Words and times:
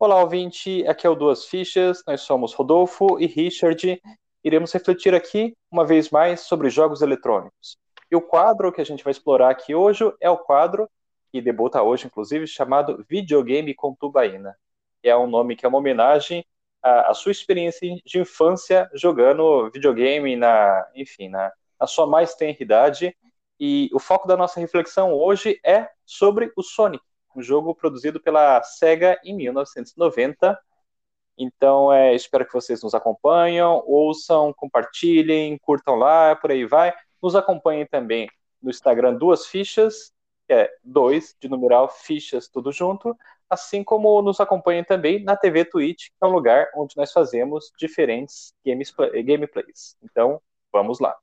Olá, 0.00 0.22
ouvinte. 0.22 0.86
Aqui 0.86 1.08
é 1.08 1.10
o 1.10 1.14
Duas 1.16 1.46
Fichas. 1.46 2.04
Nós 2.06 2.20
somos 2.20 2.54
Rodolfo 2.54 3.18
e 3.18 3.26
Richard. 3.26 4.00
Iremos 4.44 4.70
refletir 4.72 5.12
aqui, 5.12 5.56
uma 5.68 5.84
vez 5.84 6.08
mais, 6.10 6.42
sobre 6.42 6.70
jogos 6.70 7.02
eletrônicos. 7.02 7.76
E 8.08 8.14
o 8.14 8.22
quadro 8.22 8.72
que 8.72 8.80
a 8.80 8.84
gente 8.84 9.02
vai 9.02 9.10
explorar 9.10 9.50
aqui 9.50 9.74
hoje 9.74 10.04
é 10.20 10.30
o 10.30 10.38
quadro 10.38 10.88
que 11.32 11.40
debuta 11.40 11.82
hoje, 11.82 12.06
inclusive, 12.06 12.46
chamado 12.46 13.04
Videogame 13.10 13.74
com 13.74 13.92
Tubaína. 13.92 14.56
É 15.02 15.16
um 15.16 15.26
nome 15.26 15.56
que 15.56 15.66
é 15.66 15.68
uma 15.68 15.78
homenagem 15.78 16.46
à, 16.80 17.10
à 17.10 17.14
sua 17.14 17.32
experiência 17.32 18.00
de 18.06 18.20
infância 18.20 18.88
jogando 18.94 19.68
videogame 19.68 20.36
na, 20.36 20.86
enfim, 20.94 21.28
na, 21.28 21.50
na 21.78 21.88
sua 21.88 22.06
mais 22.06 22.36
tenra 22.36 22.56
idade. 22.60 23.16
E 23.58 23.90
o 23.92 23.98
foco 23.98 24.28
da 24.28 24.36
nossa 24.36 24.60
reflexão 24.60 25.12
hoje 25.12 25.58
é 25.66 25.90
sobre 26.06 26.52
o 26.56 26.62
Sonic, 26.62 27.02
um 27.38 27.42
jogo 27.42 27.74
produzido 27.74 28.20
pela 28.20 28.60
Sega 28.62 29.18
em 29.24 29.34
1990. 29.34 30.58
Então, 31.38 31.92
é, 31.92 32.14
espero 32.14 32.44
que 32.44 32.52
vocês 32.52 32.82
nos 32.82 32.94
acompanham, 32.94 33.82
ouçam, 33.86 34.52
compartilhem, 34.52 35.56
curtam 35.58 35.94
lá, 35.94 36.34
por 36.34 36.50
aí 36.50 36.64
vai. 36.64 36.92
Nos 37.22 37.36
acompanhem 37.36 37.86
também 37.86 38.28
no 38.60 38.70
Instagram 38.70 39.14
Duas 39.14 39.46
Fichas, 39.46 40.12
que 40.48 40.52
é 40.52 40.68
dois, 40.82 41.36
de 41.40 41.48
numeral, 41.48 41.88
fichas, 41.88 42.48
tudo 42.48 42.72
junto. 42.72 43.16
Assim 43.48 43.84
como 43.84 44.20
nos 44.20 44.40
acompanhem 44.40 44.82
também 44.82 45.22
na 45.22 45.36
TV 45.36 45.64
Twitch, 45.64 46.08
que 46.08 46.14
é 46.20 46.26
um 46.26 46.32
lugar 46.32 46.68
onde 46.74 46.96
nós 46.96 47.12
fazemos 47.12 47.70
diferentes 47.78 48.52
games, 48.66 48.92
gameplays. 49.24 49.96
Então, 50.02 50.40
vamos 50.72 50.98
lá. 50.98 51.16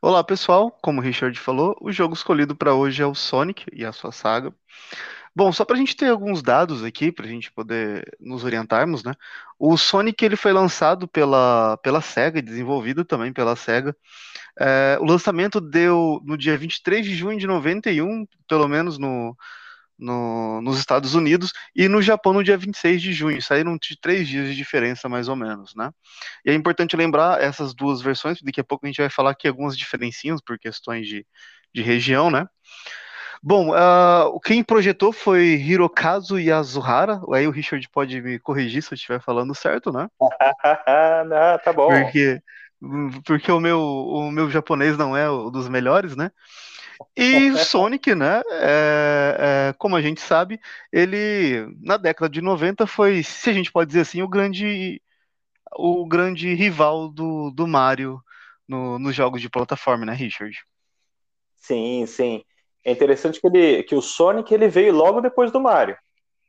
Olá 0.00 0.22
pessoal, 0.22 0.70
como 0.82 1.00
o 1.00 1.02
Richard 1.02 1.38
falou, 1.40 1.76
o 1.80 1.90
jogo 1.90 2.14
escolhido 2.14 2.54
para 2.54 2.74
hoje 2.74 3.02
é 3.02 3.06
o 3.06 3.14
Sonic 3.14 3.64
e 3.72 3.84
a 3.84 3.92
sua 3.92 4.12
saga. 4.12 4.54
Bom, 5.34 5.50
só 5.52 5.64
para 5.64 5.76
a 5.76 5.78
gente 5.78 5.96
ter 5.96 6.10
alguns 6.10 6.42
dados 6.42 6.84
aqui, 6.84 7.10
para 7.10 7.26
a 7.26 7.28
gente 7.28 7.50
poder 7.50 8.04
nos 8.20 8.44
orientarmos, 8.44 9.02
né? 9.02 9.14
O 9.58 9.76
Sonic 9.76 10.24
ele 10.24 10.36
foi 10.36 10.52
lançado 10.52 11.08
pela, 11.08 11.78
pela 11.78 12.00
SEGA, 12.00 12.42
desenvolvido 12.42 13.04
também 13.04 13.32
pela 13.32 13.56
SEGA. 13.56 13.96
É, 14.58 14.98
o 15.00 15.04
lançamento 15.04 15.60
deu 15.60 16.20
no 16.24 16.36
dia 16.36 16.56
23 16.56 17.04
de 17.04 17.14
junho 17.14 17.38
de 17.38 17.46
91, 17.46 18.26
pelo 18.48 18.68
menos 18.68 18.98
no, 18.98 19.36
no, 19.98 20.60
nos 20.60 20.78
Estados 20.78 21.14
Unidos, 21.14 21.52
e 21.74 21.88
no 21.88 22.02
Japão 22.02 22.32
no 22.32 22.44
dia 22.44 22.56
26 22.56 23.00
de 23.00 23.12
junho. 23.12 23.40
Saíram 23.42 23.76
de 23.76 23.98
três 24.00 24.28
dias 24.28 24.48
de 24.48 24.56
diferença, 24.56 25.08
mais 25.08 25.28
ou 25.28 25.36
menos, 25.36 25.74
né? 25.74 25.90
E 26.44 26.50
é 26.50 26.54
importante 26.54 26.96
lembrar 26.96 27.42
essas 27.42 27.74
duas 27.74 28.00
versões, 28.00 28.40
daqui 28.42 28.60
a 28.60 28.64
pouco 28.64 28.86
a 28.86 28.88
gente 28.88 29.00
vai 29.00 29.10
falar 29.10 29.30
aqui 29.30 29.48
algumas 29.48 29.76
diferencinhas 29.76 30.40
por 30.40 30.58
questões 30.58 31.06
de, 31.06 31.26
de 31.74 31.82
região, 31.82 32.30
né? 32.30 32.46
Bom, 33.42 33.70
uh, 33.70 34.40
quem 34.40 34.64
projetou 34.64 35.12
foi 35.12 35.54
Hirokazu 35.54 36.38
Yasuhara. 36.38 37.20
Aí 37.32 37.46
o 37.46 37.50
Richard 37.50 37.86
pode 37.90 38.20
me 38.20 38.38
corrigir 38.38 38.82
se 38.82 38.92
eu 38.92 38.96
estiver 38.96 39.20
falando 39.20 39.54
certo, 39.54 39.92
né? 39.92 40.08
não, 41.24 41.58
tá 41.62 41.72
bom. 41.72 41.88
Porque, 41.88 42.40
porque 43.24 43.52
o, 43.52 43.60
meu, 43.60 43.80
o 43.80 44.30
meu 44.30 44.50
japonês 44.50 44.96
não 44.96 45.16
é 45.16 45.28
o 45.30 45.50
dos 45.50 45.68
melhores, 45.68 46.16
né? 46.16 46.30
E 47.16 47.52
Sonic, 47.64 48.14
né? 48.14 48.42
É, 48.50 49.36
é, 49.70 49.74
como 49.78 49.96
a 49.96 50.02
gente 50.02 50.20
sabe, 50.20 50.60
ele 50.92 51.66
na 51.80 51.96
década 51.96 52.28
de 52.28 52.40
90 52.40 52.86
foi, 52.86 53.22
se 53.22 53.50
a 53.50 53.52
gente 53.52 53.72
pode 53.72 53.88
dizer 53.88 54.00
assim, 54.00 54.22
o 54.22 54.28
grande, 54.28 55.00
o 55.76 56.06
grande 56.06 56.54
rival 56.54 57.08
do, 57.08 57.50
do 57.50 57.66
Mario 57.66 58.20
no, 58.68 58.98
nos 58.98 59.14
jogos 59.14 59.40
de 59.40 59.50
plataforma, 59.50 60.04
né, 60.04 60.12
Richard? 60.12 60.56
Sim, 61.56 62.06
sim. 62.06 62.44
É 62.84 62.92
interessante 62.92 63.40
que, 63.40 63.46
ele, 63.46 63.82
que 63.82 63.94
o 63.94 64.02
Sonic 64.02 64.52
ele 64.52 64.68
veio 64.68 64.94
logo 64.94 65.20
depois 65.20 65.50
do 65.50 65.60
Mario. 65.60 65.96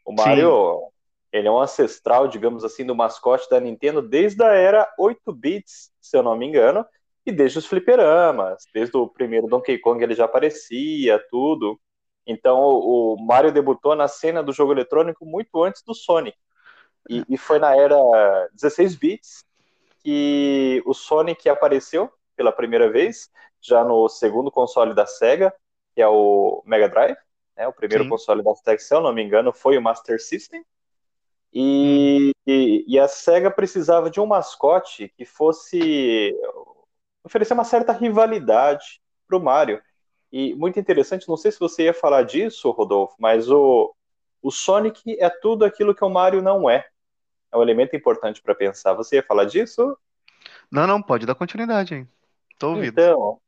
O 0.05 0.13
Mario, 0.13 0.79
sim. 0.79 1.37
ele 1.39 1.47
é 1.47 1.51
um 1.51 1.59
ancestral, 1.59 2.27
digamos 2.27 2.63
assim, 2.63 2.85
do 2.85 2.95
mascote 2.95 3.49
da 3.49 3.59
Nintendo 3.59 4.01
desde 4.01 4.43
a 4.43 4.53
era 4.53 4.87
8 4.99 5.33
bits, 5.33 5.91
se 5.99 6.15
eu 6.15 6.21
não 6.21 6.37
me 6.37 6.45
engano 6.45 6.85
e 7.27 7.31
desde 7.31 7.59
os 7.59 7.65
fliperamas, 7.65 8.65
desde 8.73 8.95
o 8.95 9.07
primeiro 9.07 9.47
Donkey 9.47 9.77
Kong 9.79 10.01
ele 10.01 10.15
já 10.15 10.25
aparecia, 10.25 11.21
tudo. 11.29 11.79
Então 12.25 12.57
o 12.57 13.17
Mario 13.19 13.51
debutou 13.51 13.95
na 13.95 14.07
cena 14.07 14.41
do 14.41 14.53
jogo 14.53 14.71
eletrônico 14.71 15.25
muito 15.25 15.61
antes 15.63 15.83
do 15.83 15.93
Sonic. 15.93 16.37
E, 17.09 17.23
e 17.29 17.37
foi 17.37 17.59
na 17.59 17.75
era 17.75 17.97
16 18.53 18.95
bits 18.95 19.45
que 20.03 20.81
o 20.85 20.93
Sonic 20.93 21.49
apareceu 21.49 22.09
pela 22.35 22.51
primeira 22.51 22.89
vez, 22.89 23.29
já 23.61 23.83
no 23.83 24.07
segundo 24.07 24.49
console 24.49 24.93
da 24.93 25.05
Sega, 25.05 25.53
que 25.93 26.01
é 26.01 26.07
o 26.07 26.63
Mega 26.65 26.87
Drive. 26.87 27.17
Né, 27.57 27.67
o 27.67 27.73
primeiro 27.73 28.05
Sim. 28.05 28.09
console 28.09 28.41
da 28.41 28.55
Sega, 28.55 28.79
se 28.79 28.93
eu 28.93 29.01
não 29.01 29.13
me 29.13 29.21
engano, 29.21 29.51
foi 29.51 29.77
o 29.77 29.81
Master 29.81 30.21
System. 30.21 30.63
E, 31.53 32.29
hum. 32.29 32.31
e, 32.45 32.85
e, 32.87 32.99
a 32.99 33.07
SEGA 33.07 33.49
precisava 33.49 34.09
de 34.09 34.19
um 34.19 34.25
mascote 34.25 35.11
que 35.17 35.25
fosse 35.25 36.33
oferecer 37.27 37.53
uma 37.53 37.63
certa 37.63 37.93
rivalidade 37.93 38.99
para 39.27 39.37
o 39.37 39.43
Mario. 39.43 39.81
E 40.31 40.53
muito 40.55 40.79
interessante, 40.79 41.27
não 41.27 41.37
sei 41.37 41.51
se 41.51 41.59
você 41.59 41.83
ia 41.83 41.93
falar 41.93 42.23
disso, 42.23 42.69
Rodolfo, 42.71 43.15
mas 43.19 43.49
o, 43.49 43.93
o 44.41 44.51
Sonic 44.51 45.17
é 45.19 45.29
tudo 45.29 45.63
aquilo 45.63 45.95
que 45.95 46.03
o 46.03 46.09
Mario 46.09 46.41
não 46.41 46.69
é. 46.69 46.85
É 47.51 47.57
um 47.57 47.61
elemento 47.61 47.95
importante 47.95 48.41
para 48.41 48.55
pensar. 48.55 48.93
Você 48.93 49.17
ia 49.17 49.23
falar 49.23 49.45
disso? 49.45 49.97
Não, 50.69 50.85
não, 50.85 51.01
pode 51.01 51.25
dar 51.25 51.35
continuidade, 51.35 51.95
hein? 51.95 52.07
Tô 52.59 52.69
ouvindo. 52.69 52.87
Então, 52.89 53.39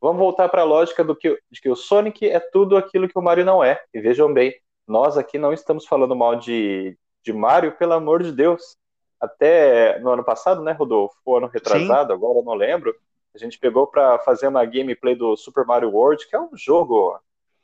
vamos 0.00 0.18
voltar 0.18 0.48
para 0.48 0.62
a 0.62 0.64
lógica 0.64 1.02
do 1.02 1.16
que, 1.16 1.40
de 1.50 1.60
que 1.60 1.68
o 1.68 1.74
Sonic 1.74 2.28
é 2.28 2.38
tudo 2.38 2.76
aquilo 2.76 3.08
que 3.08 3.18
o 3.18 3.22
Mario 3.22 3.44
não 3.44 3.64
é. 3.64 3.82
E 3.92 4.00
vejam 4.00 4.32
bem, 4.32 4.54
nós 4.86 5.18
aqui 5.18 5.38
não 5.38 5.52
estamos 5.52 5.86
falando 5.86 6.14
mal 6.14 6.36
de, 6.36 6.96
de 7.24 7.32
Mario, 7.32 7.76
pelo 7.76 7.94
amor 7.94 8.22
de 8.22 8.30
Deus. 8.30 8.76
Até 9.20 9.98
no 9.98 10.10
ano 10.10 10.22
passado, 10.22 10.62
né, 10.62 10.70
Rodolfo? 10.70 11.16
O 11.24 11.36
ano 11.36 11.48
retrasado, 11.48 12.12
Sim. 12.12 12.14
agora 12.14 12.40
não 12.42 12.54
lembro. 12.54 12.94
A 13.38 13.44
gente 13.44 13.58
pegou 13.58 13.86
para 13.86 14.18
fazer 14.18 14.48
uma 14.48 14.64
gameplay 14.64 15.14
do 15.14 15.36
Super 15.36 15.64
Mario 15.64 15.90
World, 15.90 16.26
que 16.26 16.34
é 16.34 16.40
um 16.40 16.56
jogo. 16.56 17.16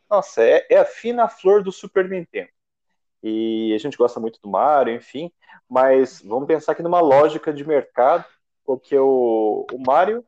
Nossa, 0.09 0.45
é, 0.45 0.65
é 0.71 0.79
a 0.79 0.85
fina 0.85 1.29
flor 1.29 1.65
do 1.65 1.73
Super 1.73 2.09
Nintendo. 2.09 2.49
E 3.21 3.75
a 3.75 3.79
gente 3.79 3.97
gosta 3.97 4.21
muito 4.21 4.41
do 4.41 4.49
Mario, 4.49 4.95
enfim. 4.95 5.33
Mas 5.69 6.23
vamos 6.23 6.47
pensar 6.47 6.73
aqui 6.73 6.83
numa 6.83 7.01
lógica 7.01 7.53
de 7.53 7.67
mercado, 7.67 8.25
porque 8.65 8.97
o, 8.97 9.67
o 9.73 9.79
Mario 9.85 10.25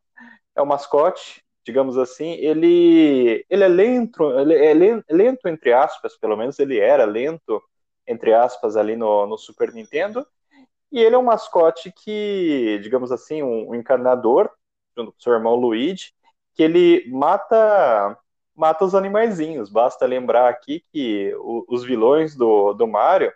é 0.57 0.61
o 0.61 0.67
mascote, 0.67 1.45
digamos 1.65 1.97
assim, 1.97 2.33
ele, 2.33 3.47
ele 3.49 3.63
é 3.63 3.69
lento, 3.69 4.25
ele 4.41 4.55
é 4.55 4.75
lento, 5.09 5.47
entre 5.47 5.73
aspas, 5.73 6.17
pelo 6.17 6.37
menos 6.37 6.59
ele 6.59 6.81
era 6.81 7.05
lento, 7.05 7.63
entre 8.05 8.35
aspas, 8.35 8.77
ali 8.77 8.97
no, 8.97 9.27
no 9.27 9.39
Super 9.39 9.73
Nintendo. 9.73 10.27
E 10.91 10.99
ele 10.99 11.15
é 11.15 11.19
um 11.19 11.23
mascote 11.23 11.93
que, 11.93 12.81
digamos 12.83 13.13
assim, 13.13 13.45
um, 13.45 13.71
um 13.71 13.75
encarnador 13.77 14.51
junto 14.97 15.13
com 15.13 15.21
seu 15.21 15.33
irmão 15.33 15.55
Luigi, 15.55 16.13
que 16.55 16.63
ele 16.63 17.09
mata 17.11 18.19
mata 18.55 18.85
os 18.87 18.95
animaizinhos. 18.95 19.69
Basta 19.69 20.07
lembrar 20.07 20.49
aqui 20.49 20.83
que 20.91 21.35
o, 21.37 21.65
os 21.69 21.85
vilões 21.85 22.35
do, 22.35 22.73
do 22.73 22.87
Mario 22.87 23.31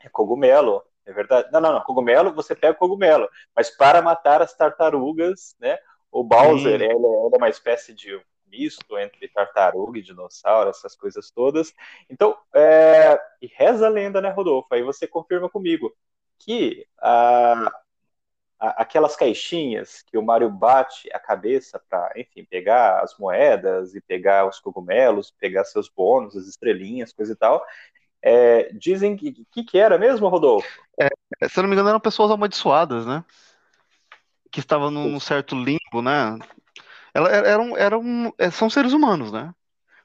é 0.00 0.08
cogumelo, 0.08 0.82
é 1.04 1.12
verdade? 1.12 1.48
Não, 1.52 1.60
não, 1.60 1.72
não, 1.72 1.80
cogumelo, 1.80 2.32
você 2.32 2.54
pega 2.54 2.74
cogumelo, 2.74 3.28
mas 3.54 3.70
para 3.70 4.00
matar 4.00 4.40
as 4.40 4.54
tartarugas, 4.54 5.56
né? 5.58 5.76
O 6.12 6.22
Bowser, 6.22 6.74
ele, 6.74 6.84
ele 6.84 7.04
é 7.04 7.36
uma 7.36 7.48
espécie 7.48 7.92
de 7.92 8.18
misto 8.46 8.96
entre 8.96 9.28
tartaruga 9.28 9.98
e 9.98 10.02
dinossauro, 10.02 10.70
essas 10.70 10.94
coisas 10.94 11.30
todas. 11.30 11.74
Então, 12.08 12.36
é... 12.54 13.20
e 13.42 13.48
reza 13.48 13.86
a 13.86 13.90
lenda, 13.90 14.20
né, 14.20 14.30
Rodolfo? 14.30 14.68
Aí 14.72 14.82
você 14.82 15.06
confirma 15.06 15.50
comigo 15.50 15.92
que 16.38 16.86
a, 16.98 17.70
aquelas 18.58 19.14
caixinhas 19.14 20.02
que 20.02 20.16
o 20.16 20.22
Mario 20.22 20.50
bate 20.50 21.08
a 21.12 21.18
cabeça 21.18 21.80
para, 21.90 22.12
enfim, 22.16 22.44
pegar 22.44 23.02
as 23.02 23.16
moedas 23.18 23.94
e 23.94 24.00
pegar 24.00 24.48
os 24.48 24.58
cogumelos, 24.58 25.30
pegar 25.30 25.64
seus 25.64 25.88
bônus, 25.88 26.36
as 26.36 26.46
estrelinhas, 26.46 27.12
coisa 27.12 27.32
e 27.32 27.36
tal. 27.36 27.62
É, 28.22 28.72
dizem 28.72 29.16
que, 29.16 29.46
que 29.52 29.62
que 29.62 29.78
era 29.78 29.98
mesmo, 29.98 30.28
Rodolfo? 30.28 30.68
É, 30.98 31.08
se 31.48 31.58
eu 31.58 31.62
não 31.62 31.68
me 31.68 31.74
engano, 31.74 31.90
eram 31.90 32.00
pessoas 32.00 32.30
amaldiçoadas, 32.30 33.06
né? 33.06 33.24
Que 34.50 34.60
estavam 34.60 34.90
num 34.90 35.20
certo 35.20 35.54
limbo, 35.54 36.00
né? 36.02 36.38
Eram, 37.14 37.76
eram, 37.76 38.34
é, 38.38 38.50
são 38.50 38.68
seres 38.70 38.92
humanos, 38.92 39.30
né? 39.30 39.52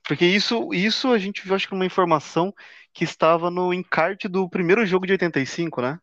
Porque 0.03 0.25
isso, 0.25 0.73
isso 0.73 1.11
a 1.11 1.17
gente 1.17 1.43
viu, 1.43 1.55
acho 1.55 1.67
que 1.67 1.73
uma 1.73 1.85
informação 1.85 2.53
que 2.93 3.03
estava 3.03 3.49
no 3.49 3.73
encarte 3.73 4.27
do 4.27 4.49
primeiro 4.49 4.85
jogo 4.85 5.05
de 5.05 5.13
85, 5.13 5.81
né? 5.81 5.99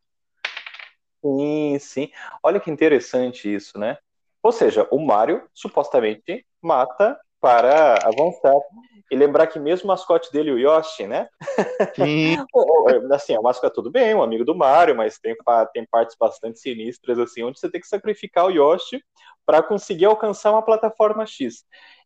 Sim, 1.36 1.78
sim. 1.78 2.10
Olha 2.42 2.60
que 2.60 2.70
interessante 2.70 3.52
isso, 3.52 3.78
né? 3.78 3.98
Ou 4.42 4.52
seja, 4.52 4.86
o 4.90 4.98
Mario 4.98 5.42
supostamente 5.52 6.46
mata 6.62 7.18
para 7.40 7.98
avançar. 8.04 8.54
E 9.10 9.16
lembrar 9.16 9.46
que 9.46 9.58
mesmo 9.58 9.84
o 9.84 9.88
mascote 9.88 10.30
dele, 10.30 10.50
o 10.50 10.58
Yoshi, 10.58 11.06
né? 11.06 11.28
Sim. 11.94 12.36
assim, 13.12 13.36
o 13.36 13.42
mascote 13.42 13.72
é 13.72 13.74
tudo 13.74 13.90
bem, 13.90 14.14
um 14.14 14.22
amigo 14.22 14.44
do 14.44 14.54
Mario, 14.54 14.94
mas 14.94 15.18
tem, 15.18 15.34
tem 15.72 15.86
partes 15.86 16.14
bastante 16.18 16.58
sinistras, 16.58 17.18
assim, 17.18 17.42
onde 17.42 17.58
você 17.58 17.70
tem 17.70 17.80
que 17.80 17.88
sacrificar 17.88 18.46
o 18.46 18.50
Yoshi 18.50 19.02
para 19.46 19.62
conseguir 19.62 20.04
alcançar 20.04 20.50
uma 20.50 20.62
plataforma 20.62 21.24
X. 21.24 21.64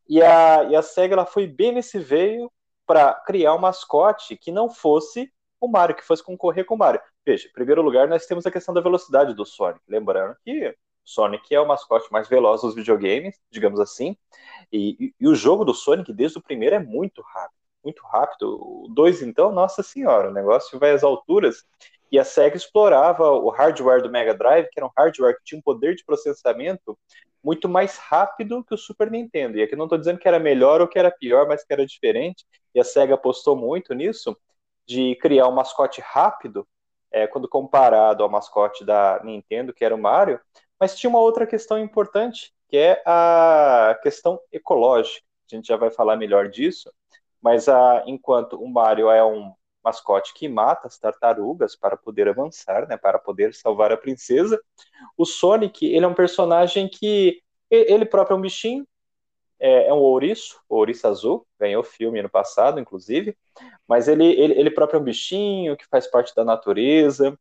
E 0.08 0.22
a, 0.22 0.64
e 0.64 0.76
a 0.76 0.82
SEGA 0.82 1.14
ela 1.14 1.26
foi 1.26 1.46
bem 1.46 1.72
nesse 1.72 1.98
veio 1.98 2.50
para 2.86 3.14
criar 3.14 3.54
um 3.54 3.58
mascote 3.58 4.36
que 4.36 4.52
não 4.52 4.70
fosse 4.70 5.32
o 5.66 5.70
Mario, 5.70 5.96
que 5.96 6.04
fosse 6.04 6.22
concorrer 6.22 6.64
com 6.64 6.74
o 6.74 6.78
Mario. 6.78 7.00
Veja, 7.24 7.48
em 7.48 7.52
primeiro 7.52 7.82
lugar, 7.82 8.08
nós 8.08 8.26
temos 8.26 8.46
a 8.46 8.50
questão 8.50 8.74
da 8.74 8.80
velocidade 8.80 9.34
do 9.34 9.44
Sonic. 9.44 9.80
Lembrando 9.88 10.36
que 10.44 10.74
Sonic 11.04 11.54
é 11.54 11.60
o 11.60 11.66
mascote 11.66 12.10
mais 12.12 12.28
veloz 12.28 12.62
dos 12.62 12.74
videogames, 12.74 13.38
digamos 13.50 13.80
assim. 13.80 14.16
E, 14.72 14.96
e, 14.98 15.14
e 15.20 15.28
o 15.28 15.34
jogo 15.34 15.64
do 15.64 15.74
Sonic, 15.74 16.12
desde 16.12 16.38
o 16.38 16.42
primeiro, 16.42 16.76
é 16.76 16.78
muito 16.78 17.22
rápido. 17.22 17.58
Muito 17.84 18.02
rápido. 18.04 18.58
O 18.60 18.88
2, 18.94 19.22
então, 19.22 19.52
nossa 19.52 19.82
senhora, 19.82 20.30
o 20.30 20.32
negócio 20.32 20.78
vai 20.78 20.92
às 20.92 21.02
alturas. 21.02 21.64
E 22.10 22.18
a 22.18 22.24
SEGA 22.24 22.56
explorava 22.56 23.30
o 23.30 23.48
hardware 23.48 24.02
do 24.02 24.10
Mega 24.10 24.34
Drive, 24.34 24.68
que 24.70 24.78
era 24.78 24.86
um 24.86 24.92
hardware 24.96 25.36
que 25.38 25.44
tinha 25.44 25.58
um 25.58 25.62
poder 25.62 25.94
de 25.94 26.04
processamento 26.04 26.96
muito 27.42 27.68
mais 27.68 27.96
rápido 27.96 28.62
que 28.64 28.74
o 28.74 28.78
Super 28.78 29.10
Nintendo. 29.10 29.58
E 29.58 29.62
aqui 29.62 29.74
não 29.74 29.86
estou 29.86 29.98
dizendo 29.98 30.18
que 30.18 30.28
era 30.28 30.38
melhor 30.38 30.80
ou 30.80 30.86
que 30.86 30.98
era 30.98 31.10
pior, 31.10 31.48
mas 31.48 31.64
que 31.64 31.72
era 31.72 31.84
diferente. 31.84 32.44
E 32.74 32.80
a 32.80 32.84
SEGA 32.84 33.14
apostou 33.14 33.56
muito 33.56 33.92
nisso, 33.94 34.36
de 34.86 35.16
criar 35.16 35.48
um 35.48 35.52
mascote 35.52 36.00
rápido, 36.00 36.66
é, 37.10 37.26
quando 37.26 37.48
comparado 37.48 38.22
ao 38.22 38.30
mascote 38.30 38.84
da 38.84 39.20
Nintendo, 39.22 39.72
que 39.72 39.84
era 39.84 39.94
o 39.94 40.00
Mario. 40.00 40.40
Mas 40.80 40.96
tinha 40.96 41.10
uma 41.10 41.20
outra 41.20 41.46
questão 41.46 41.78
importante, 41.78 42.52
que 42.68 42.76
é 42.76 43.02
a 43.06 43.98
questão 44.02 44.40
ecológica. 44.50 45.24
A 45.50 45.54
gente 45.54 45.68
já 45.68 45.76
vai 45.76 45.90
falar 45.90 46.16
melhor 46.16 46.48
disso. 46.48 46.90
Mas 47.40 47.68
a, 47.68 48.02
enquanto 48.06 48.56
o 48.62 48.68
Mario 48.68 49.10
é 49.10 49.24
um 49.24 49.52
mascote 49.84 50.32
que 50.32 50.48
mata 50.48 50.86
as 50.86 50.98
tartarugas 50.98 51.74
para 51.74 51.96
poder 51.96 52.28
avançar, 52.28 52.86
né, 52.88 52.96
para 52.96 53.18
poder 53.18 53.52
salvar 53.52 53.92
a 53.92 53.96
princesa. 53.96 54.60
O 55.16 55.24
Sonic, 55.24 55.84
ele 55.84 56.04
é 56.04 56.08
um 56.08 56.14
personagem 56.14 56.88
que 56.88 57.42
ele 57.70 58.04
próprio 58.04 58.34
é 58.34 58.38
um 58.38 58.40
bichinho, 58.40 58.86
é, 59.62 59.86
é 59.86 59.94
um 59.94 59.98
ouriço, 59.98 60.60
ouriço 60.68 61.06
azul, 61.06 61.46
ganhou 61.58 61.84
filme 61.84 62.20
no 62.20 62.28
passado, 62.28 62.80
inclusive, 62.80 63.36
mas 63.86 64.08
ele, 64.08 64.24
ele, 64.24 64.54
ele 64.58 64.70
próprio 64.72 64.98
é 64.98 65.00
um 65.00 65.04
bichinho 65.04 65.76
que 65.76 65.86
faz 65.86 66.08
parte 66.08 66.34
da 66.34 66.44
natureza, 66.44 67.38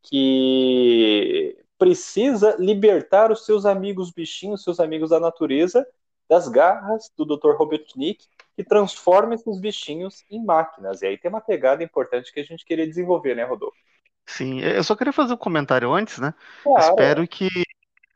que 0.00 1.58
precisa 1.76 2.54
libertar 2.60 3.32
os 3.32 3.44
seus 3.44 3.66
amigos 3.66 4.12
bichinhos, 4.12 4.62
seus 4.62 4.78
amigos 4.78 5.10
da 5.10 5.18
natureza, 5.18 5.84
das 6.28 6.46
garras 6.46 7.10
do 7.16 7.24
Dr. 7.24 7.56
Robotnik, 7.56 8.24
que 8.56 8.62
transforma 8.62 9.34
esses 9.34 9.58
bichinhos 9.58 10.24
em 10.30 10.44
máquinas. 10.44 11.02
E 11.02 11.06
aí 11.06 11.18
tem 11.18 11.28
uma 11.28 11.40
pegada 11.40 11.82
importante 11.82 12.32
que 12.32 12.38
a 12.38 12.44
gente 12.44 12.64
queria 12.64 12.86
desenvolver, 12.86 13.34
né, 13.34 13.42
Rodolfo? 13.42 13.76
Sim, 14.24 14.60
eu 14.60 14.84
só 14.84 14.94
queria 14.94 15.12
fazer 15.12 15.34
um 15.34 15.38
comentário 15.38 15.92
antes, 15.92 16.18
né? 16.18 16.32
Claro. 16.62 16.84
Espero 16.84 17.28
que 17.28 17.48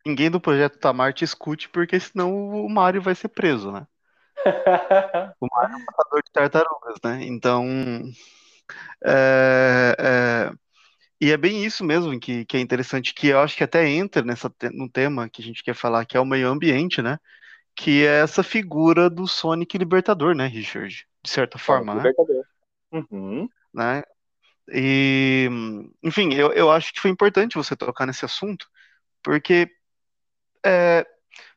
ninguém 0.08 0.30
do 0.30 0.40
projeto 0.40 0.78
Tamar 0.78 1.12
te 1.12 1.24
escute, 1.24 1.68
porque 1.68 1.98
senão 2.00 2.34
o 2.64 2.68
Mario 2.68 3.02
vai 3.02 3.14
ser 3.14 3.28
preso, 3.28 3.70
né? 3.70 3.86
o 5.40 5.46
Mario 5.52 5.74
é 5.74 5.76
um 5.76 5.84
matador 5.84 6.22
de 6.24 6.32
tartarugas, 6.32 6.96
né? 7.04 7.24
Então. 7.24 7.66
É, 9.04 9.96
é, 9.98 10.52
e 11.20 11.30
é 11.30 11.36
bem 11.36 11.64
isso 11.64 11.84
mesmo 11.84 12.18
que, 12.18 12.44
que 12.44 12.56
é 12.56 12.60
interessante, 12.60 13.14
que 13.14 13.28
eu 13.28 13.40
acho 13.40 13.56
que 13.56 13.64
até 13.64 13.88
entra 13.88 14.22
nessa, 14.22 14.52
no 14.72 14.88
tema 14.88 15.28
que 15.28 15.42
a 15.42 15.44
gente 15.44 15.62
quer 15.62 15.74
falar, 15.74 16.04
que 16.04 16.16
é 16.16 16.20
o 16.20 16.24
meio 16.24 16.48
ambiente, 16.48 17.02
né? 17.02 17.18
que 17.78 18.04
é 18.04 18.22
essa 18.22 18.42
figura 18.42 19.08
do 19.08 19.28
Sonic 19.28 19.78
Libertador, 19.78 20.34
né, 20.34 20.48
Richard? 20.48 21.06
De 21.22 21.30
certa 21.30 21.58
forma, 21.58 21.94
né? 21.94 22.00
Libertador. 22.00 22.44
Uhum. 22.90 23.48
Né? 23.72 24.02
E, 24.72 25.48
enfim, 26.02 26.34
eu, 26.34 26.52
eu 26.52 26.72
acho 26.72 26.92
que 26.92 27.00
foi 27.00 27.08
importante 27.08 27.54
você 27.54 27.76
tocar 27.76 28.04
nesse 28.04 28.24
assunto, 28.24 28.68
porque 29.22 29.70
é, 30.68 31.06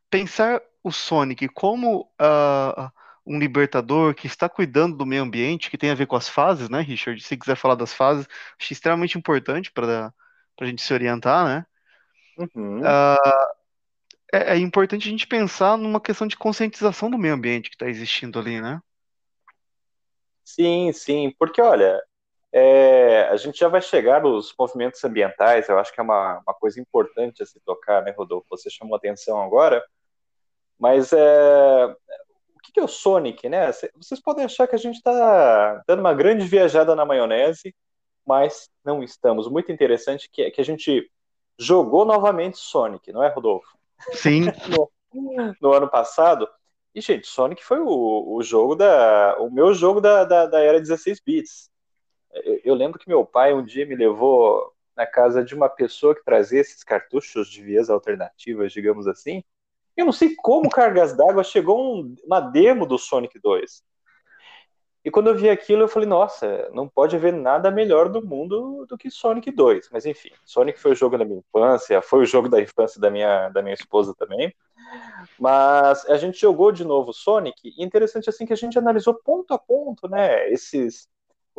pensar 0.10 0.62
o 0.82 0.92
Sonic 0.92 1.48
como 1.50 2.10
uh, 2.20 2.92
um 3.26 3.38
libertador 3.38 4.16
que 4.16 4.26
está 4.26 4.48
cuidando 4.48 4.96
do 4.96 5.06
meio 5.06 5.24
ambiente, 5.24 5.70
que 5.70 5.78
tem 5.78 5.90
a 5.90 5.96
ver 5.96 6.08
com 6.08 6.16
as 6.16 6.30
fases, 6.30 6.70
né, 6.70 6.82
Richard? 6.82 7.22
Se 7.22 7.38
quiser 7.38 7.56
falar 7.56 7.76
das 7.76 7.94
fases, 7.94 8.28
acho 8.60 8.74
extremamente 8.74 9.18
importante 9.18 9.72
para 9.72 10.14
a 10.60 10.66
gente 10.66 10.82
se 10.82 10.94
orientar, 10.94 11.46
né? 11.46 11.66
Uhum. 12.38 12.80
Uh, 12.80 13.62
é, 14.34 14.54
é 14.54 14.58
importante 14.58 15.08
a 15.08 15.12
gente 15.12 15.28
pensar 15.28 15.78
numa 15.78 16.00
questão 16.00 16.26
de 16.26 16.38
conscientização 16.38 17.10
do 17.12 17.18
meio 17.18 17.34
ambiente 17.34 17.70
que 17.70 17.76
está 17.76 17.88
existindo 17.88 18.40
ali, 18.40 18.62
né? 18.62 18.82
Sim, 20.44 20.92
sim, 20.94 21.34
porque 21.38 21.62
olha, 21.62 22.02
é, 22.54 23.24
a 23.30 23.38
gente 23.38 23.58
já 23.58 23.70
vai 23.70 23.82
chegar 23.82 24.22
nos 24.22 24.54
movimentos 24.58 25.04
ambientais, 25.04 25.70
eu 25.70 25.80
acho 25.80 25.94
que 25.94 26.00
é 26.00 26.04
uma, 26.04 26.42
uma 26.46 26.54
coisa 26.54 26.80
importante 26.82 27.42
a 27.42 27.46
se 27.46 27.60
tocar, 27.62 28.04
né, 28.04 28.12
Rodolfo? 28.12 28.48
Você 28.50 28.70
chamou 28.70 28.96
atenção 28.96 29.42
agora, 29.42 29.84
mas 30.78 31.14
é, 31.14 31.86
o 31.88 32.60
que, 32.62 32.80
é 32.80 32.84
o 32.84 32.88
Sonic, 32.88 33.48
né? 33.48 33.72
Vocês 33.96 34.22
podem 34.22 34.44
achar 34.44 34.68
que 34.68 34.76
a 34.76 34.80
gente 34.80 34.98
está 34.98 35.82
dando 35.88 36.02
uma 36.02 36.14
grande 36.14 36.46
viajada 36.46 36.96
na 36.96 37.06
maionese, 37.06 37.74
mas 38.26 38.70
não 38.84 39.02
estamos. 39.02 39.50
Muito 39.50 39.72
interessante 39.72 40.30
que, 40.30 40.52
que 40.52 40.62
a 40.62 40.66
gente 40.66 41.10
jogou 41.58 42.04
novamente 42.04 42.58
Sonic, 42.58 43.12
não 43.12 43.24
é, 43.24 43.30
Rodolfo? 43.30 43.78
Sim. 44.14 44.46
no, 45.14 45.56
no, 45.62 45.74
ano 45.74 45.90
passado. 45.90 46.50
E, 46.94 47.00
gente, 47.00 47.28
Sonic 47.28 47.64
foi 47.64 47.80
o, 47.80 48.36
o 48.36 48.44
jogo 48.44 48.76
da. 48.76 49.38
O 49.40 49.50
meu 49.50 49.74
jogo 49.74 50.02
da, 50.02 50.26
da, 50.26 50.46
da 50.46 50.60
era 50.62 50.80
16 50.80 51.22
bits. 51.26 51.71
Eu, 52.64 52.76
lembro 52.76 53.00
que 53.00 53.10
meu 53.10 53.26
pai 53.26 53.54
um 53.54 53.64
dia 53.64 53.86
me 53.86 53.96
levou 53.96 54.74
na 54.96 55.06
casa 55.06 55.44
de 55.44 55.54
uma 55.54 55.70
pessoa 55.70 56.16
que 56.16 56.24
trazia 56.24 56.62
esses 56.62 56.84
cartuchos 56.84 57.50
de 57.50 57.62
vias 57.62 57.90
alternativas, 57.90 58.72
digamos 58.72 59.08
assim. 59.08 59.44
Eu 59.96 60.06
não 60.06 60.14
sei 60.14 60.36
como 60.36 60.70
cargas 60.70 61.16
d'água 61.16 61.44
chegou 61.44 61.96
um, 61.96 62.16
uma 62.24 62.40
demo 62.40 62.86
do 62.86 62.98
Sonic 62.98 63.40
2. 63.40 63.84
E 65.04 65.10
quando 65.10 65.28
eu 65.28 65.36
vi 65.36 65.50
aquilo, 65.50 65.82
eu 65.82 65.88
falei, 65.88 66.08
nossa, 66.08 66.70
não 66.74 66.88
pode 66.88 67.16
haver 67.16 67.34
nada 67.34 67.72
melhor 67.72 68.08
do 68.08 68.26
mundo 68.26 68.86
do 68.88 68.98
que 68.98 69.10
Sonic 69.10 69.50
2. 69.50 69.90
Mas 69.92 70.06
enfim, 70.06 70.30
Sonic 70.46 70.80
foi 70.80 70.92
o 70.92 70.96
jogo 70.96 71.18
da 71.18 71.26
minha 71.26 71.40
infância, 71.40 72.02
foi 72.02 72.22
o 72.22 72.26
jogo 72.26 72.48
da 72.48 72.62
infância 72.62 73.02
da 73.02 73.10
minha, 73.10 73.50
da 73.50 73.64
minha 73.64 73.74
esposa 73.74 74.14
também. 74.16 74.54
Mas 75.40 76.06
a 76.06 76.18
gente 76.18 76.40
jogou 76.40 76.72
de 76.72 76.86
novo 76.86 77.14
Sonic, 77.14 77.56
e 77.64 77.84
interessante 77.84 78.30
assim 78.30 78.46
que 78.46 78.54
a 78.54 78.58
gente 78.58 78.78
analisou 78.78 79.16
ponto 79.16 79.54
a 79.54 79.58
ponto, 79.58 80.08
né, 80.08 80.48
esses 80.52 81.10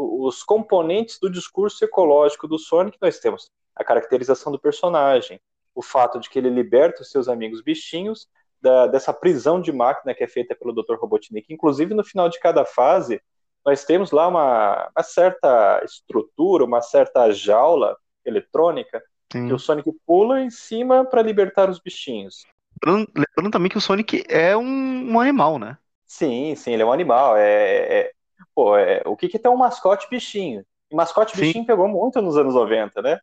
os 0.03 0.43
componentes 0.43 1.19
do 1.19 1.31
discurso 1.31 1.85
ecológico 1.85 2.49
do 2.49 2.59
Sonic, 2.59 2.99
nós 3.01 3.19
temos 3.19 3.51
a 3.75 3.85
caracterização 3.85 4.53
do 4.53 4.59
personagem, 4.59 5.41
o 5.75 5.83
fato 5.83 6.21
de 6.21 6.29
que 6.29 6.39
ele 6.39 6.51
liberta 6.51 7.03
os 7.03 7.11
seus 7.11 7.29
amigos 7.29 7.63
bichinhos 7.63 8.29
da, 8.61 8.87
dessa 8.87 9.13
prisão 9.13 9.61
de 9.61 9.73
máquina 9.73 10.15
que 10.15 10.23
é 10.23 10.29
feita 10.29 10.55
pelo 10.55 10.73
Dr. 10.73 10.95
Robotnik. 10.97 11.53
Inclusive, 11.53 11.95
no 11.95 12.05
final 12.05 12.29
de 12.29 12.39
cada 12.39 12.65
fase, 12.65 13.21
nós 13.65 13.85
temos 13.85 14.11
lá 14.11 14.29
uma, 14.29 14.91
uma 14.95 15.03
certa 15.03 15.83
estrutura, 15.85 16.65
uma 16.65 16.81
certa 16.81 17.31
jaula 17.33 17.97
eletrônica 18.25 19.03
Sim. 19.33 19.49
que 19.49 19.55
o 19.55 19.59
Sonic 19.59 19.91
pula 20.07 20.41
em 20.41 20.51
cima 20.51 21.05
para 21.05 21.23
libertar 21.23 21.71
os 21.71 21.81
bichinhos. 21.81 22.45
Lembrando, 22.85 23.51
também 23.51 23.71
que 23.71 23.79
o 23.79 23.81
Sonic 23.81 24.25
é 24.29 24.57
um, 24.57 25.13
um, 25.13 25.21
animal, 25.21 25.59
né? 25.59 25.79
Sim, 26.05 26.55
sim, 26.57 26.73
ele 26.73 26.83
é 26.83 26.87
um 26.87 26.93
animal. 26.93 27.37
É, 27.37 27.43
é, 27.43 27.99
é 27.99 28.13
pô, 28.55 28.77
é, 28.77 29.03
o 29.07 29.17
que, 29.17 29.29
que 29.29 29.39
tem 29.39 29.51
um 29.51 29.57
mascote 29.57 30.09
bichinho? 30.11 30.65
E 30.91 30.95
mascote 30.95 31.37
sim. 31.37 31.43
bichinho 31.43 31.67
pegou 31.67 31.89
muito 31.89 32.21
nos 32.21 32.37
anos 32.37 32.55
90, 32.55 33.01
né? 33.03 33.19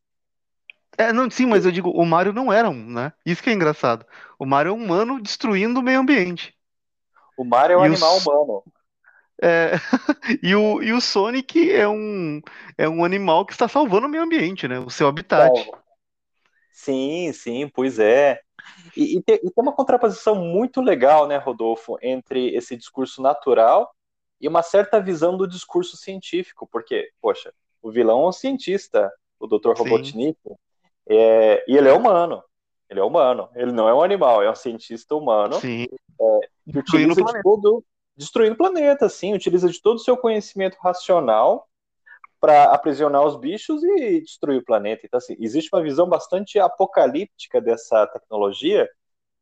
É, 0.97 1.13
não, 1.13 1.29
sim, 1.29 1.45
mas 1.45 1.65
eu 1.65 1.71
digo, 1.71 1.89
o 1.91 2.05
Mario 2.05 2.33
não 2.33 2.51
era 2.51 2.69
um, 2.69 2.85
né? 2.85 3.13
Isso 3.25 3.41
que 3.41 3.49
é 3.49 3.53
engraçado. 3.53 4.05
O 4.37 4.45
Mario 4.45 4.71
é 4.71 4.73
um 4.73 4.83
humano 4.83 5.21
destruindo 5.21 5.79
o 5.79 5.83
meio 5.83 5.99
ambiente. 5.99 6.53
O 7.37 7.45
Mario 7.45 7.75
é 7.75 7.77
um 7.77 7.83
e 7.83 7.85
animal 7.87 8.17
os... 8.17 8.25
humano. 8.25 8.63
É, 9.41 9.71
e, 10.43 10.53
o, 10.53 10.83
e 10.83 10.91
o 10.91 10.99
Sonic 10.99 11.71
é 11.71 11.87
um, 11.87 12.41
é 12.77 12.89
um 12.89 13.05
animal 13.05 13.45
que 13.45 13.53
está 13.53 13.67
salvando 13.67 14.07
o 14.07 14.09
meio 14.09 14.23
ambiente, 14.23 14.67
né? 14.67 14.79
O 14.79 14.89
seu 14.89 15.07
habitat. 15.07 15.49
Sim, 16.73 17.31
sim, 17.33 17.69
pois 17.73 17.99
é. 17.99 18.41
E, 18.95 19.17
e, 19.17 19.23
tem, 19.23 19.35
e, 19.35 19.51
tem, 19.51 19.63
uma 19.63 19.71
contraposição 19.71 20.35
muito 20.35 20.81
legal, 20.81 21.27
né, 21.27 21.37
Rodolfo, 21.37 21.97
entre 22.01 22.55
esse 22.55 22.75
discurso 22.75 23.21
natural 23.21 23.89
e 24.39 24.47
uma 24.47 24.61
certa 24.61 24.99
visão 25.01 25.37
do 25.37 25.47
discurso 25.47 25.97
científico, 25.97 26.67
porque, 26.71 27.11
poxa, 27.21 27.53
o 27.81 27.91
vilão 27.91 28.23
é 28.23 28.27
um 28.29 28.31
cientista, 28.31 29.11
o 29.39 29.47
Dr. 29.47 29.73
Robotnik, 29.77 30.37
é, 31.07 31.63
e 31.67 31.77
ele 31.77 31.89
é 31.89 31.93
humano. 31.93 32.43
Ele 32.89 32.99
é 32.99 33.03
humano, 33.03 33.49
ele 33.53 33.71
não 33.71 33.87
é 33.87 33.93
um 33.93 34.01
animal, 34.01 34.41
é 34.41 34.49
um 34.49 34.55
cientista 34.55 35.15
humano 35.15 35.55
Sim. 35.55 35.85
É, 36.19 36.71
que 36.71 36.79
utiliza 36.79 37.23
de 37.23 37.41
todo, 37.43 37.83
destruindo 38.17 38.55
o 38.55 38.57
planeta, 38.57 39.05
assim, 39.05 39.33
utiliza 39.33 39.69
de 39.69 39.79
todo 39.79 39.97
o 39.97 39.99
seu 40.03 40.17
conhecimento 40.17 40.75
racional 40.81 41.67
para 42.39 42.65
aprisionar 42.73 43.23
os 43.23 43.35
bichos 43.35 43.83
e 43.83 44.21
destruir 44.21 44.57
o 44.57 44.65
planeta. 44.65 45.05
Então, 45.05 45.19
assim, 45.19 45.35
existe 45.39 45.69
uma 45.71 45.83
visão 45.83 46.07
bastante 46.09 46.57
apocalíptica 46.57 47.61
dessa 47.61 48.07
tecnologia, 48.07 48.89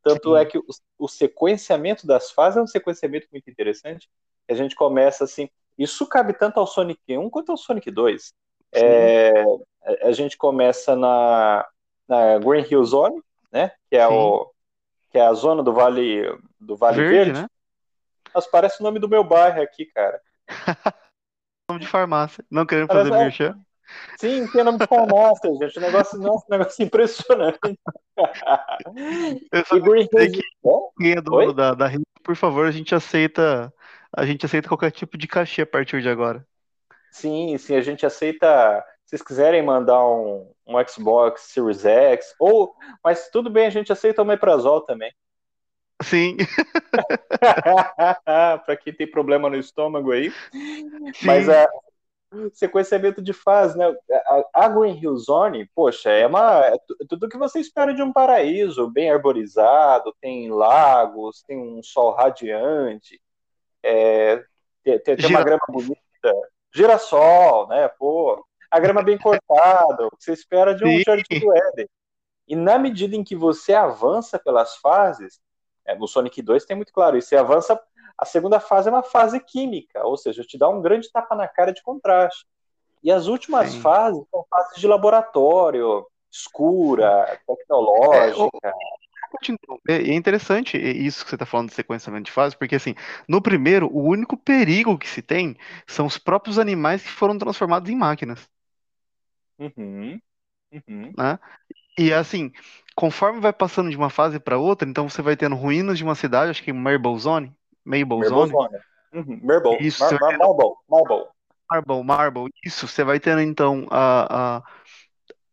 tanto 0.03 0.33
Sim. 0.33 0.41
é 0.41 0.45
que 0.45 0.57
o, 0.57 0.65
o, 0.97 1.07
sequenciamento 1.07 2.05
das 2.05 2.31
fases 2.31 2.57
é 2.57 2.61
um 2.61 2.67
sequenciamento 2.67 3.27
muito 3.31 3.49
interessante. 3.49 4.09
A 4.49 4.53
gente 4.53 4.75
começa 4.75 5.23
assim, 5.23 5.49
isso 5.77 6.07
cabe 6.07 6.33
tanto 6.33 6.59
ao 6.59 6.67
Sonic 6.67 6.99
1 7.09 7.29
quanto 7.29 7.51
ao 7.51 7.57
Sonic 7.57 7.91
2. 7.91 8.33
É, 8.71 9.33
a 10.03 10.11
gente 10.11 10.37
começa 10.37 10.95
na, 10.95 11.65
na 12.07 12.37
Green 12.39 12.65
Hill 12.69 12.83
Zone, 12.83 13.21
né, 13.51 13.71
que 13.89 13.95
é, 13.95 14.07
o, 14.07 14.51
que 15.11 15.17
é 15.17 15.25
a 15.25 15.33
zona 15.33 15.63
do 15.63 15.73
Vale 15.73 16.23
do 16.59 16.75
Vale 16.75 16.97
Verde, 16.97 17.15
Verde. 17.15 17.41
Né? 17.41 17.47
Mas 18.33 18.47
parece 18.47 18.81
o 18.81 18.83
nome 18.83 18.99
do 18.99 19.07
meu 19.09 19.23
bairro 19.23 19.61
aqui, 19.61 19.85
cara. 19.85 20.21
nome 21.69 21.81
de 21.81 21.87
farmácia. 21.87 22.43
Não 22.49 22.65
querendo 22.65 22.87
fazer 22.87 23.09
Parece- 23.09 23.23
merchan. 23.23 23.59
Sim, 24.19 24.45
tem 24.51 24.63
nome 24.65 24.79
de 24.79 24.85
farmácia, 24.87 25.49
gente. 25.55 25.77
O 25.77 25.81
negócio, 25.81 26.19
nossa, 26.19 26.45
um 26.45 26.57
negócio 26.57 26.83
impressionante. 26.83 27.57
Eu 29.51 29.65
só 29.65 29.77
E 29.77 29.79
Green 29.79 30.07
Hills. 30.11 30.41
Bom, 30.61 30.91
quem 30.97 31.11
é 31.13 31.21
dono 31.21 31.37
Oi? 31.37 31.53
da, 31.53 31.73
da 31.73 31.87
rede, 31.87 32.03
por 32.21 32.35
favor, 32.35 32.67
a 32.67 32.71
gente 32.71 32.93
aceita. 32.93 33.73
A 34.17 34.25
gente 34.25 34.45
aceita 34.45 34.67
qualquer 34.67 34.91
tipo 34.91 35.17
de 35.17 35.27
cachê 35.29 35.61
a 35.61 35.65
partir 35.65 36.01
de 36.01 36.09
agora. 36.09 36.45
Sim, 37.11 37.57
sim, 37.57 37.75
a 37.75 37.81
gente 37.81 38.05
aceita. 38.05 38.83
Se 39.05 39.11
vocês 39.11 39.21
quiserem 39.21 39.63
mandar 39.63 40.05
um, 40.05 40.53
um 40.67 40.75
Xbox 40.87 41.41
Series 41.53 41.85
X, 41.85 42.35
ou, 42.39 42.75
mas 43.03 43.29
tudo 43.29 43.49
bem, 43.49 43.65
a 43.67 43.69
gente 43.69 43.91
aceita 43.91 44.21
o 44.21 44.25
Meprazol 44.25 44.81
também. 44.81 45.11
Sim, 46.03 46.37
Para 48.65 48.77
quem 48.77 48.93
tem 48.93 49.09
problema 49.09 49.49
no 49.49 49.55
estômago 49.57 50.11
aí. 50.11 50.35
sim. 51.13 51.19
Mas 51.21 51.49
a 51.49 51.67
sequenciamento 52.53 53.21
de 53.21 53.33
fase, 53.33 53.77
né? 53.77 53.85
A, 54.53 54.65
a 54.65 54.69
Green 54.69 54.99
Hill 55.01 55.17
Zone, 55.17 55.69
poxa, 55.75 56.11
é 56.11 56.27
uma 56.27 56.65
é 56.65 56.77
tu- 56.87 56.97
tudo 57.09 57.29
que 57.29 57.37
você 57.37 57.59
espera 57.59 57.93
de 57.93 58.03
um 58.03 58.13
paraíso, 58.13 58.89
bem 58.91 59.11
arborizado, 59.11 60.15
tem 60.21 60.51
lagos, 60.51 61.43
tem 61.47 61.57
um 61.59 61.81
sol 61.83 62.13
radiante, 62.13 63.21
é, 63.83 64.43
tem, 64.83 64.99
tem- 64.99 65.17
tem 65.17 65.29
uma 65.29 65.39
Gira- 65.39 65.43
grama 65.43 65.65
bonita, 65.69 66.33
girassol, 66.73 67.67
né? 67.67 67.87
Pô, 67.87 68.45
a 68.69 68.79
grama 68.79 69.01
bem 69.01 69.17
cortada, 69.17 70.07
o 70.07 70.11
que 70.11 70.23
você 70.23 70.33
espera 70.33 70.75
de 70.75 70.85
um 70.85 70.97
Sim. 70.97 71.03
jardim 71.05 71.39
do 71.39 71.55
Éden. 71.55 71.89
E 72.47 72.55
na 72.55 72.77
medida 72.77 73.15
em 73.15 73.23
que 73.23 73.35
você 73.35 73.73
avança 73.73 74.39
pelas 74.39 74.77
fases, 74.77 75.39
é, 75.85 75.95
no 75.95 76.07
Sonic 76.07 76.41
2 76.41 76.65
tem 76.65 76.75
muito 76.75 76.93
claro 76.93 77.17
isso, 77.17 77.29
você 77.29 77.37
avança 77.37 77.79
a 78.17 78.25
segunda 78.25 78.59
fase 78.59 78.89
é 78.89 78.91
uma 78.91 79.03
fase 79.03 79.39
química, 79.39 80.03
ou 80.05 80.17
seja, 80.17 80.43
te 80.43 80.57
dá 80.57 80.67
um 80.67 80.81
grande 80.81 81.11
tapa 81.11 81.35
na 81.35 81.47
cara 81.47 81.71
de 81.71 81.83
contraste. 81.83 82.47
E 83.03 83.11
as 83.11 83.27
últimas 83.27 83.75
Sim. 83.75 83.81
fases 83.81 84.23
são 84.31 84.43
fases 84.49 84.77
de 84.77 84.87
laboratório, 84.87 86.05
escura, 86.31 87.25
É, 87.27 87.39
É 89.89 89.93
é 89.95 90.13
interessante 90.13 90.77
isso 90.77 91.23
que 91.23 91.29
você 91.29 91.35
está 91.35 91.45
falando 91.45 91.69
de 91.69 91.75
sequenciamento 91.75 92.25
de 92.25 92.31
fase, 92.31 92.55
porque 92.57 92.75
assim, 92.75 92.95
no 93.27 93.41
primeiro, 93.41 93.87
o 93.91 94.03
único 94.07 94.37
perigo 94.37 94.97
que 94.97 95.07
se 95.07 95.21
tem 95.21 95.55
são 95.87 96.05
os 96.05 96.17
próprios 96.17 96.59
animais 96.59 97.01
que 97.03 97.09
foram 97.09 97.37
transformados 97.37 97.89
em 97.89 97.95
máquinas, 97.95 98.47
Uhum, 99.59 100.21
uhum. 100.71 101.15
né? 101.17 101.39
E 101.99 102.13
assim, 102.13 102.51
conforme 102.95 103.39
vai 103.41 103.53
passando 103.53 103.89
de 103.89 103.97
uma 103.97 104.09
fase 104.11 104.39
para 104.39 104.57
outra, 104.59 104.89
então 104.89 105.09
você 105.09 105.21
vai 105.21 105.37
tendo 105.37 105.55
ruínas 105.55 105.97
de 105.97 106.03
uma 106.05 106.15
cidade, 106.15 106.51
acho 106.51 106.63
que 106.63 106.73
Marble 106.73 107.17
Zone, 107.19 107.55
Marble 107.85 108.23
Zone, 108.25 108.51
Zone. 108.51 108.79
Uhum, 109.13 109.39
Marble, 109.43 109.79
Isso, 109.79 109.99
Mar- 109.99 110.11
você 110.15 110.17
Mar- 110.19 110.37
Marble, 110.37 110.75
Marble. 110.89 111.27
Marble, 111.69 112.03
Marble, 112.03 112.49
isso, 112.65 112.87
você 112.87 113.03
vai 113.03 113.19
tendo 113.19 113.41
então 113.41 113.87
a, 113.91 114.57
a, 114.59 114.63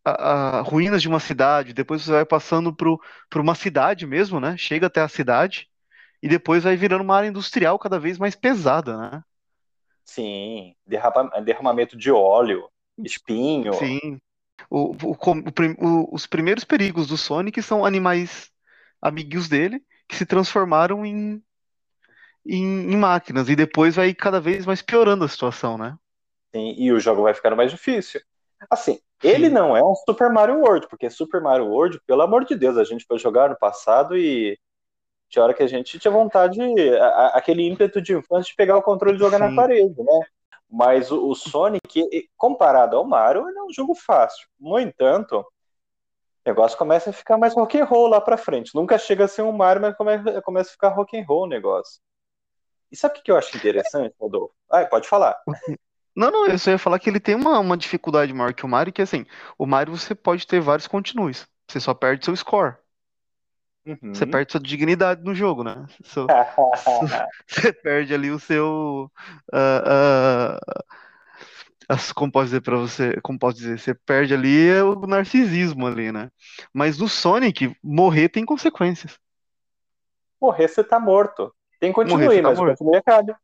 a- 0.05 0.59
a 0.59 0.61
ruínas 0.61 1.01
de 1.01 1.07
uma 1.09 1.19
cidade, 1.19 1.73
depois 1.73 2.03
você 2.03 2.11
vai 2.11 2.25
passando 2.25 2.73
para 2.75 3.41
uma 3.41 3.55
cidade 3.55 4.05
mesmo, 4.07 4.39
né? 4.39 4.57
Chega 4.57 4.87
até 4.87 5.01
a 5.01 5.07
cidade 5.09 5.69
e 6.23 6.29
depois 6.29 6.63
vai 6.65 6.75
virando 6.77 7.03
uma 7.03 7.17
área 7.17 7.29
industrial 7.29 7.79
cada 7.79 7.99
vez 7.99 8.17
mais 8.19 8.35
pesada, 8.35 8.97
né? 8.97 9.23
Sim, 10.03 10.75
derrapa- 10.85 11.41
derramamento 11.41 11.97
de 11.97 12.11
óleo, 12.11 12.69
espinho. 13.03 13.73
Sim. 13.73 14.19
O, 14.69 14.91
o 14.93 15.17
o- 15.79 16.15
os 16.15 16.27
primeiros 16.27 16.63
perigos 16.63 17.07
do 17.07 17.17
Sonic 17.17 17.61
são 17.61 17.85
animais 17.85 18.51
amiguinhos 19.01 19.49
dele 19.49 19.83
que 20.07 20.15
se 20.15 20.25
transformaram 20.25 21.05
em, 21.05 21.43
em, 22.45 22.91
em 22.93 22.97
máquinas 22.97 23.49
e 23.49 23.55
depois 23.55 23.95
vai 23.95 24.13
cada 24.13 24.39
vez 24.39 24.65
mais 24.65 24.81
piorando 24.81 25.23
a 25.25 25.27
situação, 25.27 25.77
né? 25.77 25.97
Sim, 26.53 26.73
e 26.77 26.91
o 26.91 26.99
jogo 26.99 27.23
vai 27.23 27.33
ficando 27.33 27.55
mais 27.55 27.71
difícil. 27.71 28.21
Assim, 28.69 28.99
ele 29.23 29.49
não 29.49 29.75
é 29.75 29.83
um 29.83 29.95
Super 29.95 30.29
Mario 30.29 30.59
World, 30.59 30.87
porque 30.87 31.09
Super 31.09 31.41
Mario 31.41 31.67
World, 31.67 31.99
pelo 32.05 32.21
amor 32.21 32.45
de 32.45 32.55
Deus, 32.55 32.77
a 32.77 32.83
gente 32.83 33.05
foi 33.05 33.17
jogar 33.17 33.49
no 33.49 33.57
passado 33.57 34.17
e 34.17 34.57
tinha 35.29 35.43
hora 35.43 35.53
que 35.53 35.63
a 35.63 35.67
gente 35.67 35.97
tinha 35.99 36.11
vontade, 36.11 36.59
a- 36.97 37.07
a- 37.07 37.27
aquele 37.37 37.63
ímpeto 37.67 38.01
de 38.01 38.13
infância 38.13 38.49
de 38.49 38.55
pegar 38.55 38.77
o 38.77 38.81
controle 38.83 39.15
e 39.15 39.19
jogar 39.19 39.39
na 39.39 39.49
Sim. 39.49 39.55
parede, 39.55 39.95
né? 39.97 40.19
Mas 40.69 41.11
o, 41.11 41.29
o 41.29 41.35
Sonic, 41.35 42.29
comparado 42.37 42.97
ao 42.97 43.05
Mario, 43.05 43.47
ele 43.49 43.57
é 43.57 43.63
um 43.63 43.73
jogo 43.73 43.95
fácil. 43.95 44.47
No 44.59 44.79
entanto, 44.79 45.39
o 45.39 45.45
negócio 46.45 46.77
começa 46.77 47.09
a 47.09 47.13
ficar 47.13 47.37
mais 47.37 47.53
rock 47.55 47.79
and 47.79 47.85
roll 47.85 48.07
lá 48.07 48.21
pra 48.21 48.37
frente. 48.37 48.73
Nunca 48.75 48.97
chega 48.97 49.25
a 49.25 49.27
ser 49.27 49.41
um 49.41 49.51
Mario, 49.51 49.81
mas 49.81 49.95
come- 49.95 50.41
começa 50.41 50.69
a 50.69 50.73
ficar 50.73 50.89
rock 50.89 51.17
and 51.17 51.25
roll 51.27 51.43
o 51.43 51.47
negócio. 51.47 51.99
E 52.91 52.95
sabe 52.95 53.19
o 53.19 53.23
que 53.23 53.31
eu 53.31 53.37
acho 53.37 53.55
interessante, 53.57 54.13
Rodolfo? 54.19 54.53
Ah, 54.69 54.85
pode 54.85 55.07
falar. 55.07 55.35
Não, 56.15 56.31
não, 56.31 56.47
eu 56.47 56.57
só 56.57 56.71
ia 56.71 56.77
falar 56.79 56.99
que 56.99 57.09
ele 57.09 57.19
tem 57.19 57.35
uma, 57.35 57.59
uma 57.59 57.77
dificuldade 57.77 58.33
maior 58.33 58.53
que 58.53 58.65
o 58.65 58.69
Mario, 58.69 58.93
que 58.93 59.01
assim, 59.01 59.25
o 59.57 59.65
Mario 59.65 59.95
você 59.97 60.15
pode 60.15 60.47
ter 60.47 60.61
vários 60.61 60.87
continues, 60.87 61.47
você 61.69 61.79
só 61.79 61.93
perde 61.93 62.25
seu 62.25 62.35
score, 62.35 62.75
você 64.11 64.25
Uhum. 64.25 64.25
perde 64.25 64.51
sua 64.51 64.61
dignidade 64.61 65.23
no 65.23 65.33
jogo, 65.35 65.63
né? 65.63 65.85
Seu- 66.03 66.31
você 67.47 67.73
perde 67.73 68.13
ali 68.13 68.31
o 68.31 68.39
seu. 68.39 69.11
ah, 69.53 70.57
as- 71.89 72.11
como 72.11 72.31
posso 72.31 72.45
dizer 72.47 72.61
para 72.61 72.77
você? 72.77 73.19
Como 73.21 73.37
posso 73.39 73.57
dizer? 73.57 73.79
Você 73.79 73.93
perde 73.93 74.33
ali 74.33 74.71
o 74.81 74.95
narcisismo 75.07 75.85
ali, 75.87 76.11
né? 76.11 76.29
Mas 76.73 76.97
no 76.97 77.07
Sonic, 77.07 77.75
morrer 77.83 78.29
tem 78.29 78.45
consequências. 78.45 79.17
Morrer, 80.41 80.67
você 80.67 80.83
tá 80.83 80.99
morto. 80.99 81.53
Tem 81.79 81.91
continue, 81.91 82.29
você 82.29 82.41
tá 82.41 82.51
mas 82.51 82.53
morto. 82.53 82.79
continue 82.79 82.97
acaba. 82.97 83.37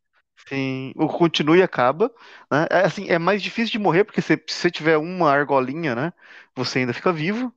Sim, 0.48 0.92
o 0.96 1.06
continue 1.08 1.58
e 1.60 1.62
acaba, 1.62 2.12
né? 2.50 2.66
É, 2.70 2.80
assim, 2.84 3.08
é 3.08 3.18
mais 3.18 3.42
difícil 3.42 3.72
de 3.72 3.78
morrer, 3.78 4.04
porque 4.04 4.20
se, 4.20 4.34
se 4.48 4.54
você 4.54 4.70
tiver 4.70 4.96
uma 4.98 5.30
argolinha, 5.30 5.94
né? 5.94 6.12
Você 6.54 6.80
ainda 6.80 6.92
fica 6.92 7.12
vivo. 7.12 7.54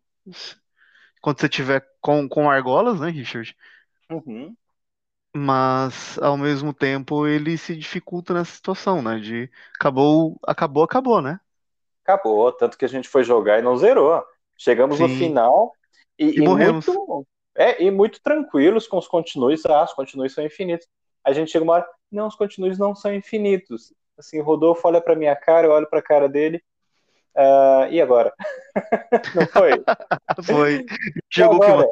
Quando 1.21 1.39
você 1.41 1.49
tiver 1.49 1.85
com, 2.01 2.27
com 2.29 2.49
argolas, 2.49 2.99
né, 3.01 3.09
Richard? 3.09 3.53
Uhum. 4.09 4.57
Mas 5.37 6.17
ao 6.19 6.37
mesmo 6.37 6.73
tempo 6.73 7.27
ele 7.27 7.57
se 7.57 7.75
dificulta 7.75 8.33
nessa 8.33 8.55
situação, 8.55 9.01
né? 9.01 9.19
De 9.19 9.49
acabou, 9.75 10.39
acabou, 10.47 10.83
acabou, 10.83 11.21
né? 11.21 11.39
Acabou. 12.03 12.51
Tanto 12.51 12.77
que 12.77 12.85
a 12.85 12.87
gente 12.87 13.09
foi 13.09 13.23
jogar 13.23 13.59
e 13.59 13.61
não 13.61 13.75
zerou. 13.77 14.23
Chegamos 14.57 14.99
no 14.99 15.07
Sim. 15.07 15.09
final 15.09 15.73
e, 16.17 16.25
E 16.35 16.41
e 16.43 16.47
morremos. 16.47 16.99
muito, 17.27 17.27
é, 17.55 17.81
e 17.83 17.91
muito 17.91 18.21
tranquilos 18.21 18.87
com 18.87 18.97
os 18.97 19.07
continues. 19.07 19.65
Ah, 19.65 19.83
os 19.83 19.93
continues 19.93 20.33
são 20.33 20.45
infinitos. 20.45 20.87
A 21.25 21.33
gente 21.33 21.51
chega 21.51 21.63
uma 21.63 21.73
hora, 21.75 21.87
não, 22.11 22.27
os 22.27 22.35
continues 22.35 22.77
não 22.77 22.95
são 22.95 23.13
infinitos. 23.13 23.93
Assim, 24.17 24.39
o 24.39 24.43
Rodolfo 24.43 24.87
olha 24.87 25.01
pra 25.01 25.15
minha 25.15 25.35
cara, 25.35 25.67
eu 25.67 25.71
olho 25.71 25.89
pra 25.89 26.01
cara 26.01 26.29
dele. 26.29 26.63
ah, 27.35 27.87
e 27.91 28.01
agora? 28.01 28.33
não 29.35 29.47
foi? 29.47 29.85
Foi. 30.45 30.85
E 31.37 31.41
Jogou 31.41 31.59
que 31.59 31.71
uma 31.71 31.85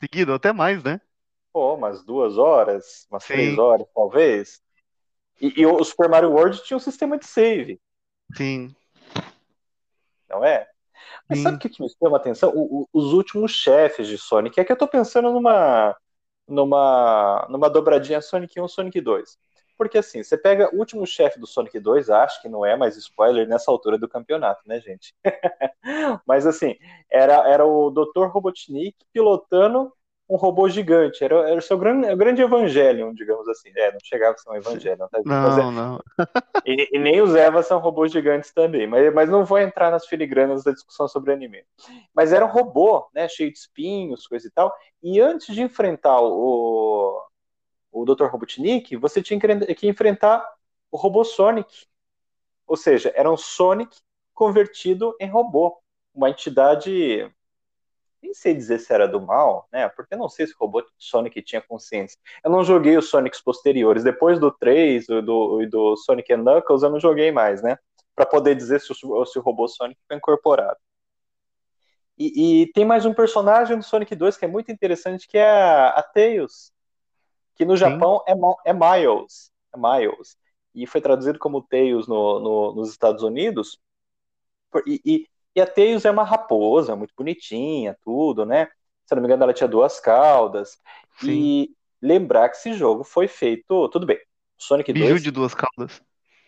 seguida, 0.00 0.34
até 0.34 0.52
mais, 0.52 0.82
né? 0.82 1.00
Pô, 1.52 1.74
umas 1.74 2.04
duas 2.04 2.38
horas, 2.38 3.06
umas 3.10 3.24
Sim. 3.24 3.34
três 3.34 3.58
horas, 3.58 3.86
talvez. 3.94 4.60
E, 5.40 5.62
e 5.62 5.66
o 5.66 5.82
Super 5.84 6.08
Mario 6.10 6.32
World 6.32 6.62
tinha 6.64 6.76
um 6.76 6.80
sistema 6.80 7.18
de 7.18 7.26
save, 7.26 7.80
Sim, 8.36 8.74
não 10.28 10.44
é? 10.44 10.68
Mas 11.28 11.38
sim. 11.38 11.42
sabe 11.42 11.56
o 11.56 11.60
que, 11.60 11.68
que 11.70 11.82
me 11.82 11.88
chama 11.90 12.18
a 12.18 12.20
atenção? 12.20 12.50
O- 12.54 12.82
o- 12.84 12.88
os 12.94 13.12
últimos 13.12 13.52
chefes 13.52 14.08
de 14.08 14.18
Sonic. 14.18 14.60
É 14.60 14.64
que 14.64 14.72
eu 14.72 14.78
tô 14.78 14.88
pensando 14.88 15.32
numa, 15.32 15.96
numa, 16.50 17.46
numa 17.48 17.70
dobradinha 17.70 18.20
Sonic 18.20 18.60
1 18.60 18.68
Sonic 18.68 19.00
2. 19.00 19.38
Porque 19.78 19.96
assim, 19.96 20.22
você 20.22 20.36
pega 20.36 20.68
o 20.74 20.78
último 20.78 21.06
chefe 21.06 21.40
do 21.40 21.46
Sonic 21.46 21.80
2, 21.80 22.10
acho 22.10 22.42
que 22.42 22.48
não 22.50 22.66
é 22.66 22.76
mais 22.76 22.98
spoiler 22.98 23.48
nessa 23.48 23.70
altura 23.70 23.96
do 23.96 24.08
campeonato, 24.08 24.60
né, 24.66 24.78
gente? 24.78 25.14
Mas 26.26 26.46
assim, 26.46 26.76
era, 27.10 27.48
era 27.48 27.64
o 27.64 27.90
Dr. 27.90 28.26
Robotnik 28.26 28.96
pilotando 29.10 29.90
um 30.30 30.36
robô 30.36 30.68
gigante. 30.68 31.24
Era, 31.24 31.50
era 31.50 31.58
o 31.58 31.62
seu 31.62 31.76
grande, 31.76 32.10
o 32.10 32.16
grande 32.16 32.40
Evangelion, 32.40 33.12
digamos 33.12 33.48
assim. 33.48 33.70
É, 33.76 33.92
não 33.92 33.98
chegava 34.04 34.34
a 34.34 34.38
ser 34.38 34.48
um 34.50 34.54
Evangelion, 34.54 35.08
tá? 35.08 35.20
Mas 35.24 35.58
é- 35.58 35.62
Não, 35.62 35.72
não. 35.72 36.00
e, 36.64 36.88
e 36.92 36.98
nem 36.98 37.20
os 37.20 37.34
Evas 37.34 37.66
são 37.66 37.80
robôs 37.80 38.12
gigantes 38.12 38.52
também. 38.52 38.86
Mas, 38.86 39.12
mas 39.12 39.28
não 39.28 39.44
vou 39.44 39.58
entrar 39.58 39.90
nas 39.90 40.06
filigranas 40.06 40.62
da 40.62 40.72
discussão 40.72 41.08
sobre 41.08 41.32
anime. 41.32 41.64
Mas 42.14 42.32
era 42.32 42.46
um 42.46 42.50
robô, 42.50 43.08
né? 43.12 43.28
Cheio 43.28 43.52
de 43.52 43.58
espinhos, 43.58 44.26
coisa 44.26 44.46
e 44.46 44.50
tal. 44.50 44.72
E 45.02 45.20
antes 45.20 45.54
de 45.54 45.62
enfrentar 45.62 46.20
o, 46.20 47.20
o 47.90 48.04
Dr. 48.04 48.28
Robotnik, 48.28 48.96
você 48.96 49.22
tinha 49.22 49.40
que 49.74 49.88
enfrentar 49.88 50.46
o 50.90 50.96
robô 50.96 51.24
Sonic. 51.24 51.86
Ou 52.66 52.76
seja, 52.76 53.12
era 53.16 53.30
um 53.30 53.36
Sonic 53.36 53.96
convertido 54.34 55.14
em 55.20 55.28
robô. 55.28 55.76
Uma 56.14 56.30
entidade. 56.30 57.30
Nem 58.22 58.34
sei 58.34 58.54
dizer 58.54 58.78
se 58.78 58.92
era 58.92 59.08
do 59.08 59.20
mal, 59.20 59.66
né? 59.72 59.88
Porque 59.88 60.14
eu 60.14 60.18
não 60.18 60.28
sei 60.28 60.46
se 60.46 60.52
o 60.52 60.58
robô 60.58 60.84
Sonic 60.98 61.40
tinha 61.42 61.62
consciência. 61.62 62.18
Eu 62.44 62.50
não 62.50 62.62
joguei 62.62 62.96
os 62.96 63.08
Sonics 63.08 63.40
posteriores. 63.40 64.04
Depois 64.04 64.38
do 64.38 64.50
3 64.50 65.08
e 65.08 65.22
do, 65.22 65.66
do 65.66 65.96
Sonic 65.96 66.32
and 66.32 66.42
Knuckles, 66.42 66.82
eu 66.82 66.90
não 66.90 67.00
joguei 67.00 67.32
mais, 67.32 67.62
né? 67.62 67.78
Para 68.14 68.26
poder 68.26 68.54
dizer 68.54 68.80
se 68.80 68.92
o, 68.92 69.24
se 69.24 69.38
o 69.38 69.42
robô 69.42 69.66
Sonic 69.66 69.98
foi 70.06 70.16
incorporado. 70.16 70.78
E, 72.18 72.62
e, 72.62 72.72
tem 72.72 72.84
mais 72.84 73.06
um 73.06 73.14
personagem 73.14 73.78
do 73.78 73.82
Sonic 73.82 74.14
2 74.14 74.36
que 74.36 74.44
é 74.44 74.48
muito 74.48 74.70
interessante, 74.70 75.26
que 75.26 75.38
é 75.38 75.50
a, 75.50 75.88
a 75.88 76.02
Tails. 76.02 76.70
que 77.54 77.64
no 77.64 77.78
Japão 77.78 78.22
é, 78.28 78.32
é 78.66 78.74
Miles, 78.74 79.50
é 79.74 79.78
Miles, 79.78 80.36
e 80.74 80.86
foi 80.86 81.00
traduzido 81.00 81.38
como 81.38 81.62
Tails 81.62 82.06
no, 82.06 82.38
no, 82.40 82.74
nos 82.74 82.90
Estados 82.90 83.22
Unidos, 83.22 83.80
e, 84.86 85.00
e, 85.02 85.26
e, 85.60 85.62
a 85.62 85.66
Tails 85.66 86.04
é 86.04 86.10
uma 86.10 86.24
raposa, 86.24 86.96
muito 86.96 87.14
bonitinha, 87.16 87.96
tudo, 88.02 88.44
né? 88.44 88.68
Se 89.06 89.14
não 89.14 89.22
me 89.22 89.28
engano, 89.28 89.42
ela 89.42 89.52
tinha 89.52 89.68
duas 89.68 90.00
caudas, 90.00 90.78
Sim. 91.20 91.30
e 91.30 91.70
lembrar 92.00 92.48
que 92.48 92.56
esse 92.56 92.72
jogo 92.74 93.04
foi 93.04 93.28
feito, 93.28 93.88
tudo 93.88 94.06
bem, 94.06 94.18
Sonic 94.56 94.92
Biju 94.92 95.08
2... 95.08 95.22
de 95.22 95.30
duas 95.30 95.54
caudas. 95.54 96.02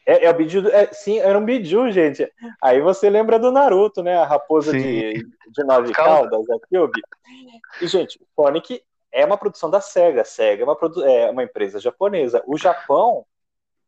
É, 0.07 0.27
é 0.27 0.31
o 0.31 0.35
Biju, 0.35 0.69
é, 0.69 0.93
sim, 0.93 1.19
era 1.19 1.39
um 1.39 1.45
Biju, 1.45 1.91
gente. 1.93 2.29
Aí 2.61 2.81
você 2.81 3.09
lembra 3.09 3.39
do 3.39 3.53
Naruto, 3.53 4.03
né? 4.03 4.17
A 4.17 4.25
raposa 4.25 4.73
de, 4.73 5.15
de 5.15 5.65
nove 5.65 5.93
caudas, 5.93 6.49
aqui, 6.51 6.77
o 6.77 6.91
E, 7.81 7.87
gente, 7.87 8.21
Sonic 8.35 8.83
é 9.13 9.25
uma 9.25 9.39
produção 9.39 9.71
da 9.71 9.81
SEGA. 9.81 10.23
A 10.23 10.25
SEGA 10.25 10.65
é 10.65 10.65
uma, 10.65 10.77
é 11.09 11.31
uma 11.31 11.45
empresa 11.45 11.79
japonesa. 11.79 12.43
O 12.47 12.59
Japão 12.59 13.25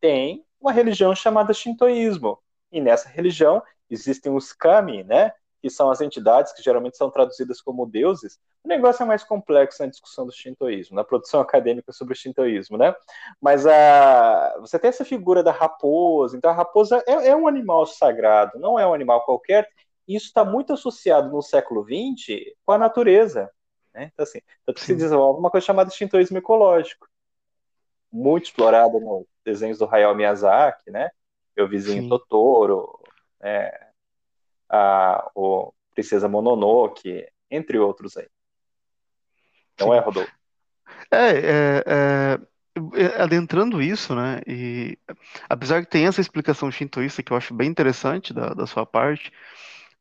tem 0.00 0.45
uma 0.61 0.73
religião 0.73 1.14
chamada 1.14 1.52
Shintoísmo. 1.52 2.38
E 2.71 2.81
nessa 2.81 3.09
religião 3.09 3.62
existem 3.94 4.34
os 4.34 4.52
kami, 4.52 5.02
né? 5.04 5.32
que 5.64 5.70
são 5.70 5.90
as 5.90 6.02
entidades 6.02 6.52
que 6.52 6.62
geralmente 6.62 6.94
são 6.94 7.10
traduzidas 7.10 7.58
como 7.58 7.86
deuses, 7.86 8.38
o 8.62 8.68
negócio 8.68 9.02
é 9.02 9.06
mais 9.06 9.24
complexo 9.24 9.82
na 9.82 9.88
discussão 9.88 10.26
do 10.26 10.30
shintoísmo, 10.30 10.94
na 10.94 11.02
produção 11.02 11.40
acadêmica 11.40 11.90
sobre 11.90 12.12
o 12.12 12.16
shintoísmo, 12.16 12.76
né? 12.76 12.94
Mas 13.40 13.66
a, 13.66 14.58
você 14.60 14.78
tem 14.78 14.90
essa 14.90 15.06
figura 15.06 15.42
da 15.42 15.52
raposa, 15.52 16.36
então 16.36 16.50
a 16.50 16.54
raposa 16.54 17.02
é, 17.06 17.28
é 17.28 17.34
um 17.34 17.48
animal 17.48 17.86
sagrado, 17.86 18.58
não 18.58 18.78
é 18.78 18.86
um 18.86 18.92
animal 18.92 19.24
qualquer, 19.24 19.66
e 20.06 20.14
isso 20.14 20.26
está 20.26 20.44
muito 20.44 20.74
associado 20.74 21.30
no 21.30 21.40
século 21.40 21.82
XX 21.82 22.52
com 22.66 22.72
a 22.72 22.76
natureza, 22.76 23.50
né? 23.94 24.10
Então, 24.12 24.22
assim, 24.22 24.40
que 24.66 24.80
se 24.82 24.94
desenvolve 24.94 25.40
uma 25.40 25.50
coisa 25.50 25.64
chamada 25.64 25.88
shintoísmo 25.88 26.36
ecológico, 26.36 27.08
muito 28.12 28.44
explorada 28.44 29.00
nos 29.00 29.24
desenhos 29.42 29.78
do 29.78 29.86
Hayao 29.86 30.14
Miyazaki, 30.14 30.90
né? 30.90 31.08
Meu 31.56 31.66
vizinho 31.66 32.02
Sim. 32.02 32.08
Totoro, 32.10 33.00
é, 33.40 33.83
a 34.68 35.30
o 35.35 35.73
Princesa 35.94 36.28
Mononoke, 36.28 37.26
entre 37.50 37.78
outros 37.78 38.16
aí. 38.16 38.26
Não 39.78 39.88
Sim. 39.88 39.94
é, 39.94 40.00
Rodolfo? 40.00 40.33
É, 41.11 41.30
é, 41.30 41.85
é, 41.87 42.38
é, 42.94 43.23
adentrando 43.23 43.80
isso, 43.80 44.14
né, 44.14 44.40
e 44.47 44.99
apesar 45.49 45.80
que 45.85 45.90
tem 45.90 46.06
essa 46.06 46.21
explicação 46.21 46.71
shintoísta 46.71 47.23
que 47.23 47.33
eu 47.33 47.37
acho 47.37 47.54
bem 47.54 47.68
interessante 47.68 48.35
da, 48.35 48.52
da 48.52 48.66
sua 48.66 48.85
parte, 48.85 49.33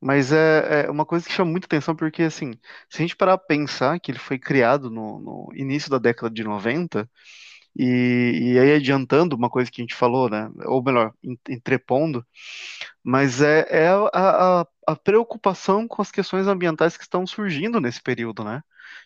mas 0.04 0.34
é, 0.34 0.86
é, 0.86 0.92
uma 0.92 1.06
coisa 1.06 1.26
que 1.26 1.32
chama 1.32 1.50
muita 1.52 1.66
atenção 1.66 1.96
porque, 1.96 2.24
assim, 2.24 2.52
se 2.90 2.98
a 2.98 3.02
gente 3.02 3.16
parar 3.16 3.38
pra 3.38 3.48
pensar 3.48 3.98
que 4.02 4.12
ele 4.12 4.20
foi 4.20 4.38
criado 4.38 4.90
no, 4.90 5.20
no 5.20 5.50
início 5.56 5.90
da 5.90 5.98
década 5.98 6.30
de 6.30 6.44
90, 6.44 7.10
e, 7.76 8.54
e, 8.54 8.60
aí 8.60 8.74
adiantando 8.74 9.36
uma 9.36 9.50
coisa 9.50 9.72
que 9.72 9.82
a 9.82 9.84
gente 9.84 9.96
falou, 9.96 10.30
né? 10.30 10.50
Ou 10.66 10.84
melhor, 10.84 11.14
entrepondo, 11.50 12.26
mas 13.04 13.42
é, 13.42 13.66
é 13.70 13.88
a, 13.88 14.62
a, 14.62 14.68
a, 14.88 14.96
preocupação 14.96 15.88
com 15.88 16.02
as 16.02 16.12
questões 16.12 16.48
ambientais 16.48 16.96
que 16.96 17.04
estão 17.04 17.26
surgindo 17.26 17.82
nesse 17.82 18.02
período, 18.02 18.44
né? 18.44 18.62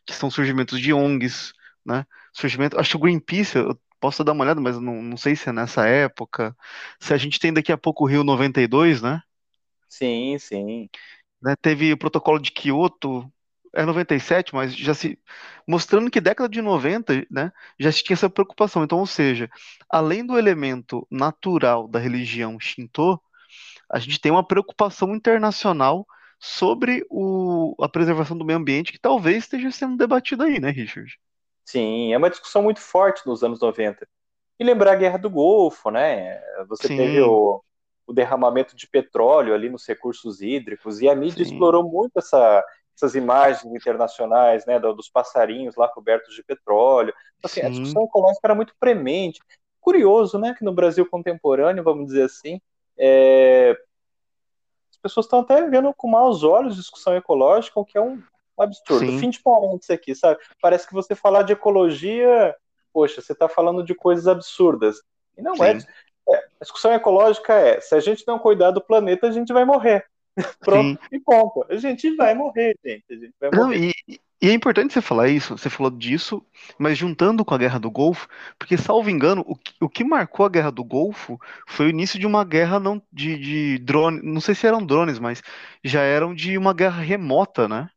Que 0.06 0.14
são 0.14 0.30
surgimentos 0.30 0.80
de 0.80 0.94
ONGs, 0.94 1.54
né? 1.86 2.06
Surgimento, 2.34 2.80
acho 2.80 2.92
que 2.92 2.98
o 2.98 3.00
Greenpeace, 3.00 3.58
eu 3.58 3.80
posso 4.00 4.24
dar 4.24 4.34
uma 4.34 4.44
olhada, 4.44 4.62
mas 4.62 4.80
não, 4.80 5.02
não 5.02 5.18
sei 5.18 5.36
se 5.36 5.50
é 5.50 5.54
nessa 5.54 5.88
época. 5.88 6.56
Se 7.00 7.14
a 7.14 7.18
gente 7.18 7.40
tem 7.40 7.54
daqui 7.54 7.72
a 7.72 7.78
pouco 7.78 8.04
o 8.04 8.08
Rio 8.08 8.24
92, 8.24 9.02
né? 9.02 9.22
Sim, 9.88 10.38
sim. 10.40 10.90
Né, 11.42 11.56
teve 11.62 11.94
o 11.94 11.98
protocolo 11.98 12.40
de 12.40 12.52
Kyoto, 12.52 13.32
é 13.74 13.86
97, 13.86 14.54
mas 14.54 14.76
já 14.76 14.94
se 14.94 15.20
mostrando 15.68 16.10
que 16.10 16.22
década 16.22 16.50
de 16.50 16.62
90, 16.62 17.26
né, 17.30 17.52
já 17.80 17.92
se 17.92 18.04
tinha 18.04 18.16
essa 18.16 18.30
preocupação. 18.30 18.84
Então, 18.84 19.00
ou 19.00 19.06
seja, 19.08 19.50
além 19.90 20.26
do 20.26 20.38
elemento 20.38 21.06
natural 21.12 21.88
da 21.88 22.00
religião 22.00 22.60
Shinto, 22.60 23.22
a 23.92 24.00
gente 24.00 24.20
tem 24.20 24.32
uma 24.32 24.46
preocupação 24.46 25.16
internacional 25.16 26.06
sobre 26.40 27.06
o, 27.10 27.76
a 27.82 27.90
preservação 27.90 28.38
do 28.38 28.46
meio 28.46 28.60
ambiente 28.60 28.92
que 28.92 29.00
talvez 29.00 29.44
esteja 29.44 29.72
sendo 29.72 29.98
debatida 29.98 30.46
aí, 30.46 30.60
né, 30.60 30.70
Richard? 30.70 31.18
Sim, 31.66 32.14
é 32.14 32.18
uma 32.18 32.30
discussão 32.30 32.62
muito 32.64 32.80
forte 32.80 33.26
nos 33.26 33.44
anos 33.44 33.60
90. 33.60 34.08
E 34.60 34.64
lembrar 34.64 34.94
a 34.94 34.96
Guerra 34.96 35.18
do 35.18 35.30
Golfo, 35.30 35.92
né? 35.92 36.40
Você 36.68 36.88
Sim. 36.88 36.98
teve 36.98 37.22
o, 37.22 37.62
o 38.08 38.14
derramamento 38.14 38.76
de 38.76 38.88
petróleo 38.88 39.54
ali 39.54 39.70
nos 39.70 39.86
recursos 39.86 40.42
hídricos, 40.42 41.02
e 41.02 41.10
a 41.10 41.16
mídia 41.16 41.44
Sim. 41.44 41.52
explorou 41.52 41.84
muito 41.84 42.18
essa, 42.18 42.64
essas 42.98 43.14
imagens 43.14 43.64
internacionais, 43.74 44.66
né, 44.66 44.80
dos 44.80 45.08
passarinhos 45.08 45.76
lá 45.76 45.88
cobertos 45.88 46.34
de 46.34 46.44
petróleo. 46.44 47.14
Então, 47.38 47.48
assim, 47.50 47.62
a 47.62 47.70
discussão 47.70 48.04
ecológica 48.04 48.42
era 48.44 48.56
muito 48.56 48.74
premente. 48.80 49.40
Curioso, 49.80 50.40
né, 50.40 50.56
que 50.58 50.66
no 50.66 50.74
Brasil 50.74 51.08
contemporâneo, 51.08 51.84
vamos 51.84 52.08
dizer 52.08 52.24
assim, 52.24 52.60
é... 52.98 53.78
as 54.90 54.98
pessoas 54.98 55.28
estão 55.28 55.40
até 55.40 55.62
vendo 55.70 55.94
com 55.94 56.10
maus 56.10 56.44
olhos 56.44 56.76
discussão 56.76 57.16
ecológica, 57.16 57.80
o 57.80 57.86
que 57.86 57.98
é 57.98 58.02
um 58.02 58.22
absurdo. 58.58 59.12
Sim. 59.12 59.20
Fim 59.20 59.30
de 59.30 59.40
parênteses 59.40 59.92
aqui, 59.92 60.16
sabe? 60.16 60.40
Parece 60.60 60.88
que 60.88 60.94
você 60.94 61.14
falar 61.14 61.44
de 61.44 61.54
ecologia, 61.54 62.56
poxa, 62.92 63.22
você 63.22 63.34
está 63.34 63.48
falando 63.48 63.84
de 63.84 63.94
coisas 63.94 64.28
absurdas. 64.28 64.98
E 65.38 65.42
não 65.42 65.54
é. 65.64 65.78
é. 66.30 66.38
A 66.60 66.64
discussão 66.64 66.92
ecológica 66.92 67.54
é: 67.54 67.80
se 67.80 67.94
a 67.94 68.00
gente 68.00 68.26
não 68.28 68.40
cuidar 68.40 68.72
do 68.72 68.82
planeta, 68.82 69.28
a 69.28 69.32
gente 69.32 69.54
vai 69.54 69.64
morrer. 69.64 70.04
Pronto, 70.60 71.02
Sim. 71.02 71.08
e 71.12 71.20
ponto. 71.20 71.66
A 71.70 71.76
gente 71.76 72.16
vai 72.16 72.34
morrer, 72.36 72.78
gente. 72.86 73.06
A 73.10 73.14
gente 73.16 73.34
vai 73.40 73.50
morrer. 73.52 73.60
Não, 73.60 73.74
e, 73.74 73.94
e, 74.08 74.50
é 74.50 74.54
importante 74.54 74.94
você 74.94 75.02
falar 75.02 75.30
isso, 75.30 75.58
você 75.58 75.70
falou 75.70 75.92
disso, 75.92 76.46
mas 76.78 76.98
juntando 76.98 77.44
com 77.44 77.56
a 77.56 77.58
Guerra 77.58 77.80
do 77.80 77.90
Golfo, 77.90 78.28
porque, 78.60 78.78
salvo 78.78 79.10
engano, 79.10 79.44
o 79.48 79.56
que, 79.56 79.74
o 79.82 79.90
que 79.90 80.04
marcou 80.04 80.46
a 80.46 80.50
Guerra 80.50 80.72
do 80.72 80.84
Golfo 80.84 81.40
foi 81.68 81.88
o 81.88 81.90
início 81.90 82.20
de 82.20 82.28
uma 82.28 82.46
guerra 82.46 82.80
não 82.80 83.02
de, 83.12 83.38
de 83.38 83.78
drone, 83.80 84.22
não 84.24 84.40
sei 84.40 84.54
se 84.54 84.68
eram 84.68 84.86
drones, 84.86 85.18
mas 85.18 85.42
já 85.84 86.02
eram 86.02 86.36
de 86.36 86.58
uma 86.58 86.74
guerra 86.74 87.02
remota, 87.02 87.68
né? 87.68 87.90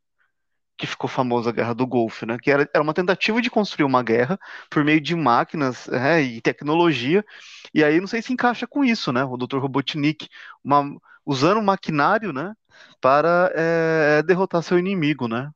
que 0.81 0.87
ficou 0.87 1.07
famosa 1.07 1.51
a 1.51 1.53
Guerra 1.53 1.75
do 1.75 1.85
Golfo, 1.85 2.25
né? 2.25 2.37
Que 2.41 2.49
era, 2.49 2.67
era 2.73 2.81
uma 2.81 2.93
tentativa 2.93 3.39
de 3.39 3.51
construir 3.51 3.85
uma 3.85 4.01
guerra 4.01 4.39
por 4.67 4.83
meio 4.83 4.99
de 4.99 5.15
máquinas 5.15 5.87
é, 5.89 6.19
e 6.23 6.41
tecnologia. 6.41 7.23
E 7.71 7.83
aí 7.83 7.99
não 7.99 8.07
sei 8.07 8.19
se 8.19 8.33
encaixa 8.33 8.65
com 8.65 8.83
isso, 8.83 9.13
né? 9.13 9.23
O 9.23 9.37
Dr. 9.37 9.59
Robotnik, 9.59 10.27
uma, 10.63 10.83
usando 11.25 11.61
maquinário, 11.61 12.33
né, 12.33 12.53
para 12.99 13.51
é, 13.55 14.23
derrotar 14.23 14.63
seu 14.63 14.79
inimigo, 14.79 15.27
né? 15.27 15.51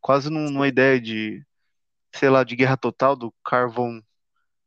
Quase 0.00 0.30
num, 0.30 0.50
numa 0.50 0.68
ideia 0.68 1.00
de, 1.00 1.44
sei 2.12 2.28
lá, 2.30 2.44
de 2.44 2.56
guerra 2.56 2.76
total 2.76 3.16
do 3.16 3.34
Karl 3.44 3.70
von 3.70 4.00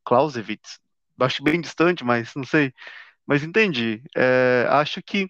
Clausewitz. 0.06 0.80
Acho 1.20 1.44
bem 1.44 1.62
distante, 1.62 2.04
mas 2.04 2.34
não 2.36 2.44
sei. 2.44 2.74
Mas 3.26 3.44
entendi. 3.44 4.04
É, 4.16 4.66
acho 4.70 5.02
que 5.04 5.30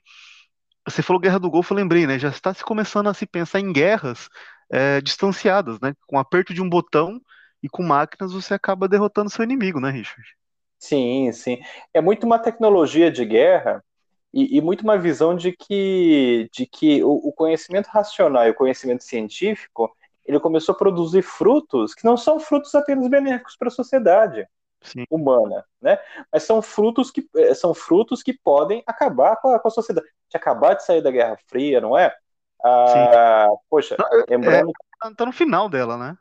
você 0.86 1.02
falou 1.04 1.22
Guerra 1.22 1.40
do 1.40 1.50
Golfo, 1.50 1.74
eu 1.74 1.78
lembrei, 1.78 2.08
né? 2.08 2.18
Já 2.18 2.30
está 2.30 2.54
se 2.54 2.64
começando 2.64 3.08
a 3.08 3.14
se 3.14 3.26
pensar 3.26 3.60
em 3.60 3.72
guerras 3.72 4.28
é, 4.72 5.02
distanciadas, 5.02 5.80
né? 5.80 5.94
Com 6.08 6.18
aperto 6.18 6.54
de 6.54 6.62
um 6.62 6.70
botão 6.70 7.22
e 7.62 7.70
com 7.70 7.84
máquinas 7.84 8.34
você 8.34 8.54
acaba 8.54 8.88
derrotando 8.88 9.30
seu 9.30 9.44
inimigo, 9.44 9.80
né, 9.80 9.92
Richard? 9.92 10.28
Sim, 10.80 11.32
sim. 11.32 11.60
É 11.94 12.02
muito 12.02 12.26
uma 12.26 12.40
tecnologia 12.40 13.12
de 13.12 13.24
guerra 13.24 13.84
e, 14.34 14.58
e, 14.58 14.62
muito 14.62 14.82
uma 14.82 14.98
visão 14.98 15.36
de 15.36 15.52
que, 15.52 16.50
de 16.54 16.66
que 16.66 17.04
o, 17.04 17.12
o, 17.12 17.34
conhecimento 17.34 17.88
racional 17.88 18.46
e 18.46 18.52
o 18.52 18.56
conhecimento 18.56 19.04
científico 19.04 19.94
ele 20.26 20.40
começou 20.40 20.74
a 20.74 20.78
produzir 20.78 21.22
frutos 21.22 21.94
que 21.94 22.06
não 22.06 22.16
são 22.16 22.40
frutos 22.40 22.74
apenas 22.74 23.08
benéficos 23.10 23.58
para 23.58 23.68
a 23.68 23.72
sociedade 23.72 24.48
Sim. 24.82 25.06
humana, 25.10 25.66
né? 25.82 26.00
Mas 26.32 26.44
são 26.44 26.62
frutos 26.62 27.12
que 27.12 27.28
eh, 27.36 27.54
são 27.54 27.74
frutos 27.74 28.24
que 28.24 28.34
podem 28.34 28.84
acabar 28.88 29.36
com 29.38 29.50
a, 29.50 29.60
com 29.60 29.68
a 29.68 29.72
sociedade. 29.72 30.08
De 30.30 30.38
acabar 30.38 30.76
de 30.76 30.86
sair 30.86 31.02
da 31.02 31.12
Guerra 31.12 31.38
Fria, 31.48 31.82
não 31.82 31.98
é? 31.98 32.16
Ah, 32.64 33.48
poxa, 33.70 33.98
lembrando 34.30 34.70
é, 34.70 34.74
tá, 35.02 35.16
tá 35.16 35.26
no 35.26 35.32
final 35.32 35.68
dela, 35.68 35.98
né? 35.98 36.18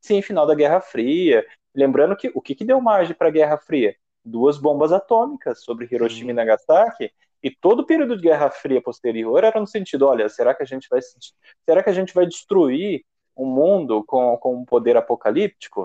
Sim, 0.00 0.20
final 0.22 0.46
da 0.46 0.54
Guerra 0.54 0.80
Fria. 0.80 1.46
Lembrando 1.74 2.16
que 2.16 2.30
o 2.34 2.40
que, 2.40 2.54
que 2.54 2.64
deu 2.64 2.80
margem 2.80 3.14
para 3.14 3.28
a 3.28 3.30
Guerra 3.30 3.58
Fria? 3.58 3.94
Duas 4.24 4.58
bombas 4.58 4.92
atômicas 4.92 5.62
sobre 5.62 5.88
Hiroshima 5.90 6.28
Sim. 6.28 6.30
e 6.30 6.34
Nagasaki 6.34 7.12
e 7.44 7.50
todo 7.50 7.80
o 7.80 7.86
período 7.86 8.16
de 8.16 8.22
Guerra 8.22 8.50
Fria 8.50 8.80
posterior 8.80 9.44
era 9.44 9.60
no 9.60 9.66
sentido, 9.66 10.06
olha, 10.06 10.30
será 10.30 10.54
que 10.54 10.62
a 10.62 10.66
gente 10.66 10.88
vai 10.88 11.00
será 11.02 11.82
que 11.82 11.90
a 11.90 11.92
gente 11.92 12.14
vai 12.14 12.26
destruir 12.26 13.04
um 13.36 13.44
mundo 13.44 14.02
com, 14.04 14.34
com 14.38 14.56
um 14.56 14.64
poder 14.64 14.96
apocalíptico? 14.96 15.84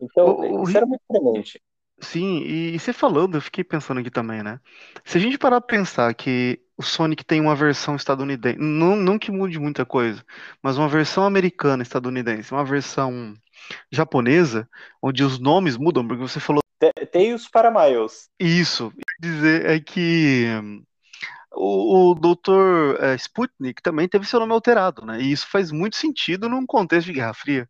Então, 0.00 0.40
o, 0.40 0.64
isso 0.64 0.74
o... 0.74 0.76
era 0.76 0.84
muito 0.84 1.02
premente. 1.08 1.62
Sim, 2.00 2.42
e 2.42 2.78
você 2.78 2.92
falando, 2.92 3.36
eu 3.36 3.40
fiquei 3.40 3.62
pensando 3.62 4.00
aqui 4.00 4.10
também, 4.10 4.42
né? 4.42 4.60
Se 5.04 5.16
a 5.16 5.20
gente 5.20 5.38
parar 5.38 5.60
pra 5.60 5.78
pensar 5.78 6.12
que 6.12 6.60
o 6.76 6.82
Sonic 6.82 7.24
tem 7.24 7.40
uma 7.40 7.54
versão 7.54 7.94
estadunidense, 7.94 8.58
não, 8.58 8.96
não 8.96 9.18
que 9.18 9.30
mude 9.30 9.58
muita 9.60 9.86
coisa, 9.86 10.22
mas 10.60 10.76
uma 10.76 10.88
versão 10.88 11.24
americana 11.24 11.84
estadunidense, 11.84 12.52
uma 12.52 12.64
versão 12.64 13.32
japonesa, 13.90 14.68
onde 15.00 15.22
os 15.22 15.38
nomes 15.38 15.76
mudam, 15.76 16.06
porque 16.06 16.20
você 16.20 16.40
falou. 16.40 16.60
Os 17.34 17.48
para 17.48 17.70
Miles. 17.70 18.28
Isso, 18.38 18.92
dizer 19.18 19.64
é 19.64 19.80
que 19.80 20.44
o, 21.56 22.10
o 22.10 22.14
Dr. 22.14 23.02
É, 23.02 23.14
Sputnik 23.16 23.82
também 23.82 24.08
teve 24.08 24.26
seu 24.26 24.38
nome 24.38 24.52
alterado, 24.52 25.04
né? 25.04 25.20
E 25.20 25.32
isso 25.32 25.48
faz 25.48 25.72
muito 25.72 25.96
sentido 25.96 26.48
num 26.48 26.66
contexto 26.66 27.06
de 27.06 27.14
Guerra 27.14 27.34
Fria. 27.34 27.68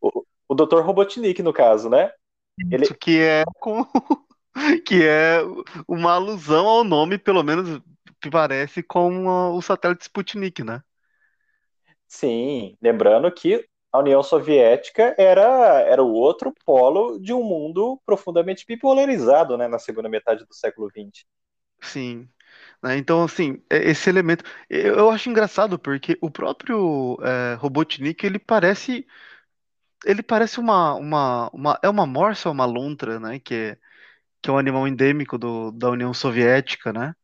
O, 0.00 0.24
o 0.48 0.54
Dr. 0.54 0.80
Robotnik, 0.80 1.42
no 1.42 1.52
caso, 1.52 1.90
né? 1.90 2.10
Ele... 2.70 2.84
Isso 2.84 2.94
que 2.94 3.20
é 3.20 3.44
com 3.60 3.86
que 4.86 5.04
é 5.04 5.40
uma 5.86 6.12
alusão 6.12 6.66
ao 6.66 6.82
nome, 6.82 7.18
pelo 7.18 7.42
menos 7.42 7.80
que 8.20 8.30
parece 8.30 8.82
com 8.82 9.26
o 9.54 9.60
satélite 9.60 10.04
Sputnik, 10.04 10.64
né? 10.64 10.82
Sim, 12.08 12.76
lembrando 12.80 13.30
que 13.30 13.66
a 13.92 13.98
União 13.98 14.22
Soviética 14.22 15.14
era, 15.18 15.80
era 15.80 16.02
o 16.02 16.12
outro 16.12 16.52
polo 16.64 17.18
de 17.18 17.32
um 17.32 17.42
mundo 17.42 18.00
profundamente 18.04 18.64
bipolarizado 18.66 19.56
né, 19.56 19.68
na 19.68 19.78
segunda 19.78 20.08
metade 20.08 20.44
do 20.44 20.54
século 20.54 20.88
XX. 20.90 21.24
Sim. 21.80 22.28
Né, 22.82 22.96
então, 22.96 23.24
assim, 23.24 23.62
é, 23.70 23.90
esse 23.90 24.08
elemento. 24.08 24.44
Eu 24.68 25.10
acho 25.10 25.28
engraçado 25.30 25.78
porque 25.78 26.18
o 26.20 26.30
próprio 26.30 27.18
é, 27.22 27.54
Robotnik 27.54 28.24
ele 28.24 28.38
parece. 28.38 29.06
Ele 30.04 30.22
parece 30.22 30.60
uma, 30.60 30.94
uma, 30.94 31.50
uma. 31.52 31.78
É 31.82 31.88
uma 31.88 32.06
morsa 32.06 32.48
ou 32.48 32.54
uma 32.54 32.64
lontra, 32.64 33.18
né? 33.18 33.38
Que 33.38 33.54
é, 33.54 33.78
que 34.42 34.50
é 34.50 34.52
um 34.52 34.58
animal 34.58 34.86
endêmico 34.86 35.38
do, 35.38 35.72
da 35.72 35.90
União 35.90 36.12
Soviética, 36.12 36.92
né? 36.92 37.14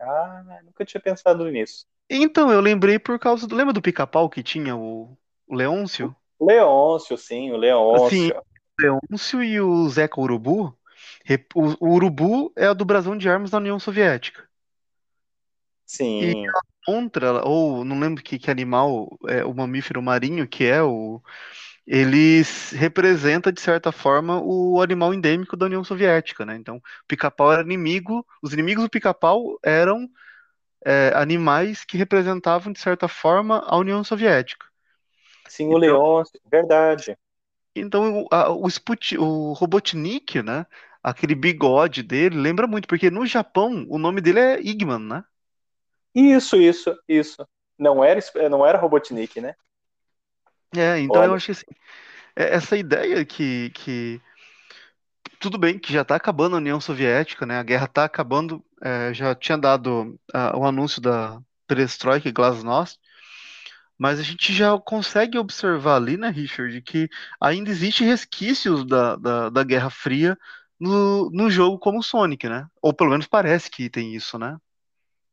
Ah, 0.00 0.60
nunca 0.64 0.84
tinha 0.84 1.00
pensado 1.00 1.48
nisso. 1.50 1.86
Então, 2.10 2.50
eu 2.50 2.60
lembrei 2.60 2.98
por 2.98 3.18
causa 3.18 3.46
do. 3.46 3.54
Lembra 3.54 3.72
do 3.72 3.82
pica-pau 3.82 4.28
que 4.28 4.42
tinha 4.42 4.76
o, 4.76 5.16
o 5.46 5.54
Leôncio? 5.54 6.14
Leôncio, 6.40 7.16
sim, 7.16 7.50
o 7.50 7.56
Leôncio. 7.56 8.06
Assim, 8.06 8.30
o 8.30 8.42
Leôncio 8.80 9.42
e 9.42 9.60
o 9.60 9.88
Zeca 9.88 10.20
Urubu. 10.20 10.76
O, 11.54 11.86
o 11.86 11.94
Urubu 11.94 12.52
é 12.56 12.66
a 12.66 12.72
do 12.72 12.84
brasão 12.84 13.16
de 13.16 13.28
armas 13.28 13.50
da 13.50 13.58
União 13.58 13.78
Soviética. 13.78 14.47
Sim. 15.88 16.44
E 16.44 16.48
a 16.48 16.60
contra, 16.84 17.42
ou 17.48 17.82
não 17.82 17.98
lembro 17.98 18.22
que, 18.22 18.38
que 18.38 18.50
animal, 18.50 19.18
é 19.26 19.42
o 19.42 19.54
mamífero 19.54 20.02
marinho, 20.02 20.46
que 20.46 20.64
é 20.64 20.82
o. 20.82 21.20
Ele 21.86 22.42
representa, 22.74 23.50
de 23.50 23.62
certa 23.62 23.90
forma, 23.90 24.38
o 24.42 24.82
animal 24.82 25.14
endêmico 25.14 25.56
da 25.56 25.64
União 25.64 25.82
Soviética, 25.82 26.44
né? 26.44 26.54
Então, 26.56 26.76
o 26.76 26.82
pica-pau 27.08 27.50
era 27.50 27.62
inimigo, 27.62 28.26
os 28.42 28.52
inimigos 28.52 28.84
do 28.84 28.90
pica-pau 28.90 29.58
eram 29.64 30.06
é, 30.84 31.10
animais 31.14 31.84
que 31.84 31.96
representavam, 31.96 32.70
de 32.70 32.78
certa 32.78 33.08
forma, 33.08 33.64
a 33.66 33.78
União 33.78 34.04
Soviética. 34.04 34.66
Sim, 35.48 35.64
então, 35.64 35.76
o 35.76 35.78
leão, 35.78 36.22
verdade. 36.50 37.16
Então, 37.74 38.24
o, 38.24 38.28
a, 38.30 38.50
o, 38.50 38.68
Sput, 38.68 39.16
o 39.16 39.54
Robotnik, 39.54 40.42
né? 40.42 40.66
Aquele 41.02 41.34
bigode 41.34 42.02
dele, 42.02 42.36
lembra 42.36 42.66
muito, 42.66 42.86
porque 42.86 43.10
no 43.10 43.24
Japão 43.24 43.86
o 43.88 43.98
nome 43.98 44.20
dele 44.20 44.40
é 44.40 44.60
Igman, 44.60 44.98
né? 44.98 45.24
Isso, 46.18 46.56
isso, 46.56 46.98
isso. 47.08 47.46
Não 47.78 48.02
era, 48.02 48.20
não 48.50 48.66
era 48.66 48.76
Robotnik, 48.76 49.40
né? 49.40 49.54
É, 50.76 50.98
então 50.98 51.22
Olha. 51.22 51.28
eu 51.28 51.34
acho 51.34 51.46
que 51.46 51.52
assim, 51.52 51.64
é, 52.34 52.54
essa 52.54 52.76
ideia 52.76 53.24
que, 53.24 53.70
que 53.70 54.20
tudo 55.38 55.56
bem 55.56 55.78
que 55.78 55.92
já 55.92 56.02
está 56.02 56.16
acabando 56.16 56.56
a 56.56 56.58
União 56.58 56.80
Soviética, 56.80 57.46
né? 57.46 57.58
A 57.58 57.62
guerra 57.62 57.84
está 57.84 58.04
acabando. 58.04 58.64
É, 58.82 59.14
já 59.14 59.32
tinha 59.34 59.56
dado 59.56 60.18
uh, 60.34 60.58
o 60.58 60.64
anúncio 60.64 61.00
da 61.00 61.40
Perestroika 61.68 62.28
e 62.28 62.32
Glasnost, 62.32 62.98
mas 63.96 64.18
a 64.18 64.22
gente 64.24 64.52
já 64.52 64.76
consegue 64.78 65.38
observar 65.38 65.96
ali, 65.96 66.16
né, 66.16 66.30
Richard, 66.30 66.80
que 66.82 67.08
ainda 67.40 67.70
existe 67.70 68.04
resquícios 68.04 68.84
da, 68.84 69.16
da, 69.16 69.50
da 69.50 69.64
Guerra 69.64 69.90
Fria 69.90 70.38
no, 70.78 71.30
no 71.30 71.50
jogo 71.50 71.78
como 71.78 72.02
Sonic, 72.02 72.48
né? 72.48 72.66
Ou 72.82 72.92
pelo 72.92 73.10
menos 73.10 73.26
parece 73.26 73.70
que 73.70 73.88
tem 73.90 74.14
isso, 74.14 74.38
né? 74.38 74.56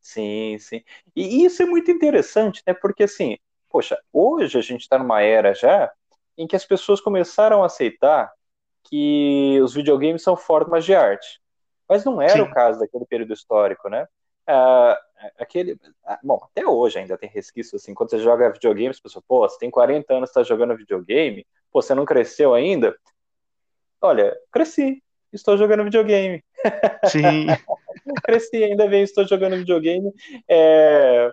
Sim, 0.06 0.60
sim. 0.60 0.84
E 1.15 1.44
isso 1.44 1.63
é 1.63 1.65
muito 1.65 1.89
interessante, 1.89 2.62
né? 2.68 2.76
Porque 2.76 3.04
assim, 3.06 3.39
poxa, 3.72 4.00
hoje 4.13 4.56
a 4.56 4.62
gente 4.62 4.82
está 4.82 5.00
numa 5.00 5.20
era 5.24 5.52
já 5.56 5.91
em 6.38 6.46
que 6.46 6.56
as 6.56 6.63
pessoas 6.63 7.02
começaram 7.02 7.63
a 7.63 7.65
aceitar 7.65 8.32
que 8.84 9.60
os 9.63 9.74
videogames 9.74 10.22
são 10.22 10.38
formas 10.38 10.86
de 10.86 10.94
arte. 10.94 11.41
Mas 11.89 12.06
não 12.06 12.22
era 12.22 12.34
Sim. 12.34 12.41
o 12.41 12.54
caso 12.54 12.80
daquele 12.80 13.04
período 13.06 13.34
histórico, 13.34 13.89
né? 13.89 14.08
Ah, 14.46 14.96
aquele, 15.39 15.76
ah, 16.06 16.20
bom, 16.24 16.39
até 16.52 16.68
hoje 16.68 17.00
ainda 17.00 17.18
tem 17.18 17.28
resquício 17.28 17.76
assim, 17.76 17.96
quando 17.96 18.12
você 18.12 18.20
joga 18.20 18.54
videogame, 18.54 18.89
as 18.89 19.00
pessoas, 19.00 19.26
pô, 19.28 19.39
você 19.39 19.58
tem 19.58 19.72
40 19.72 20.13
anos, 20.13 20.30
está 20.30 20.44
jogando 20.44 20.78
videogame, 20.78 21.48
pô, 21.72 21.82
você 21.82 21.96
não 21.96 22.06
cresceu 22.06 22.54
ainda? 22.54 22.96
Olha, 24.00 24.38
cresci, 24.52 25.02
estou 25.34 25.58
jogando 25.58 25.84
videogame. 25.84 26.44
Sim. 27.08 27.48
cresci, 28.23 28.63
ainda 28.63 28.88
bem, 28.88 29.03
estou 29.03 29.27
jogando 29.27 29.58
videogame. 29.58 30.12
É, 30.47 31.31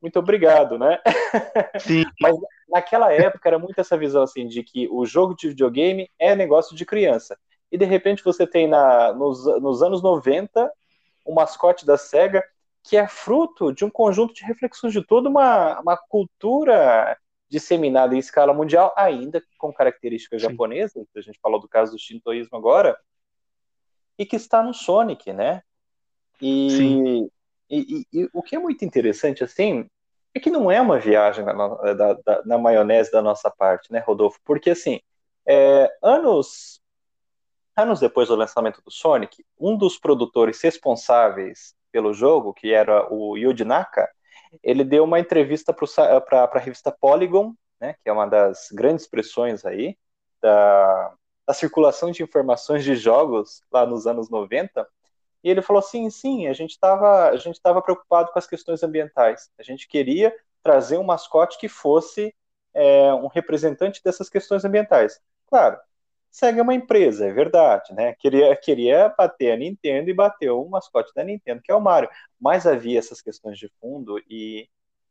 muito 0.00 0.18
obrigado, 0.18 0.78
né? 0.78 0.98
Sim. 1.80 2.04
Mas 2.20 2.36
naquela 2.68 3.12
época 3.12 3.48
era 3.48 3.58
muito 3.58 3.78
essa 3.80 3.96
visão 3.96 4.22
assim 4.22 4.46
de 4.46 4.62
que 4.62 4.88
o 4.88 5.04
jogo 5.04 5.34
de 5.34 5.48
videogame 5.48 6.10
é 6.18 6.34
negócio 6.34 6.74
de 6.76 6.86
criança. 6.86 7.36
E 7.70 7.78
de 7.78 7.84
repente 7.84 8.24
você 8.24 8.46
tem 8.46 8.66
na, 8.66 9.12
nos, 9.12 9.44
nos 9.60 9.82
anos 9.82 10.02
90 10.02 10.70
um 11.26 11.34
mascote 11.34 11.86
da 11.86 11.96
SEGA 11.96 12.42
que 12.82 12.96
é 12.96 13.06
fruto 13.06 13.72
de 13.72 13.84
um 13.84 13.90
conjunto 13.90 14.32
de 14.32 14.44
reflexões 14.44 14.92
de 14.92 15.04
toda 15.04 15.28
uma, 15.28 15.78
uma 15.80 15.96
cultura 15.96 17.16
disseminada 17.48 18.14
em 18.14 18.18
escala 18.18 18.54
mundial, 18.54 18.94
ainda 18.96 19.42
com 19.58 19.72
características 19.72 20.40
Sim. 20.40 20.48
japonesas, 20.48 21.06
a 21.14 21.20
gente 21.20 21.38
falou 21.42 21.60
do 21.60 21.68
caso 21.68 21.92
do 21.92 21.98
shintoísmo 21.98 22.56
agora, 22.56 22.96
e 24.16 24.24
que 24.24 24.36
está 24.36 24.62
no 24.62 24.72
Sonic, 24.72 25.32
né? 25.32 25.62
E. 26.40 27.30
E, 27.72 28.04
e, 28.12 28.22
e, 28.22 28.28
o 28.32 28.42
que 28.42 28.56
é 28.56 28.58
muito 28.58 28.84
interessante, 28.84 29.44
assim, 29.44 29.88
é 30.34 30.40
que 30.40 30.50
não 30.50 30.70
é 30.70 30.80
uma 30.80 30.98
viagem 30.98 31.44
na, 31.44 31.52
na, 31.52 31.94
da, 31.94 32.42
na 32.44 32.58
maionese 32.58 33.12
da 33.12 33.22
nossa 33.22 33.48
parte, 33.48 33.92
né, 33.92 34.00
Rodolfo? 34.00 34.40
Porque, 34.44 34.70
assim, 34.70 35.00
é, 35.46 35.88
anos, 36.02 36.80
anos 37.76 38.00
depois 38.00 38.28
do 38.28 38.34
lançamento 38.34 38.82
do 38.82 38.90
Sonic, 38.90 39.44
um 39.58 39.76
dos 39.76 39.98
produtores 39.98 40.60
responsáveis 40.60 41.74
pelo 41.92 42.12
jogo, 42.12 42.52
que 42.52 42.72
era 42.72 43.12
o 43.12 43.36
Yuji 43.36 43.64
Naka, 43.64 44.08
ele 44.62 44.84
deu 44.84 45.04
uma 45.04 45.20
entrevista 45.20 45.72
para 45.72 46.44
a 46.44 46.58
revista 46.58 46.90
Polygon, 46.90 47.54
né, 47.80 47.94
que 48.02 48.08
é 48.08 48.12
uma 48.12 48.26
das 48.26 48.68
grandes 48.72 49.04
expressões 49.04 49.64
aí 49.64 49.96
da, 50.42 51.14
da 51.46 51.54
circulação 51.54 52.10
de 52.10 52.22
informações 52.22 52.84
de 52.84 52.94
jogos 52.94 53.62
lá 53.72 53.86
nos 53.86 54.06
anos 54.06 54.28
90, 54.28 54.86
e 55.42 55.50
ele 55.50 55.62
falou 55.62 55.82
sim, 55.82 56.46
a 56.46 56.52
gente 56.52 56.70
estava 56.70 57.30
a 57.30 57.36
gente 57.36 57.56
estava 57.56 57.82
preocupado 57.82 58.30
com 58.32 58.38
as 58.38 58.46
questões 58.46 58.82
ambientais. 58.82 59.50
A 59.58 59.62
gente 59.62 59.88
queria 59.88 60.34
trazer 60.62 60.98
um 60.98 61.04
mascote 61.04 61.58
que 61.58 61.68
fosse 61.68 62.34
é, 62.74 63.12
um 63.14 63.26
representante 63.26 64.02
dessas 64.04 64.28
questões 64.28 64.64
ambientais. 64.64 65.20
Claro, 65.46 65.78
segue 66.30 66.60
uma 66.60 66.74
empresa, 66.74 67.26
é 67.26 67.32
verdade, 67.32 67.94
né? 67.94 68.14
Queria 68.18 68.54
queria 68.56 69.08
bater 69.16 69.52
a 69.52 69.56
Nintendo 69.56 70.10
e 70.10 70.14
bateu 70.14 70.62
o 70.62 70.70
mascote 70.70 71.12
da 71.14 71.24
Nintendo, 71.24 71.62
que 71.62 71.72
é 71.72 71.74
o 71.74 71.80
Mario. 71.80 72.10
Mas 72.40 72.66
havia 72.66 72.98
essas 72.98 73.22
questões 73.22 73.58
de 73.58 73.68
fundo 73.80 74.18
e 74.28 74.68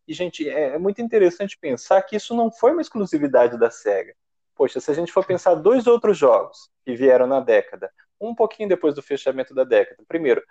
e, 0.10 0.14
gente, 0.14 0.50
é, 0.50 0.74
é 0.74 0.78
muito 0.80 1.04
interessante 1.04 1.56
pensar 1.56 2.02
que 2.02 2.16
isso 2.16 2.36
não 2.36 2.52
foi 2.52 2.72
uma 2.72 2.82
exclusividade 2.82 3.60
da 3.60 3.70
SEGA. 3.70 4.16
Poxa, 4.56 4.80
se 4.80 4.90
a 4.90 4.94
gente 4.96 5.12
for 5.12 5.24
pensar 5.24 5.54
dois 5.54 5.86
outros 5.86 6.18
jogos 6.18 6.72
que 6.84 6.96
vieram 6.96 7.28
na 7.28 7.40
década, 7.40 7.92
um 8.20 8.36
pouquinho 8.36 8.70
depois 8.70 8.96
do 8.96 9.02
fechamento 9.02 9.54
da 9.54 9.64
década. 9.64 10.04
Primeiro, 10.08 10.44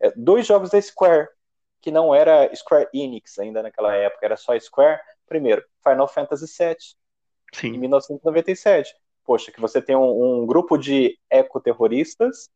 é, 0.00 0.12
dois 0.16 0.46
jogos 0.46 0.70
da 0.70 0.80
Square, 0.80 1.28
que 1.80 1.90
não 1.90 2.14
era 2.14 2.54
Square 2.54 2.88
Enix 2.92 3.38
ainda 3.38 3.62
naquela 3.62 3.94
época, 3.94 4.24
era 4.24 4.36
só 4.36 4.58
Square. 4.58 5.00
Primeiro, 5.26 5.64
Final 5.82 6.08
Fantasy 6.08 6.46
VII, 6.46 6.76
Sim. 7.52 7.68
em 7.68 7.78
1997. 7.78 8.94
Poxa, 9.24 9.50
que 9.50 9.60
você 9.60 9.80
tem 9.80 9.96
um, 9.96 10.42
um 10.42 10.46
grupo 10.46 10.76
de 10.76 11.18
ecoterroristas, 11.30 12.50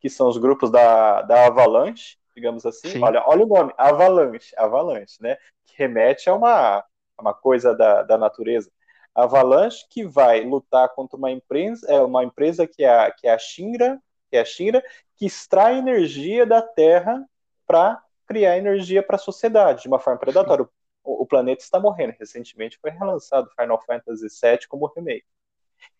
que 0.00 0.08
são 0.08 0.28
os 0.28 0.38
grupos 0.38 0.70
da, 0.70 1.22
da 1.22 1.46
Avalanche, 1.46 2.16
digamos 2.34 2.64
assim. 2.66 3.02
Olha, 3.02 3.22
olha 3.26 3.44
o 3.44 3.48
nome, 3.48 3.72
Avalanche, 3.76 4.54
Avalanche, 4.56 5.16
né? 5.20 5.36
Que 5.66 5.74
remete 5.76 6.28
a 6.28 6.34
uma, 6.34 6.84
uma 7.18 7.34
coisa 7.34 7.74
da, 7.74 8.02
da 8.02 8.18
natureza. 8.18 8.70
Avalanche 9.14 9.86
que 9.88 10.04
vai 10.04 10.40
lutar 10.40 10.88
contra 10.94 11.16
uma 11.16 11.30
empresa, 11.30 11.86
é 11.88 12.00
uma 12.00 12.24
empresa 12.24 12.66
que 12.66 12.82
é 12.84 12.88
a, 12.88 13.10
que 13.12 13.28
é 13.28 13.32
a 13.32 13.38
Shinra, 13.38 14.00
que 14.34 14.38
é 14.38 14.40
a 14.40 14.44
Shinra, 14.44 14.82
que 15.16 15.26
extrai 15.26 15.78
energia 15.78 16.44
da 16.44 16.60
Terra 16.60 17.24
para 17.64 18.02
criar 18.26 18.58
energia 18.58 19.00
para 19.00 19.14
a 19.14 19.18
sociedade 19.18 19.82
de 19.82 19.88
uma 19.88 20.00
forma 20.00 20.18
predatória. 20.18 20.68
O, 21.04 21.22
o, 21.22 21.26
planeta 21.26 21.62
está 21.62 21.78
morrendo. 21.78 22.14
Recentemente 22.18 22.78
foi 22.80 22.90
relançado 22.90 23.48
Final 23.56 23.80
Fantasy 23.86 24.26
VII 24.26 24.66
como 24.68 24.92
remake. 24.92 25.24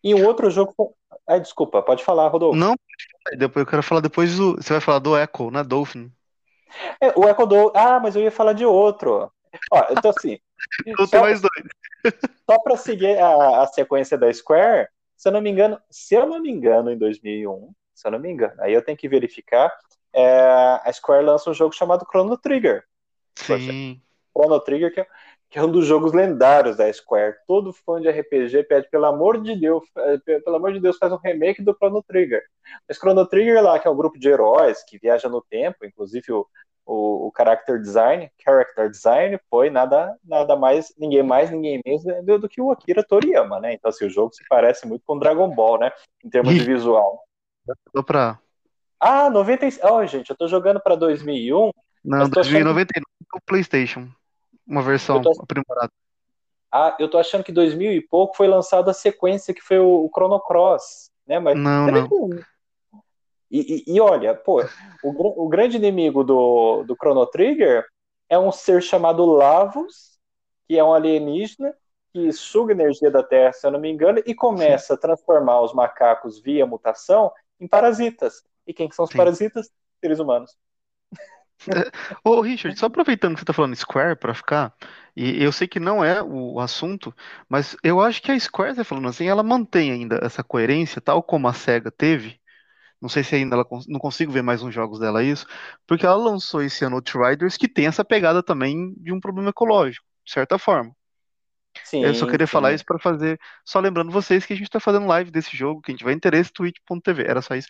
E 0.03 0.13
um 0.13 0.25
outro 0.25 0.49
jogo. 0.49 0.73
Ah, 1.25 1.37
desculpa, 1.37 1.81
pode 1.81 2.03
falar, 2.03 2.27
Rodolfo. 2.27 2.57
Não, 2.57 2.75
depois 3.37 3.65
eu 3.65 3.69
quero 3.69 3.83
falar 3.83 4.01
depois 4.01 4.35
do. 4.35 4.55
Você 4.55 4.73
vai 4.73 4.81
falar 4.81 4.99
do 4.99 5.17
Echo, 5.17 5.49
né? 5.49 5.63
Dolphin. 5.63 6.11
É, 6.99 7.17
o 7.17 7.29
Echo 7.29 7.45
do. 7.45 7.71
Ah, 7.73 8.01
mas 8.01 8.17
eu 8.17 8.21
ia 8.21 8.31
falar 8.31 8.51
de 8.51 8.65
outro. 8.65 9.31
Ó, 9.71 9.85
então 9.91 10.11
assim. 10.11 10.39
Eu 10.85 11.07
tenho 11.07 11.23
mais 11.23 11.41
dois. 11.41 11.63
Só 12.49 12.59
para 12.59 12.75
seguir 12.75 13.17
a, 13.19 13.61
a 13.61 13.67
sequência 13.67 14.17
da 14.17 14.31
Square, 14.33 14.87
se 15.15 15.27
eu 15.27 15.31
não 15.31 15.41
me 15.41 15.49
engano, 15.49 15.79
se 15.89 16.15
eu 16.15 16.25
não 16.25 16.41
me 16.41 16.49
engano, 16.49 16.91
em 16.91 16.97
2001, 16.97 17.71
se 17.95 18.07
eu 18.07 18.11
não 18.11 18.19
me 18.19 18.29
engano. 18.29 18.55
Aí 18.59 18.73
eu 18.73 18.83
tenho 18.83 18.97
que 18.97 19.07
verificar. 19.07 19.71
É, 20.13 20.39
a 20.83 20.91
Square 20.93 21.25
lança 21.25 21.49
um 21.49 21.53
jogo 21.53 21.73
chamado 21.73 22.05
Chrono 22.05 22.37
Trigger. 22.37 22.83
Sim. 23.35 24.01
Chrono 24.35 24.59
Trigger, 24.59 24.93
que 24.93 24.99
é, 25.01 25.07
que 25.49 25.59
é 25.59 25.63
um 25.63 25.71
dos 25.71 25.85
jogos 25.85 26.13
lendários 26.13 26.77
da 26.77 26.91
Square. 26.91 27.35
Todo 27.47 27.73
fã 27.73 28.01
de 28.01 28.09
RPG 28.09 28.63
pede, 28.63 28.89
pelo 28.89 29.05
amor 29.05 29.41
de 29.41 29.55
Deus, 29.55 29.83
é, 29.97 30.17
pelo 30.41 30.57
amor 30.57 30.73
de 30.73 30.79
Deus, 30.79 30.97
faz 30.97 31.11
um 31.11 31.17
remake 31.17 31.61
do 31.61 31.73
Chrono 31.73 32.03
Trigger. 32.03 32.43
Mas 32.87 32.97
Chrono 32.97 33.25
Trigger 33.25 33.63
lá, 33.63 33.79
que 33.79 33.87
é 33.87 33.91
um 33.91 33.95
grupo 33.95 34.19
de 34.19 34.27
heróis 34.27 34.83
que 34.83 34.99
viaja 34.99 35.29
no 35.29 35.41
tempo, 35.41 35.85
inclusive 35.85 36.31
o, 36.31 36.45
o, 36.85 37.27
o 37.27 37.33
character 37.35 37.79
design, 37.79 38.29
character 38.43 38.89
design 38.89 39.39
foi 39.49 39.69
nada, 39.69 40.15
nada 40.23 40.55
mais, 40.55 40.93
ninguém 40.97 41.23
mais, 41.23 41.49
ninguém 41.49 41.81
menos 41.85 42.03
do, 42.23 42.39
do, 42.39 42.49
que 42.49 42.61
o 42.61 42.71
Akira 42.71 43.03
Toriyama, 43.03 43.59
né? 43.59 43.73
Então, 43.73 43.89
assim, 43.89 44.05
o 44.05 44.09
jogo 44.09 44.33
se 44.33 44.43
parece 44.47 44.87
muito 44.87 45.03
com 45.05 45.17
Dragon 45.17 45.49
Ball, 45.49 45.79
né? 45.79 45.91
Em 46.23 46.29
termos 46.29 46.53
de 46.53 46.63
visual. 46.63 47.23
Só 47.95 48.03
pra... 48.03 48.39
Ah, 48.99 49.29
96. 49.29 49.83
Oh, 49.83 50.05
gente, 50.05 50.29
eu 50.29 50.35
tô 50.35 50.47
jogando 50.47 50.79
pra 50.79 50.95
2001. 50.95 51.71
Não, 52.03 52.29
2099 52.29 52.81
é 52.81 53.37
o 53.37 53.41
PlayStation. 53.45 54.07
Uma 54.65 54.81
versão 54.81 55.21
tô... 55.21 55.31
aprimorada. 55.41 55.91
Ah, 56.71 56.95
eu 56.99 57.09
tô 57.09 57.17
achando 57.17 57.43
que 57.43 57.51
2000 57.51 57.91
e 57.93 58.01
pouco 58.01 58.35
foi 58.35 58.47
lançada 58.47 58.91
a 58.91 58.93
sequência 58.93 59.53
que 59.53 59.61
foi 59.61 59.79
o, 59.79 60.05
o 60.05 60.09
Chrono 60.13 60.39
Cross, 60.39 61.09
né? 61.25 61.39
Mas 61.39 61.57
não, 61.57 61.87
não. 61.87 62.09
E, 63.49 63.85
e, 63.87 63.95
e, 63.95 64.01
olha, 64.01 64.33
pô, 64.33 64.61
o, 65.03 65.45
o, 65.45 65.47
grande 65.47 65.77
inimigo 65.77 66.23
do, 66.23 66.83
do 66.83 66.95
Chrono 66.95 67.25
Trigger 67.27 67.85
é 68.27 68.37
um 68.37 68.51
ser 68.51 68.81
chamado 68.81 69.25
Lavos, 69.25 70.19
que 70.67 70.77
é 70.77 70.83
um 70.83 70.93
alienígena 70.93 71.73
que 72.11 72.31
suga 72.33 72.73
energia 72.73 73.11
da 73.11 73.21
Terra, 73.21 73.53
se 73.53 73.65
eu 73.65 73.71
não 73.71 73.79
me 73.79 73.91
engano, 73.91 74.21
e 74.25 74.33
começa 74.33 74.95
a 74.95 74.97
transformar 74.97 75.61
os 75.61 75.73
macacos 75.73 76.41
via 76.41 76.65
mutação 76.65 77.31
em 77.59 77.67
parasitas. 77.67 78.43
E 78.67 78.73
quem 78.73 78.89
que 78.89 78.95
são 78.95 79.05
os 79.05 79.11
Sim. 79.11 79.17
parasitas? 79.17 79.69
Seres 80.01 80.19
humanos. 80.19 80.55
Ô, 82.23 82.41
Richard, 82.41 82.77
só 82.77 82.87
aproveitando 82.87 83.33
que 83.33 83.39
você 83.39 83.43
está 83.43 83.53
falando 83.53 83.75
Square 83.75 84.17
para 84.17 84.33
ficar, 84.33 84.73
e 85.15 85.41
eu 85.43 85.51
sei 85.51 85.67
que 85.67 85.79
não 85.79 86.03
é 86.03 86.21
o 86.21 86.59
assunto, 86.59 87.13
mas 87.49 87.75
eu 87.83 88.01
acho 88.01 88.21
que 88.21 88.31
a 88.31 88.39
Square, 88.39 88.75
você 88.75 88.83
falando 88.83 89.07
assim, 89.07 89.27
ela 89.27 89.43
mantém 89.43 89.91
ainda 89.91 90.19
essa 90.21 90.43
coerência, 90.43 91.01
tal 91.01 91.23
como 91.23 91.47
a 91.47 91.53
SEGA 91.53 91.91
teve. 91.91 92.39
Não 93.01 93.09
sei 93.09 93.23
se 93.23 93.35
ainda 93.35 93.55
ela 93.55 93.67
não 93.87 93.99
consigo 93.99 94.31
ver 94.31 94.43
mais 94.43 94.63
uns 94.63 94.73
jogos 94.73 94.99
dela 94.99 95.23
isso, 95.23 95.45
porque 95.87 96.05
ela 96.05 96.15
lançou 96.15 96.63
esse 96.63 96.85
ano 96.85 96.97
Outriders 96.97 97.57
que 97.57 97.67
tem 97.69 97.87
essa 97.87 98.05
pegada 98.05 98.43
também 98.43 98.93
de 98.97 99.13
um 99.13 99.19
problema 99.19 99.49
ecológico, 99.51 100.05
de 100.25 100.31
certa 100.33 100.57
forma. 100.59 100.95
Sim, 101.83 102.03
eu 102.03 102.13
só 102.13 102.25
queria 102.25 102.47
sim. 102.47 102.51
falar 102.51 102.73
isso 102.73 102.85
para 102.85 102.99
fazer, 102.99 103.39
só 103.63 103.79
lembrando 103.79 104.11
vocês 104.11 104.45
que 104.45 104.53
a 104.53 104.55
gente 104.55 104.67
está 104.67 104.79
fazendo 104.79 105.07
live 105.07 105.31
desse 105.31 105.55
jogo, 105.55 105.81
quem 105.81 105.95
tiver 105.95 106.13
interesse, 106.13 106.51
twitch.tv, 106.51 107.23
era 107.23 107.41
só 107.41 107.55
isso. 107.55 107.67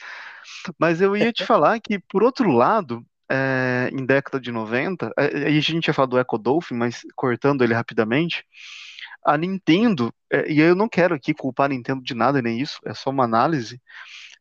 Mas 0.79 1.01
eu 1.01 1.15
ia 1.15 1.33
te 1.33 1.43
falar 1.45 1.79
que, 1.79 1.99
por 1.99 2.23
outro 2.23 2.51
lado, 2.51 3.05
é, 3.29 3.89
em 3.91 4.05
década 4.05 4.39
de 4.39 4.51
90, 4.51 5.11
é, 5.17 5.47
aí 5.47 5.57
a 5.57 5.61
gente 5.61 5.87
ia 5.87 5.93
falar 5.93 6.07
do 6.07 6.19
Echo 6.19 6.37
Dolphin, 6.37 6.75
mas 6.75 7.01
cortando 7.15 7.63
ele 7.63 7.73
rapidamente, 7.73 8.45
a 9.25 9.37
Nintendo, 9.37 10.13
é, 10.31 10.51
e 10.51 10.59
eu 10.59 10.75
não 10.75 10.87
quero 10.87 11.15
aqui 11.15 11.33
culpar 11.33 11.65
a 11.65 11.69
Nintendo 11.69 12.03
de 12.03 12.13
nada 12.13 12.41
nem 12.41 12.59
isso, 12.59 12.79
é 12.85 12.93
só 12.93 13.09
uma 13.09 13.23
análise, 13.23 13.81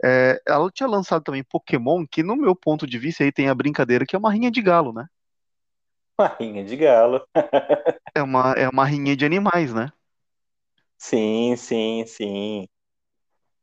é, 0.03 0.41
ela 0.47 0.71
tinha 0.71 0.89
lançado 0.89 1.23
também 1.23 1.45
Pokémon, 1.45 2.05
que 2.07 2.23
no 2.23 2.37
meu 2.37 2.55
ponto 2.55 2.87
de 2.87 2.99
vista 2.99 3.25
aí 3.25 3.33
tem 3.33 3.49
a 3.49 3.55
brincadeira 3.55 4.05
que 4.07 4.17
é 4.17 4.19
uma 4.19 4.33
rinha 4.33 4.51
de 4.51 4.61
galo, 4.61 4.93
né? 4.93 5.07
Uma 6.19 6.29
rinha 6.39 6.65
de 6.65 6.77
galo. 6.77 7.27
é, 8.15 8.23
uma, 8.23 8.53
é 8.53 8.69
uma 8.69 8.85
rinha 8.85 9.17
de 9.17 9.25
animais, 9.25 9.73
né? 9.73 9.93
Sim, 10.99 11.57
sim, 11.57 12.05
sim. 12.07 12.69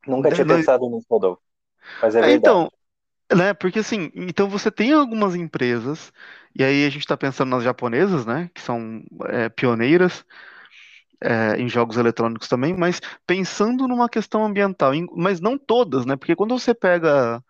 Nunca 0.07 0.31
tinha 0.31 0.45
pensado 0.45 0.89
nisso, 0.89 1.07
Rodolfo. 1.09 1.41
Mas 2.01 2.15
é, 2.15 2.19
é 2.19 2.23
verdade. 2.23 2.39
Então, 2.39 2.71
né? 3.33 3.53
Porque 3.53 3.79
assim, 3.79 4.11
então 4.15 4.49
você 4.49 4.71
tem 4.71 4.93
algumas 4.93 5.35
empresas, 5.35 6.11
e 6.55 6.63
aí 6.63 6.85
a 6.85 6.89
gente 6.89 7.01
está 7.01 7.17
pensando 7.17 7.49
nas 7.49 7.63
japonesas, 7.63 8.25
né? 8.25 8.49
Que 8.53 8.61
são 8.61 9.03
é, 9.29 9.49
pioneiras 9.49 10.25
é, 11.21 11.55
em 11.57 11.69
jogos 11.69 11.97
eletrônicos 11.97 12.47
também, 12.47 12.75
mas 12.75 12.99
pensando 13.25 13.87
numa 13.87 14.09
questão 14.09 14.45
ambiental, 14.45 14.91
mas 15.15 15.39
não 15.39 15.57
todas, 15.57 16.05
né? 16.05 16.15
Porque 16.15 16.35
quando 16.35 16.57
você 16.57 16.73
pega. 16.73 17.43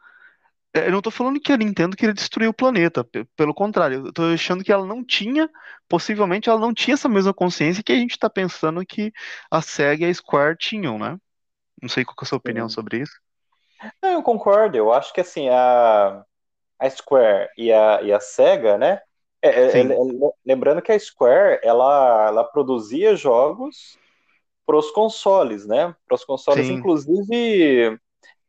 É, 0.74 0.88
eu 0.88 0.92
não 0.92 1.00
estou 1.00 1.12
falando 1.12 1.40
que 1.40 1.52
a 1.52 1.58
Nintendo 1.58 1.98
queria 1.98 2.14
destruir 2.14 2.48
o 2.48 2.54
planeta, 2.54 3.06
pelo 3.36 3.54
contrário, 3.54 4.00
eu 4.00 4.10
estou 4.10 4.34
achando 4.34 4.64
que 4.64 4.72
ela 4.72 4.86
não 4.86 5.04
tinha, 5.04 5.50
possivelmente 5.88 6.50
ela 6.50 6.60
não 6.60 6.74
tinha 6.74 6.94
essa 6.94 7.10
mesma 7.10 7.34
consciência 7.34 7.84
que 7.84 7.92
a 7.92 7.96
gente 7.96 8.12
está 8.12 8.30
pensando 8.30 8.86
que 8.86 9.12
a 9.50 9.62
SEGA 9.62 10.08
e 10.08 10.10
a 10.10 10.14
Square 10.14 10.58
tinham, 10.58 10.98
né? 10.98 11.18
Não 11.82 11.90
sei 11.90 12.06
qual 12.06 12.16
é 12.20 12.24
a 12.24 12.26
sua 12.26 12.38
opinião 12.38 12.70
sobre 12.70 13.00
isso. 13.00 13.14
Não, 14.02 14.12
eu 14.12 14.24
concordo. 14.24 14.78
Eu 14.78 14.94
acho 14.94 15.12
que 15.14 15.22
assim, 15.22 15.50
a, 15.50 16.24
a 16.80 16.90
Square 16.90 17.50
e 17.58 17.72
a, 17.72 18.02
e 18.04 18.14
a 18.14 18.20
Sega, 18.20 18.78
né? 18.78 19.02
É, 19.42 19.50
é, 19.50 19.82
é, 19.82 19.98
lembrando 20.46 20.82
que 20.82 20.92
a 20.92 21.00
Square 21.00 21.60
ela, 21.64 22.28
ela 22.28 22.44
produzia 22.44 23.16
jogos 23.16 23.98
para 24.66 24.78
os 24.78 24.92
consoles, 24.92 25.66
né? 25.66 25.96
Para 26.08 26.16
os 26.16 26.24
consoles, 26.24 26.68
Sim. 26.68 26.74
inclusive, 26.74 28.00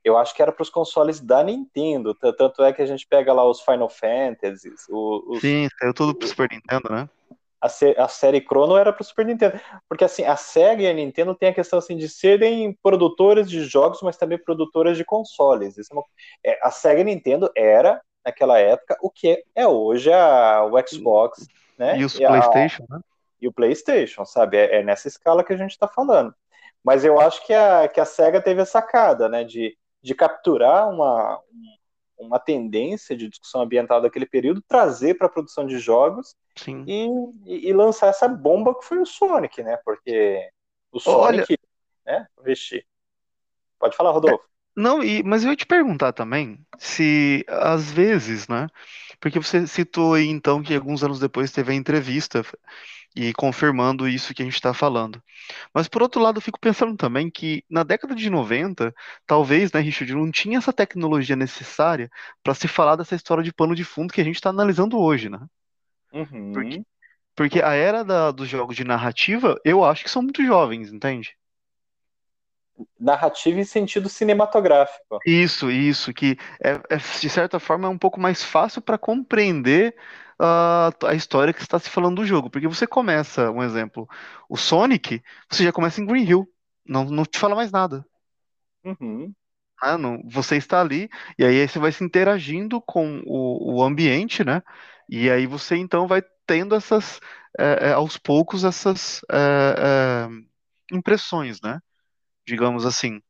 eu 0.04 0.16
acho 0.16 0.34
que 0.34 0.42
era 0.42 0.52
para 0.52 0.62
os 0.62 0.70
consoles 0.70 1.20
da 1.20 1.42
Nintendo. 1.42 2.14
Tanto 2.14 2.62
é 2.62 2.72
que 2.72 2.82
a 2.82 2.86
gente 2.86 3.06
pega 3.06 3.32
lá 3.32 3.48
os 3.48 3.60
Final 3.60 3.88
Fantasy. 3.88 4.72
Os, 4.90 5.40
Sim, 5.40 5.68
saiu 5.78 5.94
tudo 5.94 6.14
para 6.14 6.28
Super 6.28 6.48
Nintendo, 6.50 6.88
né? 6.90 7.08
a, 7.62 8.04
a 8.04 8.08
série 8.08 8.40
Chrono 8.40 8.76
era 8.76 8.92
para 8.92 9.02
o 9.02 9.04
Super 9.04 9.24
Nintendo. 9.24 9.58
Porque 9.88 10.04
assim, 10.04 10.24
a 10.24 10.34
Sega 10.34 10.82
e 10.82 10.88
a 10.88 10.92
Nintendo 10.92 11.34
têm 11.34 11.50
a 11.50 11.54
questão 11.54 11.78
assim, 11.78 11.96
de 11.96 12.08
serem 12.08 12.76
produtoras 12.82 13.48
de 13.48 13.62
jogos, 13.62 14.02
mas 14.02 14.16
também 14.16 14.36
produtoras 14.36 14.96
de 14.96 15.04
consoles. 15.04 15.78
É 15.78 15.94
uma, 15.94 16.04
é, 16.44 16.58
a 16.62 16.70
Sega 16.72 16.98
e 16.98 17.02
a 17.02 17.04
Nintendo 17.04 17.50
era, 17.56 18.02
naquela 18.24 18.58
época, 18.58 18.98
o 19.00 19.08
que 19.08 19.44
é 19.54 19.66
hoje 19.66 20.12
a, 20.12 20.64
o 20.64 20.88
Xbox. 20.88 21.46
Né? 21.78 21.98
E 21.98 22.04
os 22.04 22.18
e 22.18 22.26
PlayStation, 22.26 22.84
a, 22.90 22.96
né? 22.96 23.00
E 23.40 23.48
o 23.48 23.52
PlayStation, 23.52 24.24
sabe? 24.24 24.56
É, 24.56 24.80
é 24.80 24.82
nessa 24.82 25.06
escala 25.06 25.44
que 25.44 25.52
a 25.52 25.56
gente 25.56 25.70
está 25.70 25.86
falando. 25.86 26.34
Mas 26.84 27.04
eu 27.04 27.20
acho 27.20 27.46
que 27.46 27.54
a, 27.54 27.86
que 27.86 28.00
a 28.00 28.04
SEGA 28.04 28.40
teve 28.40 28.60
a 28.60 28.66
sacada, 28.66 29.28
né? 29.28 29.44
De, 29.44 29.76
de 30.02 30.14
capturar 30.14 30.88
uma, 30.90 31.40
uma 32.18 32.38
tendência 32.38 33.16
de 33.16 33.28
discussão 33.28 33.62
ambiental 33.62 34.00
daquele 34.00 34.26
período, 34.26 34.62
trazer 34.62 35.14
para 35.14 35.26
a 35.26 35.30
produção 35.30 35.66
de 35.66 35.78
jogos 35.78 36.34
e, 36.86 37.08
e, 37.46 37.72
lançar 37.72 38.08
essa 38.08 38.28
bomba 38.28 38.74
que 38.74 38.84
foi 38.84 38.98
o 38.98 39.06
Sonic, 39.06 39.62
né? 39.62 39.78
Porque 39.84 40.50
o 40.90 41.00
Sonic, 41.00 41.46
Olha... 41.50 41.58
né? 42.04 42.26
Vixe. 42.44 42.84
Pode 43.78 43.96
falar, 43.96 44.10
Rodolfo. 44.10 44.44
É, 44.44 44.48
não, 44.76 45.02
e, 45.02 45.22
mas 45.22 45.44
eu 45.44 45.50
ia 45.50 45.56
te 45.56 45.66
perguntar 45.66 46.12
também 46.12 46.64
se 46.78 47.44
às 47.48 47.90
vezes, 47.90 48.48
né? 48.48 48.68
Porque 49.20 49.38
você 49.38 49.66
citou 49.66 50.14
aí 50.14 50.26
então 50.26 50.62
que 50.62 50.74
alguns 50.74 51.02
anos 51.04 51.20
depois 51.20 51.52
teve 51.52 51.72
a 51.72 51.74
entrevista 51.74 52.42
e 53.14 53.32
confirmando 53.34 54.08
isso 54.08 54.34
que 54.34 54.42
a 54.42 54.44
gente 54.44 54.54
está 54.54 54.72
falando. 54.72 55.22
Mas 55.74 55.88
por 55.88 56.02
outro 56.02 56.20
lado, 56.20 56.38
eu 56.38 56.42
fico 56.42 56.58
pensando 56.58 56.96
também 56.96 57.30
que 57.30 57.64
na 57.68 57.82
década 57.82 58.14
de 58.14 58.30
90, 58.30 58.94
talvez, 59.26 59.72
né, 59.72 59.80
Richard, 59.80 60.14
não 60.14 60.30
tinha 60.30 60.58
essa 60.58 60.72
tecnologia 60.72 61.36
necessária 61.36 62.10
para 62.42 62.54
se 62.54 62.68
falar 62.68 62.96
dessa 62.96 63.14
história 63.14 63.44
de 63.44 63.52
pano 63.52 63.74
de 63.74 63.84
fundo 63.84 64.12
que 64.12 64.20
a 64.20 64.24
gente 64.24 64.36
está 64.36 64.50
analisando 64.50 64.98
hoje, 64.98 65.28
né? 65.28 65.40
Uhum. 66.12 66.52
Porque, 66.52 66.82
porque 67.34 67.62
a 67.62 67.72
era 67.74 68.04
da, 68.04 68.30
dos 68.30 68.48
jogos 68.48 68.76
de 68.76 68.84
narrativa, 68.84 69.58
eu 69.64 69.84
acho 69.84 70.04
que 70.04 70.10
são 70.10 70.22
muito 70.22 70.44
jovens, 70.44 70.92
entende? 70.92 71.36
Narrativa 72.98 73.58
em 73.58 73.64
sentido 73.64 74.08
cinematográfico. 74.08 75.18
Isso, 75.26 75.70
isso, 75.70 76.12
que 76.12 76.36
é, 76.62 76.72
é 76.90 76.96
de 76.96 77.28
certa 77.28 77.58
forma 77.58 77.86
é 77.86 77.90
um 77.90 77.98
pouco 77.98 78.20
mais 78.20 78.42
fácil 78.42 78.82
para 78.82 78.98
compreender 78.98 79.94
uh, 80.40 81.06
a 81.06 81.14
história 81.14 81.52
que 81.52 81.62
está 81.62 81.78
se 81.78 81.88
falando 81.90 82.16
do 82.16 82.26
jogo. 82.26 82.50
Porque 82.50 82.68
você 82.68 82.86
começa, 82.86 83.50
um 83.50 83.62
exemplo, 83.62 84.08
o 84.48 84.56
Sonic, 84.56 85.22
você 85.50 85.64
já 85.64 85.72
começa 85.72 86.00
em 86.00 86.06
Green 86.06 86.24
Hill, 86.24 86.48
não, 86.84 87.04
não 87.04 87.24
te 87.24 87.38
fala 87.38 87.54
mais 87.54 87.70
nada. 87.70 88.04
Uhum. 88.84 89.32
Ah, 89.80 89.98
não, 89.98 90.22
você 90.24 90.56
está 90.56 90.80
ali, 90.80 91.08
e 91.36 91.44
aí 91.44 91.66
você 91.66 91.78
vai 91.78 91.90
se 91.90 92.04
interagindo 92.04 92.80
com 92.80 93.20
o, 93.26 93.78
o 93.78 93.82
ambiente, 93.82 94.44
né? 94.44 94.62
E 95.08 95.28
aí 95.28 95.44
você 95.44 95.76
então 95.76 96.06
vai 96.06 96.22
tendo 96.46 96.74
essas, 96.76 97.20
é, 97.58 97.92
aos 97.92 98.16
poucos, 98.16 98.62
essas 98.62 99.20
é, 99.30 100.28
é 100.30 100.96
impressões, 100.96 101.60
né? 101.60 101.80
Digamos 102.46 102.84
assim. 102.84 103.20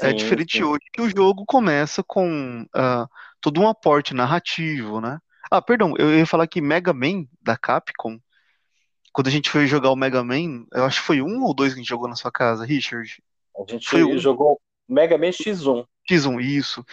É 0.00 0.06
sim, 0.06 0.06
é 0.06 0.12
diferente 0.12 0.58
sim. 0.58 0.64
hoje 0.64 0.84
que 0.92 1.00
o 1.00 1.08
jogo 1.08 1.44
começa 1.46 2.02
com 2.02 2.62
uh, 2.62 3.08
todo 3.40 3.60
um 3.60 3.68
aporte 3.68 4.14
narrativo, 4.14 5.00
né? 5.00 5.18
Ah, 5.50 5.62
perdão, 5.62 5.94
eu 5.98 6.18
ia 6.18 6.26
falar 6.26 6.46
que 6.46 6.60
Mega 6.60 6.92
Man 6.92 7.26
da 7.40 7.56
Capcom, 7.56 8.18
quando 9.12 9.28
a 9.28 9.30
gente 9.30 9.50
foi 9.50 9.66
jogar 9.66 9.90
o 9.90 9.96
Mega 9.96 10.24
Man, 10.24 10.66
eu 10.72 10.84
acho 10.84 11.00
que 11.00 11.06
foi 11.06 11.22
um 11.22 11.42
ou 11.44 11.54
dois 11.54 11.72
que 11.72 11.78
a 11.78 11.82
gente 11.82 11.88
jogou 11.88 12.08
na 12.08 12.16
sua 12.16 12.32
casa, 12.32 12.64
Richard. 12.64 13.22
A 13.56 13.70
gente 13.70 13.88
foi 13.88 14.02
um. 14.02 14.18
jogou 14.18 14.60
Mega 14.88 15.16
Man 15.16 15.30
X1. 15.30 15.86
X1, 16.10 16.40
isso. 16.40 16.84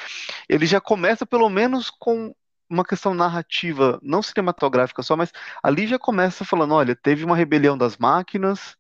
Ele 0.48 0.66
já 0.66 0.80
começa 0.80 1.26
pelo 1.26 1.50
menos 1.50 1.90
com 1.90 2.34
uma 2.70 2.86
questão 2.86 3.14
narrativa, 3.14 4.00
não 4.02 4.22
cinematográfica 4.22 5.04
só, 5.04 5.18
mas 5.18 5.32
ali 5.62 5.88
já 5.88 6.00
começa 6.00 6.46
falando, 6.46 6.74
olha, 6.74 6.96
teve 6.96 7.26
uma 7.26 7.36
rebelião 7.36 7.78
das 7.78 7.98
máquinas, 7.98 8.78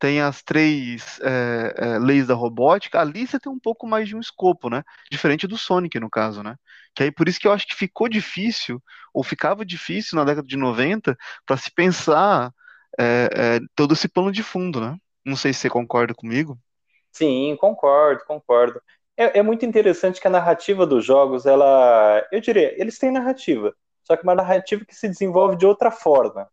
tem 0.00 0.20
as 0.22 0.42
três 0.42 1.20
é, 1.22 1.74
é, 1.76 1.98
leis 1.98 2.26
da 2.26 2.34
robótica, 2.34 2.98
ali 2.98 3.26
você 3.26 3.38
tem 3.38 3.52
um 3.52 3.60
pouco 3.60 3.86
mais 3.86 4.08
de 4.08 4.16
um 4.16 4.20
escopo, 4.20 4.70
né? 4.70 4.82
Diferente 5.10 5.46
do 5.46 5.58
Sonic, 5.58 6.00
no 6.00 6.08
caso, 6.08 6.42
né? 6.42 6.56
Que 6.94 7.04
aí 7.04 7.12
por 7.12 7.28
isso 7.28 7.38
que 7.38 7.46
eu 7.46 7.52
acho 7.52 7.66
que 7.66 7.76
ficou 7.76 8.08
difícil, 8.08 8.82
ou 9.12 9.22
ficava 9.22 9.64
difícil 9.64 10.16
na 10.16 10.24
década 10.24 10.48
de 10.48 10.56
90, 10.56 11.16
para 11.44 11.56
se 11.58 11.70
pensar 11.70 12.50
é, 12.98 13.28
é, 13.32 13.60
todo 13.76 13.92
esse 13.92 14.08
plano 14.08 14.32
de 14.32 14.42
fundo, 14.42 14.80
né? 14.80 14.96
Não 15.22 15.36
sei 15.36 15.52
se 15.52 15.60
você 15.60 15.68
concorda 15.68 16.14
comigo. 16.14 16.58
Sim, 17.12 17.54
concordo, 17.60 18.24
concordo. 18.24 18.80
É, 19.18 19.40
é 19.40 19.42
muito 19.42 19.66
interessante 19.66 20.18
que 20.18 20.26
a 20.26 20.30
narrativa 20.30 20.86
dos 20.86 21.04
jogos, 21.04 21.44
ela, 21.44 22.26
eu 22.32 22.40
diria, 22.40 22.74
eles 22.80 22.98
têm 22.98 23.10
narrativa, 23.10 23.74
só 24.02 24.16
que 24.16 24.22
uma 24.22 24.34
narrativa 24.34 24.82
que 24.82 24.94
se 24.94 25.06
desenvolve 25.06 25.56
de 25.56 25.66
outra 25.66 25.90
forma. 25.90 26.48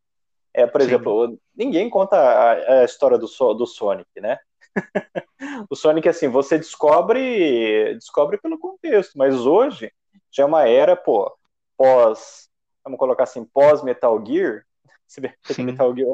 É, 0.57 0.65
por 0.65 0.81
Sim. 0.81 0.87
exemplo, 0.87 1.39
ninguém 1.55 1.87
conta 1.87 2.17
a, 2.17 2.79
a 2.81 2.83
história 2.83 3.15
do, 3.15 3.27
do 3.53 3.67
Sonic, 3.67 4.09
né? 4.19 4.39
o 5.69 5.75
Sonic, 5.75 6.09
assim, 6.09 6.27
você 6.27 6.57
descobre 6.57 7.93
descobre 7.93 8.39
pelo 8.39 8.57
contexto, 8.57 9.15
mas 9.15 9.45
hoje 9.45 9.93
já 10.31 10.41
é 10.41 10.45
uma 10.47 10.67
era, 10.67 10.95
pô, 10.95 11.31
pós, 11.77 12.49
vamos 12.83 12.97
colocar 12.97 13.25
assim, 13.25 13.45
pós 13.45 13.83
Metal 13.83 14.19
Gear, 14.25 14.65
Metal 15.59 15.95
Gear, 15.95 16.09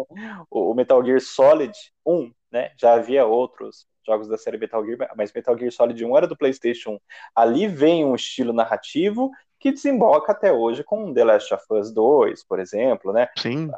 o 0.52 0.74
Metal 0.74 1.06
Gear 1.06 1.22
Solid 1.22 1.74
1, 2.06 2.30
né, 2.52 2.72
já 2.78 2.96
havia 2.96 3.26
outros 3.26 3.88
jogos 4.06 4.28
da 4.28 4.38
série 4.38 4.58
Metal 4.58 4.86
Gear, 4.86 5.10
mas 5.16 5.32
Metal 5.32 5.58
Gear 5.58 5.72
Solid 5.72 6.04
1 6.04 6.18
era 6.18 6.28
do 6.28 6.36
PlayStation 6.36 6.96
1. 6.96 7.00
Ali 7.34 7.66
vem 7.66 8.04
um 8.04 8.14
estilo 8.14 8.52
narrativo 8.52 9.32
que 9.58 9.72
desemboca 9.72 10.34
até 10.34 10.52
hoje 10.52 10.84
com 10.84 11.14
The 11.14 11.24
Last 11.24 11.54
of 11.54 11.64
Us 11.70 11.94
2, 11.94 12.44
por 12.44 12.60
exemplo, 12.60 13.14
né? 13.14 13.30
Sim. 13.38 13.72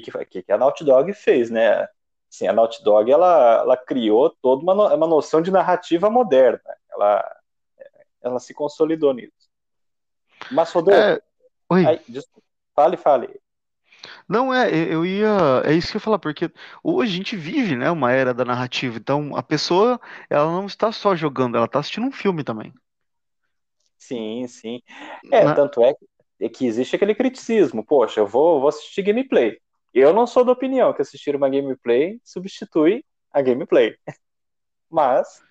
Que, 0.00 0.24
que, 0.26 0.42
que 0.42 0.52
a 0.52 0.58
Naughty 0.58 0.84
Dog 0.84 1.12
fez, 1.12 1.50
né? 1.50 1.88
Assim, 2.30 2.46
a 2.46 2.52
Naughty 2.52 2.82
Dog 2.82 3.10
ela, 3.10 3.60
ela 3.60 3.76
criou 3.76 4.30
toda 4.30 4.62
uma, 4.62 4.94
uma 4.94 5.06
noção 5.06 5.40
de 5.40 5.50
narrativa 5.50 6.10
moderna. 6.10 6.60
Ela, 6.90 7.36
ela 8.22 8.40
se 8.40 8.52
consolidou 8.52 9.12
nisso. 9.14 9.32
Mas, 10.50 10.72
Rodolfo, 10.72 11.00
é... 11.00 11.20
Aí, 11.70 12.00
desculpa, 12.08 12.46
fale, 12.74 12.96
fale. 12.96 13.40
Não, 14.28 14.52
é, 14.52 14.68
eu 14.70 15.04
ia. 15.06 15.62
É 15.64 15.72
isso 15.72 15.92
que 15.92 15.96
eu 15.96 15.98
ia 15.98 16.04
falar, 16.04 16.18
porque 16.18 16.50
hoje 16.82 17.12
a 17.12 17.16
gente 17.16 17.36
vive, 17.36 17.76
né, 17.76 17.90
uma 17.90 18.12
era 18.12 18.34
da 18.34 18.44
narrativa. 18.44 18.98
Então, 18.98 19.34
a 19.36 19.42
pessoa, 19.42 20.00
ela 20.28 20.46
não 20.46 20.66
está 20.66 20.92
só 20.92 21.14
jogando, 21.14 21.56
ela 21.56 21.66
está 21.66 21.78
assistindo 21.78 22.06
um 22.06 22.12
filme 22.12 22.44
também. 22.44 22.72
Sim, 23.96 24.46
sim. 24.46 24.82
É, 25.32 25.44
Na... 25.44 25.54
tanto 25.54 25.82
é 25.82 25.94
que 26.48 26.66
existe 26.66 26.96
aquele 26.96 27.14
criticismo. 27.14 27.84
Poxa, 27.84 28.20
eu 28.20 28.26
vou, 28.26 28.60
vou 28.60 28.68
assistir 28.68 29.02
gameplay. 29.02 29.58
Eu 29.94 30.12
não 30.12 30.26
sou 30.26 30.44
da 30.44 30.52
opinião 30.52 30.92
que 30.92 31.00
assistir 31.00 31.36
uma 31.36 31.48
gameplay 31.48 32.20
substitui 32.24 33.04
a 33.32 33.40
gameplay. 33.40 33.96
Mas. 34.90 35.42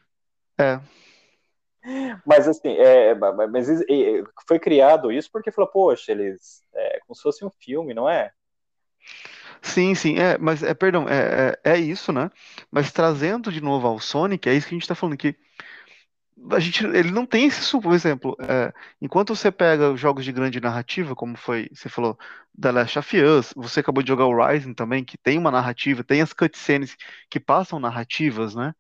É. 0.60 0.80
Mas 2.26 2.48
assim, 2.48 2.78
é, 2.78 3.14
mas 3.14 3.68
foi 4.48 4.58
criado 4.58 5.12
isso 5.12 5.30
porque 5.30 5.52
falou, 5.52 5.70
poxa, 5.70 6.14
eles. 6.14 6.64
É 6.74 7.00
como 7.02 7.14
se 7.14 7.22
fosse 7.22 7.44
um 7.44 7.50
filme, 7.50 7.94
não 7.94 8.08
é? 8.08 8.32
Sim, 9.62 9.96
sim, 9.96 10.18
é, 10.18 10.38
mas 10.38 10.62
é, 10.62 10.74
perdão, 10.74 11.08
é, 11.10 11.58
é, 11.64 11.74
é, 11.74 11.78
isso, 11.78 12.12
né? 12.12 12.30
Mas 12.70 12.92
trazendo 12.92 13.52
de 13.52 13.62
novo 13.62 13.88
ao 13.88 14.00
Sonic, 14.00 14.48
é 14.48 14.54
isso 14.54 14.68
que 14.68 14.76
a 14.76 14.78
gente 14.78 14.88
tá 14.88 14.96
falando 14.96 15.18
que 15.18 15.36
a 16.52 16.60
gente, 16.60 16.86
ele 16.86 17.12
não 17.12 17.26
tem 17.26 17.46
esse, 17.46 17.80
por 17.80 17.94
exemplo, 17.94 18.36
é, 18.40 18.74
enquanto 19.02 19.36
você 19.36 19.52
pega 19.52 19.96
jogos 19.96 20.26
de 20.26 20.32
grande 20.32 20.60
narrativa, 20.60 21.16
como 21.16 21.38
foi, 21.38 21.70
você 21.74 21.90
falou, 21.90 22.18
The 22.60 22.72
Last 22.72 23.00
of 23.00 23.22
Us, 23.22 23.54
você 23.56 23.80
acabou 23.80 24.04
de 24.04 24.10
jogar 24.10 24.26
o 24.26 24.46
Rising 24.46 24.74
também, 24.74 25.04
que 25.04 25.18
tem 25.18 25.38
uma 25.38 25.52
narrativa, 25.52 26.04
tem 26.04 26.22
as 26.22 26.34
cutscenes 26.34 26.96
que 27.30 27.40
passam 27.40 27.80
narrativas, 27.80 28.56
né? 28.56 28.74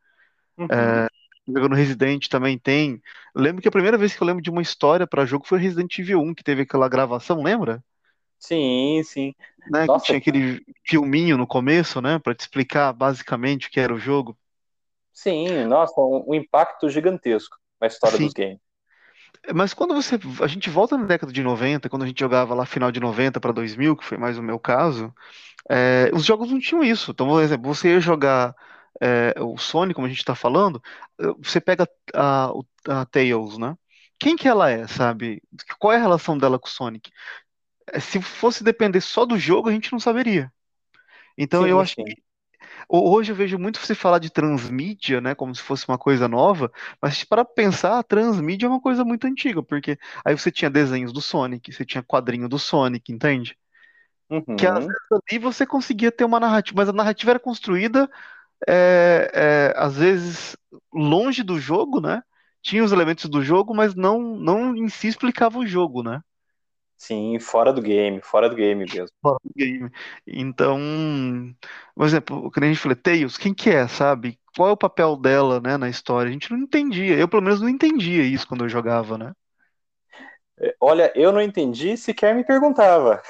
Uhum. 0.57 0.67
É, 0.69 1.07
jogando 1.47 1.75
Resident 1.75 2.27
também 2.27 2.57
tem. 2.57 3.01
Lembro 3.35 3.61
que 3.61 3.67
a 3.67 3.71
primeira 3.71 3.97
vez 3.97 4.15
que 4.15 4.21
eu 4.21 4.27
lembro 4.27 4.43
de 4.43 4.49
uma 4.49 4.61
história 4.61 5.07
para 5.07 5.25
jogo 5.25 5.47
foi 5.47 5.59
Resident 5.59 5.97
Evil 5.97 6.21
1, 6.21 6.33
que 6.33 6.43
teve 6.43 6.63
aquela 6.63 6.89
gravação, 6.89 7.41
lembra? 7.41 7.83
Sim, 8.37 9.01
sim. 9.05 9.33
Né, 9.71 9.85
Nossa, 9.85 10.01
que 10.01 10.07
tinha 10.07 10.17
aquele 10.17 10.65
filminho 10.85 11.37
no 11.37 11.47
começo, 11.47 12.01
né, 12.01 12.19
para 12.19 12.35
te 12.35 12.41
explicar 12.41 12.91
basicamente 12.91 13.67
o 13.67 13.71
que 13.71 13.79
era 13.79 13.93
o 13.93 13.99
jogo. 13.99 14.37
Sim, 15.13 15.65
nossa, 15.65 15.99
um, 16.01 16.25
um 16.29 16.33
impacto 16.33 16.89
gigantesco 16.89 17.57
na 17.79 17.87
história 17.87 18.17
sim. 18.17 18.25
dos 18.25 18.33
games. 18.33 18.59
Mas 19.53 19.73
quando 19.73 19.93
você. 19.93 20.17
A 20.41 20.47
gente 20.47 20.69
volta 20.69 20.97
na 20.97 21.05
década 21.05 21.31
de 21.31 21.43
90, 21.43 21.89
quando 21.89 22.03
a 22.03 22.07
gente 22.07 22.19
jogava 22.19 22.53
lá 22.53 22.65
final 22.65 22.91
de 22.91 22.99
90 22.99 23.39
para 23.39 23.51
2000, 23.51 23.97
que 23.97 24.05
foi 24.05 24.17
mais 24.17 24.37
o 24.37 24.43
meu 24.43 24.57
caso, 24.57 25.13
é, 25.69 26.09
os 26.13 26.23
jogos 26.23 26.49
não 26.49 26.59
tinham 26.59 26.83
isso. 26.83 27.11
Então, 27.11 27.27
por 27.27 27.41
exemplo, 27.41 27.73
você 27.73 27.89
ia 27.89 27.99
jogar 27.99 28.55
é, 29.01 29.33
o 29.39 29.57
Sonic, 29.57 29.95
como 29.95 30.07
a 30.07 30.09
gente 30.09 30.19
está 30.19 30.33
falando, 30.33 30.81
você 31.39 31.59
pega 31.59 31.87
a, 32.13 32.51
a, 32.87 33.05
Tails, 33.05 33.57
né? 33.57 33.75
Quem 34.17 34.37
que 34.37 34.47
ela 34.47 34.69
é, 34.69 34.87
sabe? 34.87 35.41
Qual 35.77 35.91
é 35.91 35.97
a 35.97 36.01
relação 36.01 36.37
dela 36.37 36.57
com 36.57 36.67
o 36.67 36.71
Sonic? 36.71 37.11
É, 37.91 37.99
se 37.99 38.21
fosse 38.21 38.63
depender 38.63 39.01
só 39.01 39.25
do 39.25 39.37
jogo, 39.37 39.67
a 39.67 39.73
gente 39.73 39.91
não 39.91 39.99
saberia. 39.99 40.51
Então 41.37 41.63
sim, 41.63 41.69
eu 41.69 41.79
acho 41.81 41.95
sim. 41.95 42.05
que 42.05 42.23
hoje 42.87 43.31
eu 43.31 43.35
vejo 43.35 43.57
muito 43.57 43.79
se 43.79 43.95
falar 43.95 44.19
de 44.19 44.29
transmídia, 44.29 45.21
né, 45.21 45.35
como 45.35 45.53
se 45.53 45.61
fosse 45.61 45.87
uma 45.87 45.97
coisa 45.97 46.27
nova, 46.27 46.71
mas 47.01 47.23
para 47.23 47.43
pensar, 47.45 47.99
a 47.99 48.03
transmídia 48.03 48.65
é 48.65 48.69
uma 48.69 48.81
coisa 48.81 49.03
muito 49.03 49.25
antiga, 49.25 49.61
porque 49.63 49.97
aí 50.23 50.37
você 50.37 50.51
tinha 50.51 50.69
desenhos 50.69 51.11
do 51.11 51.21
Sonic, 51.21 51.71
você 51.71 51.85
tinha 51.85 52.03
quadrinho 52.03 52.47
do 52.49 52.59
Sonic, 52.59 53.11
entende? 53.11 53.57
Uhum. 54.29 54.55
Que 54.55 54.65
às 54.65 54.85
vezes 54.85 55.01
ali 55.11 55.39
você 55.39 55.65
conseguia 55.65 56.11
ter 56.11 56.25
uma 56.25 56.39
narrativa, 56.39 56.75
mas 56.77 56.89
a 56.89 56.93
narrativa 56.93 57.31
era 57.31 57.39
construída 57.39 58.09
é, 58.67 59.31
é, 59.33 59.73
às 59.75 59.95
vezes 59.97 60.57
longe 60.93 61.43
do 61.43 61.59
jogo, 61.59 61.99
né? 61.99 62.23
Tinha 62.61 62.83
os 62.83 62.91
elementos 62.91 63.29
do 63.29 63.43
jogo, 63.43 63.75
mas 63.75 63.93
não, 63.93 64.19
não 64.19 64.75
em 64.75 64.87
si 64.87 65.07
explicava 65.07 65.59
o 65.59 65.65
jogo, 65.67 66.01
né? 66.01 66.21
Sim, 67.03 67.37
fora 67.37 67.73
do 67.73 67.81
game, 67.81 68.21
fora 68.21 68.47
do 68.49 68.55
game 68.55 68.85
mesmo. 68.85 69.09
Fora 69.21 69.37
do 69.43 69.51
game. 69.53 69.91
Então, 70.25 70.79
por 71.93 72.05
exemplo, 72.05 72.49
quando 72.49 72.63
a 72.63 72.67
gente 72.67 72.79
falou, 72.79 72.95
Tails, 72.95 73.37
quem 73.37 73.53
que 73.53 73.69
é, 73.69 73.85
sabe? 73.89 74.39
Qual 74.55 74.69
é 74.69 74.71
o 74.71 74.77
papel 74.77 75.17
dela, 75.17 75.59
né, 75.59 75.75
na 75.75 75.89
história? 75.89 76.29
A 76.29 76.31
gente 76.31 76.49
não 76.49 76.59
entendia. 76.59 77.17
Eu, 77.17 77.27
pelo 77.27 77.43
menos, 77.43 77.59
não 77.59 77.67
entendia 77.67 78.23
isso 78.23 78.47
quando 78.47 78.63
eu 78.63 78.69
jogava, 78.69 79.17
né? 79.17 79.33
É, 80.61 80.73
olha, 80.79 81.11
eu 81.13 81.33
não 81.33 81.41
entendi, 81.41 81.97
sequer 81.97 82.33
me 82.33 82.45
perguntava. 82.45 83.21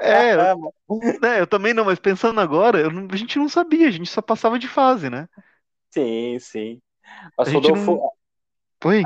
É, 0.00 0.34
né, 1.22 1.38
eu 1.38 1.46
também 1.46 1.72
não, 1.72 1.84
mas 1.84 2.00
pensando 2.00 2.40
agora, 2.40 2.90
não, 2.90 3.06
a 3.08 3.16
gente 3.16 3.38
não 3.38 3.48
sabia, 3.48 3.86
a 3.86 3.92
gente 3.92 4.10
só 4.10 4.20
passava 4.20 4.58
de 4.58 4.66
fase, 4.66 5.08
né? 5.08 5.28
Sim, 5.92 6.40
sim. 6.40 6.82
Mas, 7.38 7.52
Rodolfo, 7.52 7.92
não... 7.92 8.10
Oi? 8.86 9.04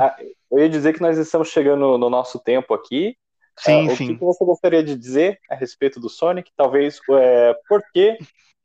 eu 0.51 0.57
ia 0.57 0.69
dizer 0.69 0.91
que 0.93 1.01
nós 1.01 1.19
estamos 1.19 1.49
chegando 1.49 1.99
no 1.99 2.09
nosso 2.09 2.39
tempo 2.39 2.73
aqui. 2.73 3.15
Sim, 3.59 3.87
uh, 3.87 3.95
sim. 3.95 4.11
O 4.13 4.17
que 4.17 4.25
você 4.25 4.45
gostaria 4.45 4.83
de 4.83 4.95
dizer 4.95 5.39
a 5.49 5.55
respeito 5.55 5.99
do 5.99 6.09
Sonic? 6.09 6.51
Talvez 6.55 6.99
é, 7.11 7.53
por 7.67 7.83
que 7.93 8.17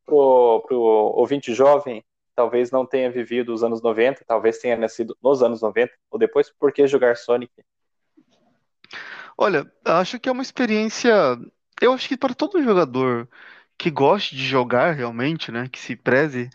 pro, 0.07 0.65
pro 0.67 0.79
ouvinte 0.79 1.53
jovem 1.53 2.05
talvez 2.35 2.71
não 2.71 2.85
tenha 2.85 3.11
vivido 3.11 3.53
os 3.53 3.63
anos 3.63 3.81
90, 3.81 4.25
talvez 4.27 4.59
tenha 4.59 4.77
nascido 4.77 5.17
nos 5.23 5.43
anos 5.43 5.63
90 5.63 5.93
ou 6.11 6.19
depois, 6.19 6.51
por 6.59 6.73
que 6.73 6.87
jogar 6.87 7.17
Sonic? 7.17 7.53
Olha, 9.37 9.71
acho 9.85 10.19
que 10.19 10.29
é 10.29 10.33
uma 10.33 10.43
experiência. 10.43 11.13
Eu 11.81 11.93
acho 11.93 12.09
que 12.09 12.17
para 12.17 12.35
todo 12.35 12.63
jogador 12.63 13.29
que 13.77 13.91
goste 13.91 14.37
de 14.37 14.45
jogar 14.45 14.93
realmente, 14.93 15.51
né, 15.51 15.69
que 15.71 15.79
se 15.79 15.97
preze 15.97 16.49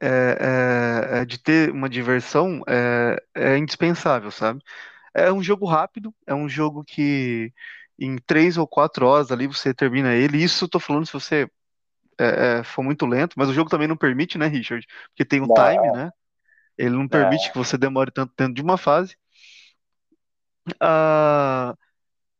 é, 0.00 1.12
é, 1.16 1.18
é 1.20 1.24
de 1.24 1.38
ter 1.38 1.70
uma 1.70 1.88
diversão, 1.88 2.62
é, 2.66 3.22
é 3.34 3.56
indispensável, 3.56 4.30
sabe? 4.32 4.60
É 5.14 5.32
um 5.32 5.42
jogo 5.42 5.64
rápido, 5.66 6.12
é 6.26 6.34
um 6.34 6.48
jogo 6.48 6.82
que 6.84 7.52
em 7.98 8.16
três 8.18 8.56
ou 8.56 8.66
quatro 8.66 9.06
horas 9.06 9.30
ali 9.30 9.46
você 9.46 9.72
termina 9.72 10.14
ele. 10.14 10.42
Isso 10.42 10.64
eu 10.64 10.68
tô 10.68 10.80
falando 10.80 11.06
se 11.06 11.12
você 11.12 11.48
é, 12.18 12.58
é, 12.58 12.64
for 12.64 12.82
muito 12.82 13.06
lento, 13.06 13.34
mas 13.36 13.48
o 13.48 13.54
jogo 13.54 13.70
também 13.70 13.88
não 13.88 13.96
permite, 13.96 14.38
né, 14.38 14.46
Richard? 14.46 14.86
Porque 15.08 15.24
tem 15.24 15.40
um 15.40 15.46
não. 15.46 15.54
time, 15.54 15.92
né? 15.92 16.10
Ele 16.76 16.96
não 16.96 17.08
permite 17.08 17.50
que 17.52 17.58
você 17.58 17.78
demore 17.78 18.10
tanto 18.10 18.32
dentro 18.36 18.54
de 18.54 18.62
uma 18.62 18.76
fase. 18.76 19.16
Ah, 20.80 21.74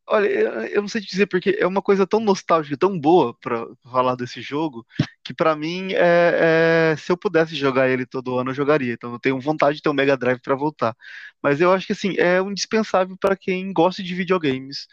olha, 0.08 0.26
eu 0.26 0.80
não 0.82 0.88
sei 0.88 1.00
te 1.00 1.06
dizer 1.08 1.26
porque 1.26 1.56
é 1.58 1.66
uma 1.66 1.82
coisa 1.82 2.06
tão 2.06 2.20
nostálgica, 2.20 2.76
tão 2.76 2.98
boa 2.98 3.34
para 3.38 3.64
falar 3.84 4.16
desse 4.16 4.40
jogo, 4.42 4.84
que 5.22 5.32
para 5.34 5.54
mim 5.54 5.92
é, 5.92 6.92
é, 6.92 6.96
se 6.96 7.12
eu 7.12 7.16
pudesse 7.16 7.54
jogar 7.54 7.88
ele 7.88 8.06
todo 8.06 8.36
ano 8.38 8.50
eu 8.50 8.54
jogaria. 8.54 8.94
Então 8.94 9.12
eu 9.12 9.20
tenho 9.20 9.38
vontade 9.40 9.76
de 9.76 9.82
ter 9.82 9.88
um 9.88 9.94
Mega 9.94 10.16
Drive 10.16 10.40
para 10.40 10.56
voltar. 10.56 10.96
Mas 11.42 11.60
eu 11.60 11.72
acho 11.72 11.86
que 11.86 11.92
assim 11.92 12.16
é 12.18 12.42
um 12.42 12.50
indispensável 12.50 13.16
para 13.18 13.36
quem 13.36 13.72
gosta 13.72 14.02
de 14.02 14.14
videogames 14.14 14.88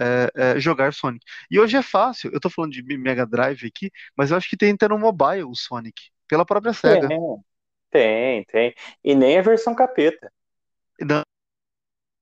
é, 0.00 0.30
é, 0.34 0.60
jogar 0.60 0.94
Sonic. 0.94 1.24
E 1.50 1.60
hoje 1.60 1.76
é 1.76 1.82
fácil, 1.82 2.30
eu 2.32 2.40
tô 2.40 2.48
falando 2.48 2.72
de 2.72 2.82
Mega 2.96 3.26
Drive 3.26 3.66
aqui, 3.66 3.90
mas 4.16 4.30
eu 4.30 4.36
acho 4.36 4.48
que 4.48 4.56
tem 4.56 4.72
até 4.72 4.88
no 4.88 4.98
mobile 4.98 5.44
o 5.44 5.54
Sonic, 5.54 6.10
pela 6.26 6.46
própria 6.46 6.72
SEGA. 6.72 7.08
Tem, 7.08 7.44
tem, 7.90 8.44
tem. 8.44 8.74
E 9.04 9.14
nem 9.14 9.38
a 9.38 9.42
versão 9.42 9.74
capeta. 9.74 10.32
Não, 11.00 11.22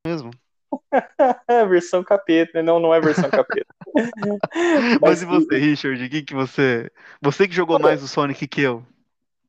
mesmo. 0.05 0.31
é 1.49 1.65
versão 1.67 2.03
capeta, 2.03 2.63
não, 2.63 2.81
não 2.81 2.93
é 2.93 3.01
versão 3.01 3.31
capeta. 3.31 3.73
mas, 3.95 4.99
mas, 5.01 5.23
e 5.23 5.27
você, 5.27 5.57
Richard? 5.57 6.05
O 6.05 6.11
que, 6.11 6.23
que 6.23 6.35
você. 6.35 6.91
Você 7.23 7.47
que 7.47 7.55
jogou 7.55 7.79
mais 7.79 8.03
o 8.03 8.09
Sonic 8.09 8.47
que 8.47 8.63
eu? 8.63 8.85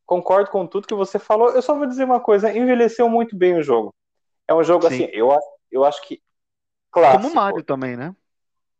Concordo 0.06 0.50
com 0.50 0.66
tudo 0.66 0.88
que 0.88 0.96
você 0.96 1.20
falou. 1.20 1.50
Eu 1.50 1.62
só 1.62 1.76
vou 1.76 1.86
dizer 1.86 2.04
uma 2.04 2.20
coisa: 2.20 2.56
envelheceu 2.56 3.10
muito 3.10 3.36
bem 3.36 3.58
o 3.58 3.64
jogo. 3.64 3.94
É 4.48 4.54
um 4.54 4.64
jogo 4.64 4.88
Sim. 4.88 5.04
assim, 5.04 5.10
eu, 5.12 5.30
eu 5.72 5.84
acho 5.84 6.02
que 6.08 6.22
Clássico. 6.92 7.22
Como 7.22 7.34
o 7.34 7.36
Mario 7.36 7.64
também, 7.64 7.96
né? 7.96 8.16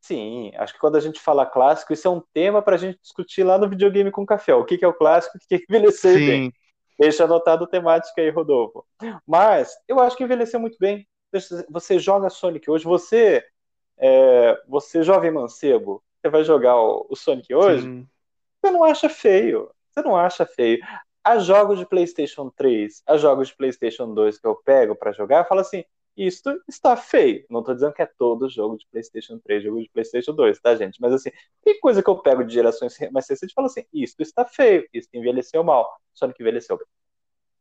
Sim, 0.02 0.52
acho 0.56 0.74
que 0.74 0.80
quando 0.80 0.96
a 0.96 1.00
gente 1.00 1.20
fala 1.20 1.46
clássico, 1.46 1.94
isso 1.94 2.08
é 2.08 2.12
um 2.12 2.24
tema 2.34 2.62
para 2.62 2.76
a 2.76 2.80
gente 2.80 3.00
discutir 3.02 3.44
lá 3.44 3.58
no 3.58 3.70
videogame 3.70 4.12
com 4.12 4.26
café. 4.26 4.56
O 4.56 4.66
que, 4.66 4.78
que 4.78 4.86
é 4.86 4.88
o 4.88 4.94
clássico, 4.94 5.38
o 5.38 5.40
que, 5.40 5.60
que 5.60 5.66
envelheceu 5.70 6.18
Sim. 6.18 6.26
bem. 6.26 6.54
Deixa 6.98 7.24
anotado 7.26 7.64
a 7.64 7.68
temática 7.68 8.22
aí, 8.22 8.30
Rodolfo. 8.30 8.86
Mas 9.26 9.74
eu 9.88 10.00
acho 10.00 10.18
que 10.18 10.24
envelheceu 10.24 10.60
muito 10.60 10.78
bem. 10.80 11.08
Você 11.70 12.00
joga 12.00 12.30
Sonic 12.30 12.70
hoje, 12.70 12.84
você, 12.86 13.46
é, 13.98 14.62
você 14.68 15.04
jovem 15.04 15.32
mancebo, 15.32 16.04
você 16.20 16.30
vai 16.30 16.44
jogar 16.44 16.76
o, 16.76 17.06
o 17.10 17.16
Sonic 17.16 17.54
hoje, 17.54 17.84
Sim. 17.84 18.08
você 18.62 18.72
não 18.72 18.84
acha 18.84 19.08
feio. 19.08 19.70
Você 19.90 20.02
não 20.02 20.16
acha 20.16 20.46
feio. 20.46 20.80
Há 21.24 21.38
jogos 21.40 21.78
de 21.78 21.86
PlayStation 21.86 22.50
3, 22.50 23.04
há 23.06 23.18
jogos 23.18 23.50
de 23.50 23.56
PlayStation 23.56 24.14
2 24.14 24.40
que 24.40 24.48
eu 24.48 24.56
pego 24.56 24.96
para 24.96 25.12
jogar, 25.12 25.40
eu 25.40 25.46
falo 25.46 25.62
assim: 25.62 25.84
isto 26.28 26.62
está 26.68 26.98
feio. 26.98 27.46
Não 27.50 27.62
estou 27.62 27.74
dizendo 27.74 27.94
que 27.94 28.02
é 28.02 28.06
todo 28.06 28.50
jogo 28.50 28.78
de 28.78 28.86
PlayStation 28.92 29.40
3, 29.40 29.64
jogo 29.64 29.82
de 29.82 29.90
PlayStation 29.90 30.34
2, 30.34 30.60
tá, 30.60 30.76
gente? 30.76 31.00
Mas 31.00 31.14
assim, 31.14 31.30
tem 31.64 31.80
coisa 31.80 32.04
que 32.04 32.10
eu 32.10 32.18
pego 32.18 32.44
de 32.44 32.54
gerações 32.54 32.96
mais 33.12 33.28
recentes 33.30 33.52
e 33.52 33.56
falo 33.56 33.68
assim: 33.68 33.84
isto 33.94 34.22
está 34.22 34.46
feio, 34.46 34.88
isto 34.94 35.16
envelheceu 35.16 35.64
mal, 35.64 35.90
só 36.14 36.28
que 36.28 36.42
envelheceu 36.42 36.78
bem. 36.78 36.88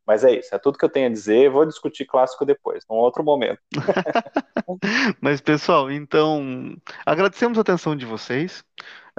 Mas 0.09 0.23
é 0.23 0.39
isso, 0.39 0.55
é 0.55 0.57
tudo 0.57 0.75
que 0.75 0.83
eu 0.83 0.89
tenho 0.89 1.05
a 1.05 1.11
dizer. 1.11 1.51
Vou 1.51 1.65
discutir 1.67 2.03
clássico 2.03 2.43
depois, 2.43 2.83
num 2.89 2.95
outro 2.95 3.23
momento. 3.23 3.59
Mas, 5.21 5.39
pessoal, 5.39 5.91
então, 5.91 6.75
agradecemos 7.05 7.59
a 7.59 7.61
atenção 7.61 7.95
de 7.95 8.07
vocês. 8.07 8.63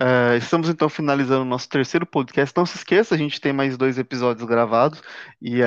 Uh, 0.02 0.34
estamos 0.38 0.70
então 0.70 0.88
finalizando 0.88 1.42
o 1.42 1.44
nosso 1.44 1.68
terceiro 1.68 2.06
podcast. 2.06 2.56
Não 2.56 2.64
se 2.64 2.76
esqueça, 2.78 3.14
a 3.14 3.18
gente 3.18 3.38
tem 3.38 3.52
mais 3.52 3.76
dois 3.76 3.98
episódios 3.98 4.48
gravados 4.48 5.02
e 5.42 5.58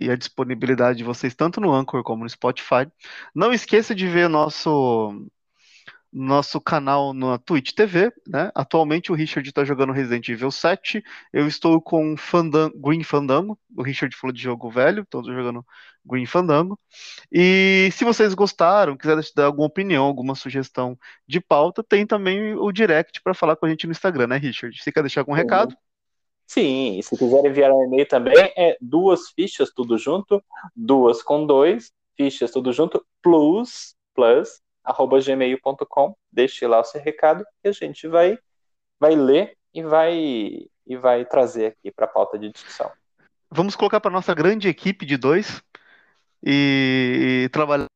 e 0.00 0.10
a 0.10 0.16
disponibilidade 0.16 0.98
de 0.98 1.04
vocês 1.04 1.34
tanto 1.34 1.60
no 1.60 1.72
Anchor 1.74 2.02
como 2.02 2.22
no 2.22 2.30
Spotify. 2.30 2.90
Não 3.34 3.52
esqueça 3.52 3.94
de 3.94 4.06
ver 4.08 4.28
nosso 4.30 5.28
nosso 6.12 6.60
canal 6.60 7.14
na 7.14 7.38
Twitch 7.38 7.72
TV, 7.72 8.12
né? 8.28 8.50
Atualmente 8.54 9.10
o 9.10 9.14
Richard 9.14 9.48
está 9.48 9.64
jogando 9.64 9.92
Resident 9.92 10.28
Evil 10.28 10.50
7. 10.50 11.02
Eu 11.32 11.48
estou 11.48 11.80
com 11.80 12.16
Fandango, 12.16 12.78
Green 12.78 13.02
Fandango. 13.02 13.58
O 13.74 13.82
Richard 13.82 14.14
falou 14.14 14.32
de 14.32 14.42
jogo 14.42 14.70
velho, 14.70 15.02
estou 15.02 15.24
jogando 15.24 15.64
Green 16.04 16.26
Fandango. 16.26 16.78
E 17.30 17.88
se 17.92 18.04
vocês 18.04 18.34
gostaram, 18.34 18.96
quiserem 18.96 19.24
dar 19.34 19.46
alguma 19.46 19.66
opinião, 19.66 20.04
alguma 20.04 20.34
sugestão 20.34 20.98
de 21.26 21.40
pauta, 21.40 21.82
tem 21.82 22.06
também 22.06 22.54
o 22.54 22.70
direct 22.70 23.22
para 23.22 23.32
falar 23.32 23.56
com 23.56 23.64
a 23.64 23.68
gente 23.70 23.86
no 23.86 23.92
Instagram, 23.92 24.26
né, 24.26 24.36
Richard? 24.36 24.76
Você 24.82 24.92
quer 24.92 25.00
deixar 25.00 25.22
algum 25.22 25.32
recado? 25.32 25.74
Sim, 26.46 26.98
e 26.98 27.02
se 27.02 27.16
quiserem 27.16 27.50
enviar 27.50 27.72
um 27.72 27.84
e-mail 27.84 28.06
também, 28.06 28.34
é 28.36 28.76
duas 28.78 29.30
fichas 29.30 29.72
tudo 29.74 29.96
junto, 29.96 30.44
duas 30.76 31.22
com 31.22 31.46
dois, 31.46 31.90
fichas 32.14 32.50
tudo 32.50 32.70
junto, 32.74 33.02
plus, 33.22 33.94
plus, 34.14 34.60
arroba 34.84 35.20
gmail.com, 35.20 36.16
deixe 36.30 36.66
lá 36.66 36.80
o 36.80 36.84
seu 36.84 37.00
recado 37.00 37.44
e 37.64 37.68
a 37.68 37.72
gente 37.72 38.06
vai, 38.08 38.38
vai 38.98 39.14
ler 39.14 39.56
e 39.74 39.82
vai, 39.82 40.66
e 40.86 40.96
vai 40.96 41.24
trazer 41.24 41.66
aqui 41.66 41.90
para 41.90 42.06
a 42.06 42.08
pauta 42.08 42.38
de 42.38 42.50
discussão. 42.50 42.90
Vamos 43.50 43.76
colocar 43.76 44.00
para 44.00 44.10
nossa 44.10 44.34
grande 44.34 44.68
equipe 44.68 45.04
de 45.04 45.16
dois 45.16 45.62
e, 46.44 47.44
e 47.44 47.48
trabalhar. 47.50 47.86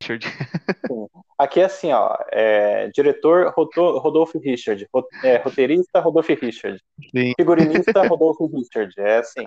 Aqui 1.38 1.60
é 1.60 1.64
assim, 1.64 1.92
ó, 1.92 2.16
é, 2.30 2.88
diretor 2.88 3.52
Rodolfo 3.54 4.38
Richard, 4.38 4.86
é, 5.22 5.36
roteirista 5.36 6.00
Rodolfo 6.00 6.34
Richard, 6.34 6.82
Sim. 7.14 7.32
figurinista 7.38 8.06
Rodolfo 8.06 8.46
Richard, 8.46 8.92
é 8.98 9.18
assim. 9.18 9.46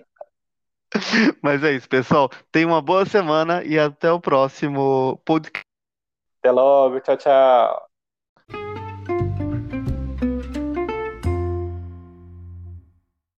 Mas 1.42 1.64
é 1.64 1.74
isso, 1.74 1.88
pessoal. 1.88 2.30
Tenha 2.52 2.68
uma 2.68 2.82
boa 2.82 3.06
semana 3.06 3.64
e 3.64 3.78
até 3.78 4.12
o 4.12 4.20
próximo 4.20 5.20
podcast. 5.26 5.69
Até 6.42 6.52
logo, 6.52 7.00
tchau, 7.02 7.18
tchau. 7.18 7.89